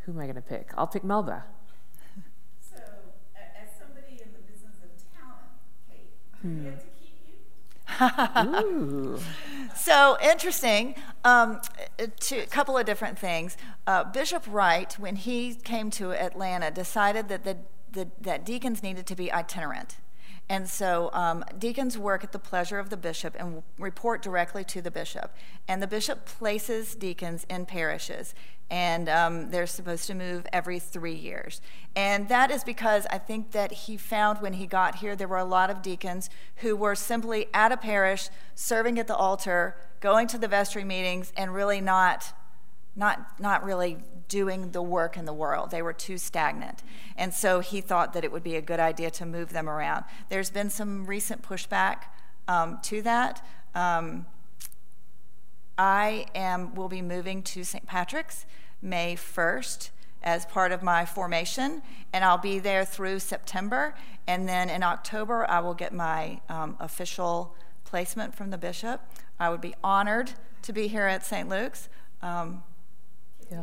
who 0.00 0.12
am 0.12 0.18
I 0.18 0.24
going 0.24 0.36
to 0.36 0.42
pick? 0.42 0.70
I'll 0.76 0.86
pick 0.86 1.04
Melba. 1.04 1.44
So, 2.60 2.76
a- 3.34 3.62
as 3.62 3.68
somebody 3.78 4.20
in 4.22 4.30
the 4.32 4.42
business 4.50 4.74
of 4.82 4.90
talent, 5.16 5.50
Kate, 5.88 6.10
do 6.42 6.48
we 6.48 6.64
get 6.64 6.80
to 6.80 6.86
keep 7.00 8.64
you? 8.64 8.66
Ooh. 8.66 9.18
So 9.76 10.16
interesting. 10.22 10.94
Um, 11.24 11.60
to 12.20 12.38
a 12.38 12.46
couple 12.46 12.76
of 12.78 12.86
different 12.86 13.18
things. 13.18 13.56
Uh, 13.86 14.04
Bishop 14.04 14.42
Wright, 14.48 14.92
when 14.98 15.16
he 15.16 15.54
came 15.54 15.90
to 15.90 16.12
Atlanta, 16.12 16.70
decided 16.70 17.28
that 17.28 17.44
the, 17.44 17.58
the 17.92 18.08
that 18.20 18.44
deacons 18.44 18.82
needed 18.82 19.06
to 19.06 19.14
be 19.14 19.30
itinerant. 19.30 19.96
And 20.48 20.68
so 20.68 21.10
um, 21.12 21.44
deacons 21.58 21.98
work 21.98 22.22
at 22.22 22.32
the 22.32 22.38
pleasure 22.38 22.78
of 22.78 22.90
the 22.90 22.96
bishop 22.96 23.34
and 23.38 23.62
report 23.78 24.22
directly 24.22 24.62
to 24.64 24.80
the 24.80 24.90
bishop. 24.90 25.34
And 25.66 25.82
the 25.82 25.88
bishop 25.88 26.24
places 26.24 26.94
deacons 26.94 27.44
in 27.50 27.66
parishes, 27.66 28.32
and 28.70 29.08
um, 29.08 29.50
they're 29.50 29.66
supposed 29.66 30.06
to 30.06 30.14
move 30.14 30.46
every 30.52 30.78
three 30.78 31.14
years. 31.14 31.60
And 31.96 32.28
that 32.28 32.50
is 32.50 32.62
because 32.62 33.06
I 33.10 33.18
think 33.18 33.52
that 33.52 33.72
he 33.72 33.96
found 33.96 34.40
when 34.40 34.54
he 34.54 34.66
got 34.66 34.96
here 34.96 35.16
there 35.16 35.28
were 35.28 35.36
a 35.36 35.44
lot 35.44 35.68
of 35.70 35.82
deacons 35.82 36.30
who 36.56 36.76
were 36.76 36.94
simply 36.94 37.46
at 37.52 37.72
a 37.72 37.76
parish, 37.76 38.28
serving 38.54 38.98
at 38.98 39.08
the 39.08 39.16
altar, 39.16 39.76
going 40.00 40.28
to 40.28 40.38
the 40.38 40.48
vestry 40.48 40.84
meetings, 40.84 41.32
and 41.36 41.54
really 41.54 41.80
not 41.80 42.32
not 42.94 43.40
not 43.40 43.62
really 43.64 43.98
doing 44.28 44.72
the 44.72 44.82
work 44.82 45.16
in 45.16 45.24
the 45.24 45.32
world. 45.32 45.70
They 45.70 45.82
were 45.82 45.92
too 45.92 46.18
stagnant. 46.18 46.82
And 47.16 47.32
so 47.32 47.60
he 47.60 47.80
thought 47.80 48.12
that 48.12 48.24
it 48.24 48.32
would 48.32 48.42
be 48.42 48.56
a 48.56 48.60
good 48.60 48.80
idea 48.80 49.10
to 49.12 49.26
move 49.26 49.50
them 49.52 49.68
around. 49.68 50.04
There's 50.28 50.50
been 50.50 50.70
some 50.70 51.06
recent 51.06 51.42
pushback 51.42 52.04
um, 52.48 52.78
to 52.84 53.02
that. 53.02 53.44
Um, 53.74 54.26
I 55.78 56.26
am 56.34 56.74
will 56.74 56.88
be 56.88 57.02
moving 57.02 57.42
to 57.42 57.64
St. 57.64 57.86
Patrick's 57.86 58.46
May 58.80 59.14
1st 59.14 59.90
as 60.22 60.46
part 60.46 60.72
of 60.72 60.82
my 60.82 61.04
formation, 61.04 61.82
and 62.12 62.24
I'll 62.24 62.38
be 62.38 62.58
there 62.58 62.84
through 62.84 63.20
September. 63.20 63.94
And 64.26 64.48
then 64.48 64.70
in 64.70 64.82
October, 64.82 65.48
I 65.48 65.60
will 65.60 65.74
get 65.74 65.92
my 65.92 66.40
um, 66.48 66.76
official 66.80 67.54
placement 67.84 68.34
from 68.34 68.50
the 68.50 68.58
bishop. 68.58 69.00
I 69.38 69.50
would 69.50 69.60
be 69.60 69.74
honored 69.84 70.32
to 70.62 70.72
be 70.72 70.88
here 70.88 71.06
at 71.06 71.24
St. 71.24 71.48
Luke's. 71.48 71.88
Um, 72.22 72.64
Yeah. 73.50 73.62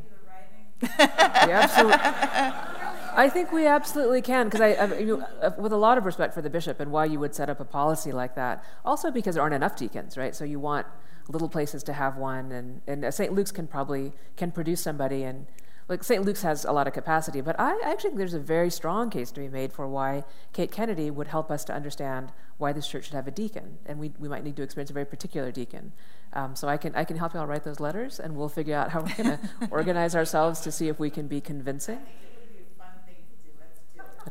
Absolutely, 1.00 1.98
I 3.16 3.30
think 3.30 3.52
we 3.52 3.68
absolutely 3.68 4.22
can, 4.22 4.48
because 4.48 4.62
I, 4.62 4.70
I 4.70 4.86
uh, 4.86 5.52
with 5.58 5.72
a 5.72 5.78
lot 5.78 5.98
of 5.98 6.06
respect 6.06 6.34
for 6.34 6.42
the 6.42 6.50
bishop 6.50 6.80
and 6.80 6.92
why 6.92 7.06
you 7.06 7.20
would 7.20 7.36
set 7.36 7.50
up 7.50 7.60
a 7.60 7.66
policy 7.66 8.12
like 8.12 8.36
that. 8.36 8.64
Also 8.84 9.12
because 9.12 9.36
there 9.36 9.44
aren't 9.44 9.54
enough 9.56 9.76
deacons, 9.76 10.18
right? 10.18 10.36
So 10.36 10.44
you 10.46 10.60
want 10.60 10.88
little 11.30 11.50
places 11.50 11.84
to 11.84 11.94
have 11.94 12.18
one, 12.18 12.52
and 12.52 12.82
and 12.88 13.14
St. 13.14 13.32
Luke's 13.32 13.52
can 13.52 13.68
probably 13.68 14.14
can 14.36 14.52
produce 14.52 14.82
somebody, 14.82 15.24
and 15.24 15.46
like 15.94 16.04
St. 16.04 16.24
Luke's 16.26 16.42
has 16.42 16.66
a 16.66 16.72
lot 16.72 16.88
of 16.88 16.94
capacity. 16.94 17.40
But 17.42 17.60
I 17.60 17.80
actually 17.86 18.10
think 18.12 18.18
there's 18.18 18.34
a 18.34 18.40
very 18.40 18.70
strong 18.70 19.10
case 19.10 19.32
to 19.32 19.40
be 19.40 19.48
made 19.50 19.72
for 19.74 19.88
why 19.88 20.24
Kate 20.52 20.72
Kennedy 20.72 21.10
would 21.12 21.28
help 21.28 21.50
us 21.52 21.64
to 21.66 21.74
understand 21.74 22.32
why 22.58 22.74
this 22.74 22.88
church 22.88 23.06
should 23.06 23.14
have 23.14 23.28
a 23.28 23.32
deacon, 23.32 23.78
and 23.86 24.00
we 24.00 24.12
we 24.20 24.28
might 24.28 24.44
need 24.44 24.56
to 24.58 24.64
experience 24.64 24.90
a 24.90 24.94
very 24.94 25.06
particular 25.06 25.52
deacon. 25.52 25.92
Um, 26.34 26.56
so 26.56 26.68
I 26.68 26.78
can 26.78 26.96
I 26.96 27.04
can 27.04 27.18
help 27.18 27.34
you 27.34 27.40
all 27.40 27.48
write 27.48 27.64
those 27.64 27.80
letters, 27.80 28.20
and 28.20 28.36
we'll 28.36 28.50
figure 28.50 28.76
out 28.76 28.90
how 28.92 29.02
we're 29.02 29.16
going 29.24 29.38
to 29.38 29.40
organize 29.72 30.16
ourselves 30.16 30.60
to 30.62 30.72
see 30.72 30.88
if 30.88 31.00
we 31.00 31.10
can 31.10 31.28
be 31.28 31.40
convincing. 31.42 32.00
It 32.00 32.02
would 32.40 32.50
be 32.54 32.64
a 32.64 32.84
fun 32.84 32.94
thing 33.06 33.16
to 33.30 33.36
do. 33.46 33.52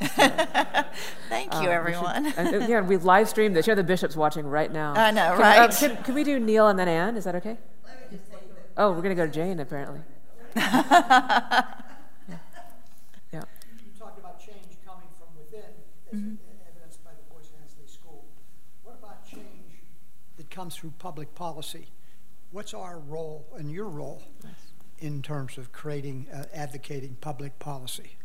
Let's 0.00 0.14
do 0.16 0.82
it. 0.82 0.86
thank 1.28 1.54
Um, 1.54 1.62
you, 1.62 1.68
we 1.68 1.74
should- 1.74 1.78
everyone. 1.78 2.26
uh, 2.62 2.66
yeah, 2.68 2.80
we've 2.80 3.04
live 3.04 3.28
streamed 3.28 3.54
this. 3.56 3.66
Here, 3.66 3.74
the 3.76 3.84
bishop's 3.84 4.16
watching 4.16 4.46
right 4.46 4.72
now. 4.72 4.94
I 4.94 5.10
know, 5.10 5.36
Can, 5.36 5.40
uh, 5.40 5.60
right? 5.60 5.70
can, 5.70 5.96
can 6.04 6.14
we 6.14 6.24
do 6.24 6.38
Neil 6.40 6.66
and 6.68 6.78
then 6.78 6.88
Anne? 6.88 7.16
Is 7.16 7.24
that 7.24 7.34
okay? 7.36 7.56
Oh, 8.76 8.90
we're 8.92 9.02
going 9.02 9.14
to 9.16 9.22
go 9.22 9.26
to 9.26 9.32
Jane, 9.32 9.60
apparently. 9.60 10.00
Yeah. 10.56 11.64
yeah. 13.32 13.42
You 13.78 13.98
talked 13.98 14.18
about 14.18 14.40
change 14.40 14.76
coming 14.84 15.08
from 15.18 15.28
within, 15.38 15.70
as 16.12 16.18
evidenced 16.68 17.04
by 17.04 17.10
the 17.10 17.34
Boys 17.34 17.50
Ansley 17.60 17.86
School. 17.86 18.24
What 18.84 18.96
about 18.98 19.26
change 19.28 19.82
that 20.36 20.50
comes 20.50 20.76
through 20.76 20.92
public 20.98 21.34
policy? 21.34 21.88
What's 22.50 22.74
our 22.74 22.98
role 22.98 23.46
and 23.56 23.70
your 23.70 23.88
role 23.88 24.22
in 24.98 25.22
terms 25.22 25.56
of 25.56 25.72
creating, 25.72 26.28
uh, 26.32 26.44
advocating 26.52 27.16
public 27.20 27.58
policy? 27.58 28.16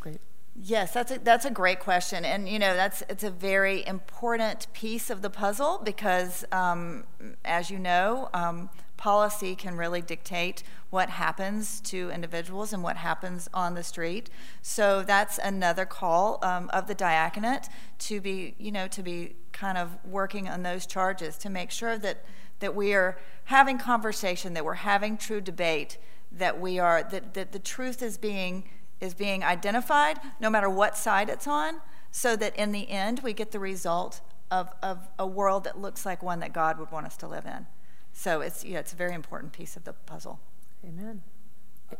Great. 0.00 0.20
Yes, 0.62 0.92
that's 0.92 1.10
a, 1.10 1.18
that's 1.18 1.46
a 1.46 1.50
great 1.50 1.80
question, 1.80 2.24
and 2.24 2.46
you 2.46 2.58
know 2.58 2.74
that's 2.74 3.02
it's 3.08 3.24
a 3.24 3.30
very 3.30 3.86
important 3.86 4.66
piece 4.74 5.08
of 5.08 5.22
the 5.22 5.30
puzzle 5.30 5.80
because, 5.82 6.44
um, 6.52 7.04
as 7.46 7.70
you 7.70 7.78
know, 7.78 8.28
um, 8.34 8.68
policy 8.98 9.56
can 9.56 9.76
really 9.78 10.02
dictate 10.02 10.62
what 10.90 11.08
happens 11.08 11.80
to 11.80 12.10
individuals 12.10 12.74
and 12.74 12.82
what 12.82 12.98
happens 12.98 13.48
on 13.54 13.74
the 13.74 13.82
street. 13.82 14.28
So 14.60 15.02
that's 15.02 15.38
another 15.38 15.86
call 15.86 16.38
um, 16.42 16.68
of 16.74 16.88
the 16.88 16.94
diaconate 16.94 17.68
to 18.00 18.20
be 18.20 18.54
you 18.58 18.70
know 18.70 18.86
to 18.88 19.02
be 19.02 19.36
kind 19.52 19.78
of 19.78 19.96
working 20.04 20.46
on 20.46 20.62
those 20.62 20.84
charges 20.84 21.38
to 21.38 21.48
make 21.48 21.70
sure 21.70 21.96
that 21.98 22.22
that 22.58 22.74
we 22.74 22.92
are 22.92 23.16
having 23.44 23.78
conversation, 23.78 24.52
that 24.52 24.64
we're 24.66 24.74
having 24.74 25.16
true 25.16 25.40
debate, 25.40 25.96
that 26.30 26.60
we 26.60 26.78
are 26.78 27.02
that, 27.04 27.32
that 27.32 27.52
the 27.52 27.58
truth 27.58 28.02
is 28.02 28.18
being 28.18 28.64
is 29.00 29.14
being 29.14 29.42
identified, 29.42 30.18
no 30.40 30.50
matter 30.50 30.68
what 30.68 30.96
side 30.96 31.28
it's 31.28 31.46
on, 31.46 31.80
so 32.10 32.36
that 32.36 32.54
in 32.56 32.72
the 32.72 32.90
end 32.90 33.20
we 33.20 33.32
get 33.32 33.50
the 33.50 33.60
result 33.60 34.20
of, 34.50 34.68
of 34.82 35.08
a 35.18 35.26
world 35.26 35.64
that 35.64 35.78
looks 35.78 36.04
like 36.04 36.22
one 36.22 36.40
that 36.40 36.52
God 36.52 36.78
would 36.78 36.90
want 36.90 37.06
us 37.06 37.16
to 37.18 37.28
live 37.28 37.46
in. 37.46 37.66
So 38.12 38.40
it's, 38.40 38.64
yeah, 38.64 38.80
it's 38.80 38.92
a 38.92 38.96
very 38.96 39.14
important 39.14 39.52
piece 39.52 39.76
of 39.76 39.84
the 39.84 39.92
puzzle. 39.92 40.40
Amen. 40.84 41.22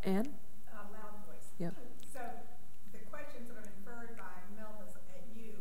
Anne? 0.04 0.34
Uh, 0.70 0.86
loud 0.90 1.18
voice. 1.26 1.50
Yep. 1.58 1.74
So, 2.12 2.20
the 2.92 3.02
questions 3.10 3.50
that 3.50 3.58
are 3.58 3.70
inferred 3.70 4.16
by 4.16 4.38
Melba's 4.54 4.94
at 5.10 5.26
you, 5.34 5.52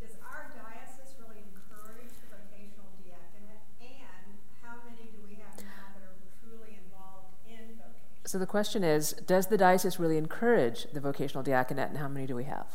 does 0.00 0.16
our 0.24 0.52
diocese 0.56 1.14
really 1.20 1.44
encourage 1.52 2.12
the 2.16 2.28
vocational 2.32 2.88
diaconate? 3.04 3.64
And 3.80 4.40
how 4.64 4.80
many 4.88 5.12
do 5.12 5.20
we 5.28 5.36
have 5.40 5.56
now 5.60 5.92
that 5.96 6.04
are 6.04 6.16
truly 6.40 6.80
involved 6.80 7.36
in 7.44 7.76
vocation? 7.76 8.23
So 8.34 8.38
the 8.40 8.46
question 8.46 8.82
is 8.82 9.12
Does 9.28 9.46
the 9.46 9.56
diocese 9.56 10.00
really 10.00 10.16
encourage 10.16 10.88
the 10.92 10.98
vocational 10.98 11.44
diaconate, 11.44 11.90
and 11.90 11.98
how 11.98 12.08
many 12.08 12.26
do 12.26 12.34
we 12.34 12.42
have? 12.42 12.66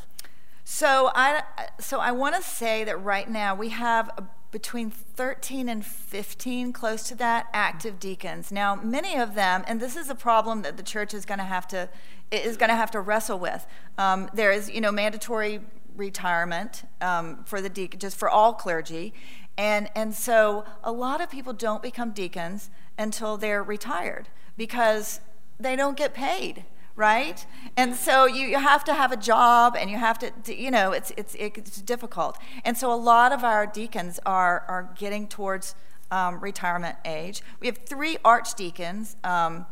So 0.63 1.11
I, 1.13 1.43
so 1.81 1.99
I 1.99 2.13
want 2.13 2.35
to 2.35 2.41
say 2.41 2.85
that 2.85 3.03
right 3.03 3.29
now 3.29 3.55
we 3.55 3.67
have 3.67 4.09
between 4.51 4.89
13 4.89 5.67
and 5.67 5.85
15, 5.85 6.71
close 6.71 7.03
to 7.09 7.15
that, 7.15 7.47
active 7.51 7.99
deacons. 7.99 8.53
Now, 8.53 8.75
many 8.75 9.17
of 9.17 9.35
them, 9.35 9.65
and 9.67 9.81
this 9.81 9.97
is 9.97 10.09
a 10.09 10.15
problem 10.15 10.61
that 10.61 10.77
the 10.77 10.83
church 10.83 11.13
is 11.13 11.25
going 11.25 11.39
to 11.39 11.43
have 11.43 11.67
to 11.67 11.89
is 12.31 12.55
going 12.55 12.69
to 12.69 12.77
have 12.77 12.91
to 12.91 13.01
wrestle 13.01 13.37
with. 13.37 13.67
Um, 13.97 14.29
there 14.33 14.53
is, 14.53 14.69
you 14.69 14.79
know, 14.79 14.93
mandatory 14.93 15.59
retirement 15.97 16.83
um, 17.01 17.43
for 17.43 17.59
the 17.59 17.67
deacon, 17.67 17.99
just 17.99 18.15
for 18.15 18.29
all 18.29 18.53
clergy, 18.53 19.13
and 19.57 19.89
and 19.93 20.15
so 20.15 20.63
a 20.85 20.93
lot 20.93 21.19
of 21.19 21.29
people 21.29 21.51
don't 21.51 21.83
become 21.83 22.11
deacons 22.11 22.69
until 22.97 23.35
they're 23.35 23.61
retired 23.61 24.29
because 24.55 25.19
they 25.59 25.75
don't 25.75 25.97
get 25.97 26.13
paid 26.13 26.65
right? 26.99 27.45
And 27.77 27.95
so 27.95 28.25
you, 28.25 28.45
you 28.45 28.59
have 28.59 28.83
to 28.83 28.93
have 28.93 29.13
a 29.13 29.17
job 29.17 29.77
and 29.79 29.89
you 29.89 29.97
have 29.97 30.19
to, 30.19 30.53
you 30.53 30.69
know, 30.69 30.91
it's, 30.91 31.13
it's, 31.15 31.33
it's 31.35 31.81
difficult. 31.81 32.37
And 32.65 32.77
so 32.77 32.91
a 32.91 32.99
lot 32.99 33.31
of 33.31 33.41
our 33.45 33.65
deacons 33.65 34.19
are, 34.25 34.65
are 34.67 34.93
getting 34.99 35.29
towards 35.29 35.75
um, 36.11 36.41
retirement 36.41 36.97
age. 37.05 37.41
We 37.61 37.67
have 37.67 37.77
three 37.85 38.17
archdeacons 38.25 39.15
um, 39.23 39.65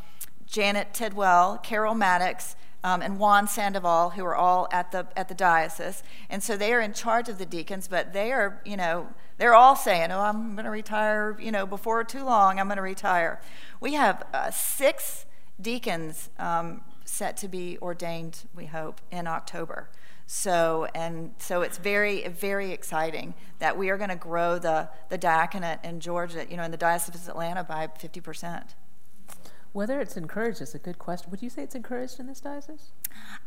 Janet 0.45 0.93
Tidwell, 0.93 1.57
Carol 1.57 1.95
Maddox, 1.95 2.55
um, 2.81 3.01
and 3.01 3.19
Juan 3.19 3.45
Sandoval, 3.45 4.11
who 4.11 4.23
are 4.23 4.35
all 4.35 4.69
at 4.71 4.93
the, 4.93 5.05
at 5.17 5.27
the 5.27 5.35
diocese. 5.35 6.03
And 6.29 6.41
so 6.41 6.55
they 6.55 6.71
are 6.71 6.79
in 6.79 6.93
charge 6.93 7.27
of 7.27 7.37
the 7.37 7.45
deacons, 7.45 7.89
but 7.89 8.13
they 8.13 8.31
are, 8.31 8.61
you 8.63 8.77
know, 8.77 9.09
they're 9.37 9.53
all 9.53 9.75
saying, 9.75 10.11
oh, 10.11 10.21
I'm 10.21 10.53
going 10.55 10.63
to 10.63 10.71
retire, 10.71 11.37
you 11.41 11.51
know, 11.51 11.65
before 11.65 12.05
too 12.05 12.23
long, 12.23 12.57
I'm 12.57 12.67
going 12.67 12.77
to 12.77 12.81
retire. 12.81 13.41
We 13.81 13.95
have 13.95 14.23
uh, 14.33 14.51
six 14.51 15.25
deacons 15.59 16.29
um, 16.39 16.81
set 17.05 17.37
to 17.37 17.47
be 17.47 17.77
ordained, 17.81 18.45
we 18.55 18.65
hope, 18.65 19.01
in 19.11 19.27
October. 19.27 19.89
So, 20.25 20.87
and 20.93 21.33
so 21.39 21.61
it's 21.61 21.77
very, 21.77 22.27
very 22.27 22.71
exciting 22.71 23.33
that 23.59 23.77
we 23.77 23.89
are 23.89 23.97
going 23.97 24.09
to 24.09 24.15
grow 24.15 24.59
the, 24.59 24.89
the 25.09 25.17
diaconate 25.17 25.79
in 25.83 26.01
Georgia, 26.01 26.45
you 26.49 26.57
know, 26.57 26.63
in 26.63 26.71
the 26.71 26.77
Diocese 26.77 27.15
of 27.15 27.29
Atlanta 27.29 27.63
by 27.63 27.87
50%. 27.87 28.63
Whether 29.77 30.01
it's 30.01 30.17
encouraged 30.17 30.59
is 30.59 30.73
a 30.73 30.79
good 30.79 30.97
question. 30.97 31.29
Would 31.29 31.43
you 31.43 31.51
say 31.51 31.61
it's 31.61 31.75
encouraged 31.75 32.19
in 32.19 32.25
this 32.25 32.39
diocese? 32.39 32.89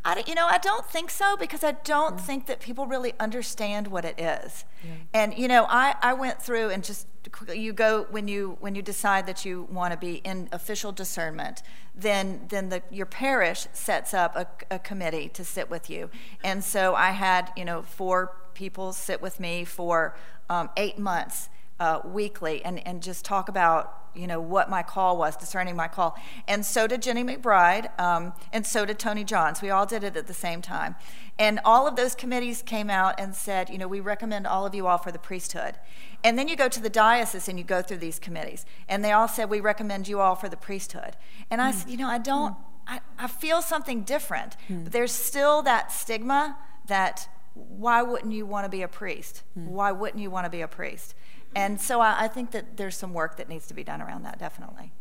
I, 0.04 0.14
don't- 0.14 0.28
you 0.28 0.36
know, 0.36 0.46
I 0.46 0.58
don't 0.58 0.86
think 0.86 1.10
so 1.10 1.36
because 1.36 1.64
I 1.64 1.72
don't 1.72 2.20
think 2.20 2.46
that 2.46 2.60
people 2.60 2.86
really 2.86 3.14
understand 3.18 3.88
what 3.88 4.04
it 4.04 4.20
is. 4.20 4.64
And 5.12 5.36
you 5.36 5.48
know, 5.48 5.66
I, 5.68 5.96
I 6.00 6.12
went 6.12 6.40
through 6.40 6.70
and 6.70 6.84
just 6.84 7.08
quickly, 7.32 7.58
you 7.58 7.72
go 7.72 8.06
when 8.10 8.28
you 8.28 8.56
when 8.60 8.76
you 8.76 8.80
decide 8.80 9.26
that 9.26 9.44
you 9.44 9.66
want 9.72 9.92
to 9.92 9.98
be 9.98 10.18
in 10.22 10.48
official 10.52 10.92
discernment, 10.92 11.64
then 11.96 12.42
then 12.48 12.68
the 12.68 12.80
your 12.92 13.06
parish 13.06 13.66
sets 13.72 14.14
up 14.14 14.36
a, 14.36 14.46
a 14.70 14.78
committee 14.78 15.28
to 15.30 15.44
sit 15.44 15.68
with 15.68 15.90
you. 15.90 16.10
And 16.44 16.62
so 16.62 16.94
I 16.94 17.10
had 17.10 17.50
you 17.56 17.64
know 17.64 17.82
four 17.82 18.36
people 18.54 18.92
sit 18.92 19.20
with 19.20 19.40
me 19.40 19.64
for 19.64 20.14
um, 20.48 20.70
eight 20.76 20.96
months 20.96 21.48
uh, 21.80 22.00
weekly 22.04 22.62
and, 22.64 22.86
and 22.86 23.02
just 23.02 23.24
talk 23.24 23.48
about 23.48 23.96
you 24.12 24.26
know 24.26 24.40
what 24.40 24.68
my 24.68 24.82
call 24.82 25.16
was 25.16 25.36
discerning 25.36 25.76
my 25.76 25.86
call. 25.86 26.16
And 26.48 26.66
so 26.66 26.86
did 26.86 27.00
jenny 27.00 27.24
mcbride 27.24 27.98
um, 27.98 28.32
and 28.52 28.66
so 28.66 28.84
did 28.84 28.98
tony 28.98 29.24
johns. 29.24 29.62
We 29.62 29.70
all 29.70 29.86
did 29.86 30.04
it 30.04 30.16
at 30.16 30.26
the 30.26 30.34
same 30.34 30.62
time. 30.62 30.96
And 31.38 31.58
all 31.64 31.86
of 31.86 31.96
those 31.96 32.14
committees 32.14 32.60
came 32.60 32.90
out 32.90 33.18
and 33.18 33.34
said 33.34 33.70
you 33.70 33.78
know 33.78 33.88
we 33.88 34.00
recommend 34.00 34.46
all 34.46 34.66
of 34.66 34.74
you 34.74 34.86
all 34.86 34.98
for 34.98 35.10
the 35.10 35.18
priesthood. 35.18 35.76
And 36.22 36.38
then 36.38 36.48
you 36.48 36.56
go 36.56 36.68
to 36.68 36.80
the 36.80 36.90
diocese 36.90 37.48
and 37.48 37.56
you 37.56 37.64
go 37.64 37.82
through 37.82 37.98
these 37.98 38.18
committees. 38.18 38.66
And 38.88 39.04
they 39.04 39.12
all 39.12 39.28
said 39.28 39.48
we 39.48 39.60
recommend 39.60 40.06
you 40.06 40.20
all 40.20 40.34
for 40.34 40.48
the 40.48 40.56
priesthood. 40.56 41.16
And 41.50 41.62
i 41.62 41.70
said 41.70 41.90
you 41.90 41.96
know 41.96 42.08
i 42.08 42.18
don't 42.18 42.56
I, 42.86 43.00
I 43.18 43.28
feel 43.28 43.62
something 43.62 44.02
different. 44.02 44.56
But 44.68 44.92
there's 44.92 45.12
still 45.12 45.62
that 45.62 45.92
stigma 45.92 46.58
that 46.86 47.28
why 47.54 48.02
wouldn't 48.02 48.32
you 48.32 48.44
want 48.46 48.64
to 48.64 48.68
be 48.68 48.82
a 48.82 48.88
priest? 48.88 49.42
Why 49.54 49.92
wouldn't 49.92 50.20
you 50.20 50.30
want 50.30 50.46
to 50.46 50.50
be 50.50 50.62
a 50.62 50.68
priest 50.68 51.14
and 51.54 51.80
so 51.80 52.00
I, 52.00 52.24
I 52.24 52.28
think 52.28 52.50
that 52.52 52.76
there's 52.76 52.96
some 52.96 53.12
work 53.12 53.36
that 53.36 53.48
needs 53.48 53.66
to 53.68 53.74
be 53.74 53.84
done 53.84 54.00
around 54.00 54.24
that, 54.24 54.38
definitely. 54.38 54.92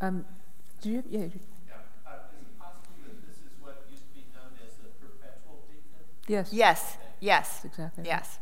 Um, 0.00 0.24
do 0.80 0.90
you? 0.90 1.02
Yeah. 1.08 1.20
Yeah, 1.20 1.24
uh, 1.24 2.10
is 2.34 2.42
it 2.42 2.58
possible 2.58 2.82
that 3.04 3.26
this 3.26 3.36
is 3.36 3.52
what 3.60 3.84
used 3.90 4.02
to 4.08 4.14
be 4.14 4.24
known 4.34 4.52
as 4.66 4.74
the 4.76 4.88
perpetual 5.00 5.62
deacon? 5.68 6.04
Yes. 6.26 6.52
Yes, 6.52 6.96
yes, 7.20 7.48
That's 7.48 7.64
exactly. 7.66 8.02
right. 8.02 8.06
yes. 8.08 8.38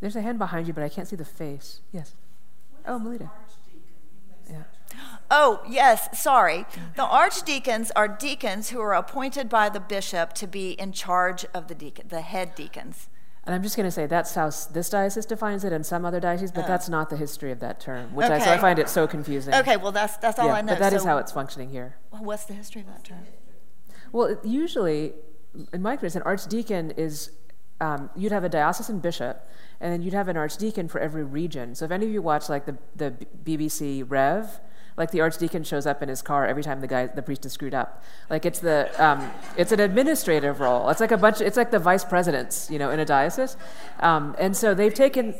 There's 0.00 0.16
a 0.16 0.22
hand 0.22 0.38
behind 0.38 0.66
you, 0.66 0.72
but 0.72 0.82
I 0.82 0.88
can't 0.88 1.06
see 1.06 1.16
the 1.16 1.24
face. 1.24 1.80
Yes. 1.92 2.14
Oh, 2.86 2.98
Melita. 2.98 3.30
Yeah. 4.50 4.62
Oh, 5.30 5.62
yes, 5.68 6.20
sorry. 6.20 6.66
The 6.96 7.04
archdeacons 7.04 7.90
are 7.92 8.08
deacons 8.08 8.70
who 8.70 8.80
are 8.80 8.94
appointed 8.94 9.48
by 9.48 9.68
the 9.68 9.80
bishop 9.80 10.32
to 10.34 10.46
be 10.46 10.72
in 10.72 10.92
charge 10.92 11.46
of 11.54 11.68
the 11.68 11.74
deacon, 11.74 12.08
the 12.08 12.20
head 12.20 12.54
deacons. 12.54 13.08
And 13.44 13.54
I'm 13.54 13.62
just 13.62 13.76
going 13.76 13.86
to 13.88 13.90
say 13.90 14.06
that's 14.06 14.34
how 14.36 14.50
this 14.72 14.88
diocese 14.88 15.26
defines 15.26 15.64
it, 15.64 15.72
and 15.72 15.84
some 15.84 16.04
other 16.04 16.20
dioceses, 16.20 16.52
but 16.52 16.66
that's 16.68 16.88
not 16.88 17.10
the 17.10 17.16
history 17.16 17.50
of 17.50 17.58
that 17.60 17.80
term, 17.80 18.14
which 18.14 18.30
I, 18.30 18.38
so 18.38 18.50
I 18.52 18.56
Oh. 18.56 18.60
Find 18.60 18.78
it 18.78 18.88
so 18.88 19.08
confusing. 19.08 19.52
Okay, 19.52 19.76
well, 19.76 19.90
that's, 19.90 20.16
that's 20.18 20.38
all 20.38 20.46
Yeah, 20.46 20.52
I 20.54 20.60
know. 20.62 20.74
but 20.74 20.78
that 20.78 20.92
is 20.92 21.02
So 21.02 21.08
how 21.08 21.18
it's 21.18 21.32
functioning 21.32 21.68
here. 21.70 21.96
well, 22.12 22.22
What's 22.22 22.44
the 22.44 22.54
history 22.54 22.82
of 22.82 22.86
that 22.86 23.02
term? 23.02 23.26
Well, 24.12 24.26
it- 24.28 24.44
usually, 24.44 25.14
in 25.72 25.82
my 25.82 25.94
experience, 25.94 26.14
an 26.14 26.22
archdeacon 26.22 26.92
is 26.92 27.30
um, 27.80 28.10
you'd 28.14 28.30
have 28.30 28.44
a 28.44 28.48
diocesan 28.48 29.00
bishop, 29.00 29.48
and 29.80 29.92
then 29.92 30.02
you'd 30.02 30.14
have 30.14 30.28
an 30.28 30.36
archdeacon 30.36 30.86
for 30.86 31.00
every 31.00 31.24
region. 31.24 31.74
So 31.74 31.84
if 31.84 31.90
any 31.90 32.06
of 32.06 32.12
you 32.12 32.22
watch 32.22 32.48
like 32.48 32.64
the 32.64 32.76
the 32.94 33.12
BBC 33.44 34.04
Rev, 34.08 34.60
like 34.96 35.10
the 35.10 35.20
archdeacon 35.20 35.64
shows 35.64 35.86
up 35.86 36.02
in 36.02 36.08
his 36.08 36.22
car 36.22 36.46
every 36.46 36.62
time 36.62 36.80
the 36.80 36.86
guy 36.86 37.06
the 37.06 37.22
priest 37.22 37.44
is 37.46 37.52
screwed 37.52 37.74
up. 37.74 38.02
Like 38.28 38.44
it's 38.44 38.60
the 38.60 38.90
um, 39.02 39.30
it's 39.56 39.72
an 39.72 39.80
administrative 39.80 40.60
role. 40.60 40.88
It's 40.90 41.00
like 41.00 41.12
a 41.12 41.16
bunch. 41.16 41.40
It's 41.40 41.56
like 41.56 41.70
the 41.70 41.78
vice 41.78 42.04
presidents, 42.04 42.70
you 42.70 42.78
know, 42.78 42.90
in 42.90 43.00
a 43.00 43.04
diocese, 43.04 43.56
um, 44.00 44.34
and 44.38 44.56
so 44.56 44.74
they've 44.74 44.94
taken. 44.94 45.34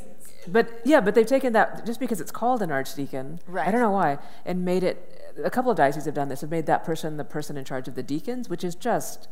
But 0.49 0.81
yeah, 0.85 1.01
but 1.01 1.15
they've 1.15 1.27
taken 1.27 1.53
that 1.53 1.87
just 1.87 2.01
because 2.01 2.21
it's 2.21 2.33
called 2.33 2.63
an 2.63 2.73
archdeacon. 2.73 3.41
Right. 3.47 3.69
I 3.69 3.71
don't 3.71 3.81
know 3.81 3.91
why, 3.91 4.19
and 4.45 4.65
made 4.65 4.83
it. 4.83 5.09
A 5.45 5.51
couple 5.51 5.71
of 5.71 5.77
dioceses 5.77 6.05
have 6.07 6.15
done 6.15 6.29
this. 6.29 6.41
Have 6.41 6.51
made 6.51 6.67
that 6.67 6.85
person 6.85 7.17
the 7.17 7.25
person 7.25 7.57
in 7.57 7.65
charge 7.65 7.89
of 7.89 7.95
the 7.95 8.03
deacons, 8.03 8.49
which 8.49 8.65
is 8.65 8.75
just 8.75 9.29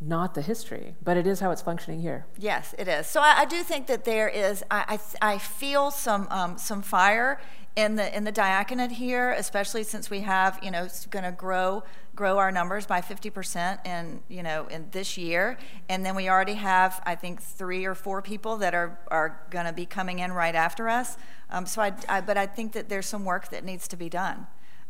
not 0.00 0.34
the 0.34 0.40
history, 0.40 0.94
but 1.02 1.16
it 1.16 1.26
is 1.26 1.40
how 1.40 1.50
it's 1.50 1.60
functioning 1.60 2.00
here. 2.00 2.26
Yes, 2.38 2.74
it 2.78 2.88
is. 2.88 3.06
So 3.06 3.20
I, 3.20 3.40
I 3.40 3.44
do 3.44 3.62
think 3.62 3.86
that 3.86 4.04
there 4.04 4.28
is. 4.28 4.64
I 4.70 4.98
I, 5.20 5.34
I 5.34 5.38
feel 5.38 5.90
some 5.90 6.26
um, 6.30 6.56
some 6.56 6.82
fire 6.82 7.40
in 7.80 7.96
the 7.96 8.16
in 8.16 8.24
the 8.24 8.32
diaconate 8.32 8.92
here, 8.92 9.32
especially 9.32 9.82
since 9.82 10.10
we 10.10 10.20
have 10.20 10.58
you 10.62 10.70
know 10.70 10.84
it's 10.84 11.06
going 11.06 11.24
to 11.24 11.32
grow 11.32 11.82
grow 12.14 12.38
our 12.38 12.52
numbers 12.52 12.86
by 12.86 13.00
50% 13.00 13.86
in 13.86 14.20
you 14.28 14.42
know 14.42 14.66
in 14.66 14.88
this 14.90 15.16
year, 15.16 15.58
and 15.88 16.04
then 16.04 16.14
we 16.14 16.28
already 16.28 16.54
have 16.54 17.02
I 17.06 17.14
think 17.14 17.42
three 17.42 17.84
or 17.84 17.94
four 17.94 18.22
people 18.22 18.58
that 18.58 18.74
are 18.74 18.98
are 19.08 19.40
going 19.50 19.66
to 19.66 19.72
be 19.72 19.86
coming 19.86 20.18
in 20.18 20.32
right 20.32 20.54
after 20.54 20.88
us. 20.88 21.16
Um, 21.50 21.66
so 21.66 21.82
I, 21.82 21.92
I 22.08 22.20
but 22.20 22.36
I 22.36 22.46
think 22.46 22.72
that 22.72 22.88
there's 22.88 23.06
some 23.06 23.24
work 23.24 23.48
that 23.50 23.64
needs 23.64 23.88
to 23.88 23.96
be 23.96 24.08
done. 24.08 24.46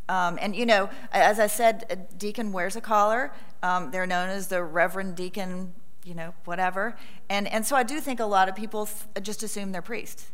Um, 0.09 0.39
and 0.41 0.57
you 0.57 0.67
know, 0.67 0.91
as 1.13 1.39
I 1.39 1.47
said, 1.47 1.85
a 1.89 1.97
deacon 1.97 2.53
wears 2.53 2.75
a 2.75 2.81
collar. 2.81 3.33
Um, 3.63 3.93
they're 3.93 4.07
known 4.07 4.29
as 4.29 4.49
the 4.49 4.65
Reverend 4.65 5.15
Deacon, 5.15 5.73
you 6.05 6.15
know, 6.15 6.35
whatever. 6.45 6.97
And 7.29 7.47
and 7.47 7.65
so 7.65 7.77
I 7.77 7.85
do 7.85 8.01
think 8.01 8.19
a 8.19 8.25
lot 8.27 8.49
of 8.49 8.57
people 8.57 8.89
just 9.23 9.45
assume 9.45 9.71
they're 9.71 9.83
priests. 9.83 10.31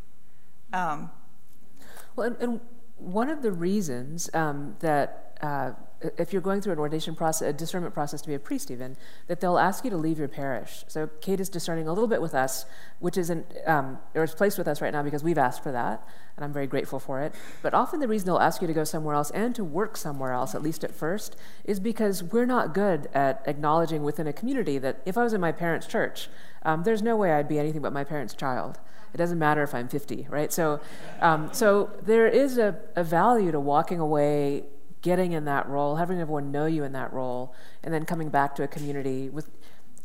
Well, 2.17 2.29
and, 2.29 2.37
and 2.41 2.61
one 2.97 3.29
of 3.29 3.43
the 3.43 3.53
reasons 3.53 4.31
um, 4.35 4.77
that 4.81 5.39
uh, 5.43 5.73
if 6.19 6.33
you're 6.33 6.43
going 6.43 6.61
through 6.61 6.73
an 6.73 6.79
ordination 6.79 7.14
process, 7.14 7.49
a 7.49 7.53
discernment 7.53 7.95
process 7.95 8.21
to 8.23 8.29
be 8.29 8.35
a 8.35 8.39
priest, 8.39 8.71
even, 8.71 8.97
that 9.29 9.41
they'll 9.41 9.59
ask 9.59 9.85
you 9.85 9.91
to 9.91 9.97
leave 9.97 10.19
your 10.19 10.29
parish. 10.29 10.85
So 10.89 11.09
Kate 11.21 11.41
is 11.41 11.49
discerning 11.49 11.89
a 11.89 11.93
little 11.93 12.09
bit 12.09 12.21
with 12.21 12.35
us, 12.35 12.67
which 12.99 13.17
isn't, 13.17 13.47
um, 13.67 13.99
or 14.14 14.25
is 14.25 14.35
placed 14.35 14.59
with 14.59 14.69
us 14.69 14.81
right 14.81 14.93
now 14.93 15.03
because 15.03 15.23
we've 15.23 15.39
asked 15.39 15.62
for 15.62 15.73
that, 15.73 16.07
and 16.37 16.45
I'm 16.45 16.53
very 16.53 16.67
grateful 16.67 16.99
for 16.99 17.21
it. 17.21 17.35
But 17.62 17.75
often 17.75 18.01
the 18.01 18.09
reason 18.09 18.27
they'll 18.27 18.39
ask 18.39 18.61
you 18.61 18.67
to 18.67 18.75
go 18.75 18.85
somewhere 18.85 19.14
else 19.14 19.31
and 19.31 19.55
to 19.55 19.64
work 19.64 19.97
somewhere 19.97 20.33
else, 20.33 20.55
at 20.55 20.62
least 20.62 20.85
at 20.85 20.95
first, 20.95 21.37
is 21.64 21.81
because 21.81 22.23
we're 22.23 22.47
not 22.47 22.75
good 22.75 23.09
at 23.14 23.43
acknowledging 23.47 24.03
within 24.03 24.27
a 24.27 24.33
community 24.33 24.79
that 24.79 25.01
if 25.07 25.17
I 25.17 25.25
was 25.25 25.33
in 25.33 25.41
my 25.41 25.53
parents' 25.53 25.87
church, 25.87 26.29
um, 26.62 26.83
there's 26.83 27.03
no 27.03 27.17
way 27.17 27.33
I'd 27.33 27.49
be 27.49 27.59
anything 27.59 27.83
but 27.83 27.93
my 27.93 28.05
parents' 28.05 28.35
child. 28.35 28.79
It 29.17 29.19
doesn't 29.19 29.39
matter 29.39 29.62
if 29.62 29.75
I'm 29.75 29.89
50, 29.89 30.27
right? 30.29 30.53
So, 30.53 30.79
um, 31.23 31.49
so 31.51 31.89
there 32.03 32.27
is 32.27 32.59
a, 32.59 32.77
a 32.97 33.03
value 33.03 33.51
to 33.51 33.59
walking 33.59 33.99
away, 33.99 34.64
getting 35.01 35.33
in 35.33 35.47
that 35.47 35.67
role, 35.71 35.97
having 35.97 36.21
everyone 36.21 36.53
know 36.53 36.67
you 36.67 36.85
in 36.85 36.93
that 36.93 37.14
role, 37.14 37.55
and 37.83 37.95
then 37.95 38.05
coming 38.05 38.29
back 38.29 38.55
to 38.57 38.62
a 38.62 38.69
community 38.69 39.31
with. 39.31 39.49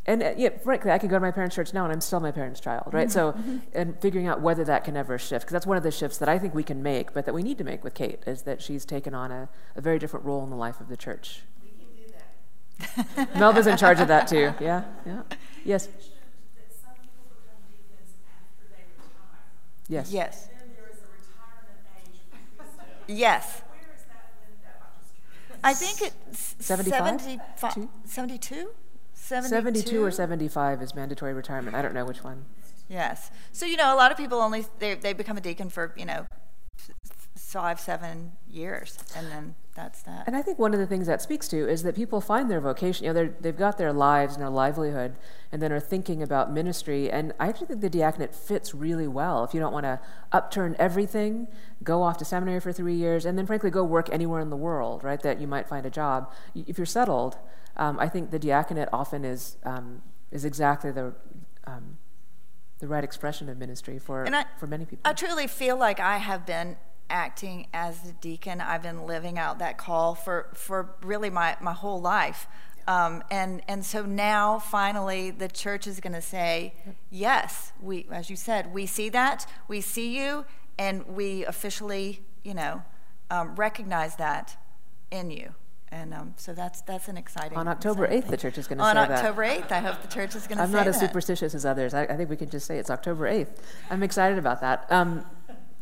And 0.05 0.23
uh, 0.23 0.31
yeah, 0.37 0.51
frankly, 0.63 0.91
I 0.91 0.97
can 0.97 1.09
go 1.09 1.17
to 1.17 1.19
my 1.19 1.31
parents' 1.31 1.57
church 1.57 1.73
now, 1.73 1.83
and 1.83 1.91
I'm 1.91 1.99
still 1.99 2.21
my 2.21 2.31
parents' 2.31 2.61
child, 2.61 2.93
right? 2.93 3.11
So, 3.11 3.35
and 3.73 3.99
figuring 3.99 4.27
out 4.27 4.39
whether 4.39 4.63
that 4.63 4.85
can 4.85 4.95
ever 4.95 5.17
shift, 5.17 5.43
because 5.43 5.51
that's 5.51 5.67
one 5.67 5.75
of 5.75 5.83
the 5.83 5.91
shifts 5.91 6.17
that 6.19 6.29
I 6.29 6.39
think 6.39 6.55
we 6.55 6.63
can 6.63 6.81
make, 6.81 7.13
but 7.13 7.25
that 7.25 7.33
we 7.33 7.43
need 7.43 7.57
to 7.57 7.65
make 7.65 7.83
with 7.83 7.93
Kate, 7.93 8.23
is 8.25 8.43
that 8.43 8.61
she's 8.61 8.85
taken 8.85 9.13
on 9.13 9.29
a, 9.29 9.49
a 9.75 9.81
very 9.81 9.99
different 9.99 10.25
role 10.25 10.41
in 10.41 10.49
the 10.49 10.55
life 10.55 10.79
of 10.79 10.87
the 10.87 10.95
church. 10.95 11.41
We 11.61 11.71
can 11.71 11.89
do 11.97 12.13
that. 13.17 13.35
Melba's 13.35 13.67
in 13.67 13.75
charge 13.75 13.99
of 13.99 14.07
that 14.07 14.29
too. 14.29 14.53
Yeah, 14.61 14.85
yeah. 15.05 15.23
Yes. 15.65 15.87
that 15.87 15.93
some 16.71 16.93
people 16.95 17.27
become 17.29 17.61
deacons 17.69 18.15
after 18.25 18.63
they 18.71 18.83
retire. 18.97 19.09
Yes. 19.11 19.80
yes, 19.80 19.80
Then 19.80 19.80
there 19.80 19.80
is 19.80 19.80
a 19.80 19.80
retirement 19.80 19.80
age 19.80 19.80
for 19.99 20.11
Yes. 20.11 20.47
yes. 23.07 23.61
Where 23.69 23.79
is 23.95 24.03
that 24.07 24.31
window? 24.41 24.69
I'm 24.83 25.01
just 25.01 25.13
curious. 25.19 25.59
I 25.63 25.73
think 25.73 26.13
it's 26.31 26.55
75? 26.65 27.21
75 27.21 27.73
Two? 27.73 27.89
72? 28.05 28.69
72 29.13 30.03
or 30.03 30.11
75 30.11 30.81
is 30.81 30.95
mandatory 30.95 31.33
retirement. 31.33 31.75
I 31.75 31.81
don't 31.81 31.93
know 31.93 32.05
which 32.05 32.23
one. 32.23 32.45
Yes. 32.89 33.31
So, 33.51 33.65
you 33.65 33.77
know, 33.77 33.93
a 33.93 33.97
lot 33.97 34.11
of 34.11 34.17
people 34.17 34.39
only, 34.39 34.65
they, 34.79 34.95
they 34.95 35.13
become 35.13 35.37
a 35.37 35.41
deacon 35.41 35.69
for, 35.69 35.93
you 35.95 36.05
know, 36.05 36.25
f- 36.31 36.39
five, 37.51 37.79
seven 37.79 38.31
years, 38.49 38.97
and 39.15 39.27
then 39.27 39.55
that's 39.75 40.01
that. 40.03 40.23
And 40.27 40.35
I 40.35 40.41
think 40.41 40.57
one 40.59 40.73
of 40.73 40.79
the 40.79 40.87
things 40.87 41.07
that 41.07 41.21
speaks 41.21 41.47
to 41.49 41.69
is 41.69 41.83
that 41.83 41.95
people 41.95 42.21
find 42.21 42.49
their 42.49 42.61
vocation, 42.61 43.05
you 43.05 43.13
know, 43.13 43.29
they've 43.39 43.57
got 43.57 43.77
their 43.77 43.91
lives 43.93 44.33
and 44.35 44.41
their 44.41 44.49
livelihood, 44.49 45.15
and 45.51 45.61
then 45.61 45.71
are 45.71 45.79
thinking 45.79 46.23
about 46.23 46.51
ministry. 46.51 47.09
And 47.11 47.33
I 47.39 47.47
actually 47.49 47.67
think 47.67 47.81
the 47.81 47.89
diaconate 47.89 48.33
fits 48.33 48.73
really 48.73 49.07
well. 49.07 49.43
If 49.43 49.53
you 49.53 49.59
don't 49.59 49.73
want 49.73 49.83
to 49.85 49.99
upturn 50.31 50.75
everything, 50.79 51.47
go 51.83 52.03
off 52.03 52.17
to 52.19 52.25
seminary 52.25 52.59
for 52.61 52.71
three 52.71 52.95
years, 52.95 53.25
and 53.25 53.37
then 53.37 53.45
frankly 53.45 53.69
go 53.69 53.83
work 53.83 54.09
anywhere 54.11 54.39
in 54.41 54.49
the 54.49 54.57
world, 54.57 55.03
right, 55.03 55.21
that 55.21 55.39
you 55.41 55.47
might 55.47 55.67
find 55.67 55.85
a 55.85 55.89
job. 55.89 56.31
If 56.55 56.77
you're 56.77 56.85
settled, 56.85 57.37
um, 57.77 57.99
I 57.99 58.07
think 58.07 58.31
the 58.31 58.39
diaconate 58.39 58.89
often 58.93 59.25
is, 59.25 59.57
um, 59.63 60.01
is 60.31 60.45
exactly 60.45 60.91
the, 60.91 61.13
um, 61.65 61.97
the 62.79 62.87
right 62.87 63.03
expression 63.03 63.47
of 63.49 63.57
ministry 63.57 63.99
for, 63.99 64.25
I- 64.27 64.45
for 64.57 64.67
many 64.67 64.85
people. 64.85 65.01
I 65.09 65.13
truly 65.13 65.47
feel 65.47 65.77
like 65.77 65.99
I 65.99 66.17
have 66.17 66.45
been 66.45 66.77
acting 67.11 67.67
as 67.73 67.99
the 68.01 68.13
deacon. 68.13 68.61
I've 68.61 68.81
been 68.81 69.05
living 69.05 69.37
out 69.37 69.59
that 69.59 69.77
call 69.77 70.15
for, 70.15 70.47
for 70.53 70.95
really 71.03 71.29
my, 71.29 71.57
my 71.61 71.73
whole 71.73 72.01
life. 72.01 72.47
Um, 72.87 73.23
and, 73.29 73.61
and 73.67 73.85
so 73.85 74.05
now 74.05 74.57
finally 74.57 75.29
the 75.31 75.47
church 75.47 75.85
is 75.85 75.99
going 75.99 76.13
to 76.13 76.21
say, 76.21 76.73
yes, 77.09 77.73
we, 77.79 78.07
as 78.11 78.29
you 78.29 78.35
said, 78.35 78.73
we 78.73 78.85
see 78.85 79.09
that, 79.09 79.45
we 79.67 79.81
see 79.81 80.17
you, 80.17 80.45
and 80.79 81.05
we 81.05 81.45
officially, 81.45 82.21
you 82.43 82.53
know, 82.53 82.81
um, 83.29 83.55
recognize 83.55 84.15
that 84.15 84.57
in 85.11 85.29
you. 85.29 85.53
And 85.93 86.13
um, 86.13 86.33
so 86.37 86.53
that's, 86.53 86.81
that's 86.81 87.09
an 87.09 87.17
exciting 87.17 87.57
On 87.57 87.67
October 87.67 88.07
8th, 88.07 88.27
the 88.27 88.37
church 88.37 88.57
is 88.57 88.65
gonna 88.65 88.81
On 88.81 88.95
say 88.95 89.07
that. 89.07 89.11
On 89.11 89.17
October 89.17 89.43
8th, 89.43 89.71
I 89.71 89.79
hope 89.79 90.01
the 90.01 90.07
church 90.07 90.35
is 90.35 90.47
going 90.47 90.57
to 90.57 90.63
say 90.63 90.67
I'm 90.67 90.71
not 90.71 90.87
as 90.87 90.99
that. 90.99 91.07
superstitious 91.07 91.53
as 91.53 91.65
others. 91.65 91.93
I, 91.93 92.03
I 92.03 92.15
think 92.15 92.29
we 92.29 92.37
can 92.37 92.49
just 92.49 92.65
say 92.65 92.77
it's 92.77 92.89
October 92.89 93.29
8th. 93.29 93.57
I'm 93.89 94.01
excited 94.01 94.37
about 94.37 94.61
that. 94.61 94.85
Um, 94.89 95.25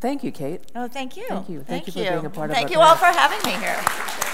thank 0.00 0.24
you, 0.24 0.32
Kate. 0.32 0.60
Oh, 0.74 0.88
thank 0.88 1.16
you. 1.16 1.26
Thank 1.28 1.48
you. 1.48 1.60
Thank 1.62 1.86
you 1.86 1.92
for 1.92 1.98
being 2.00 2.26
a 2.26 2.30
part 2.30 2.50
of 2.50 2.56
Thank 2.56 2.70
you 2.70 2.80
all 2.80 2.96
for 2.96 3.06
having 3.06 3.40
me 3.44 3.58
here. 3.58 4.29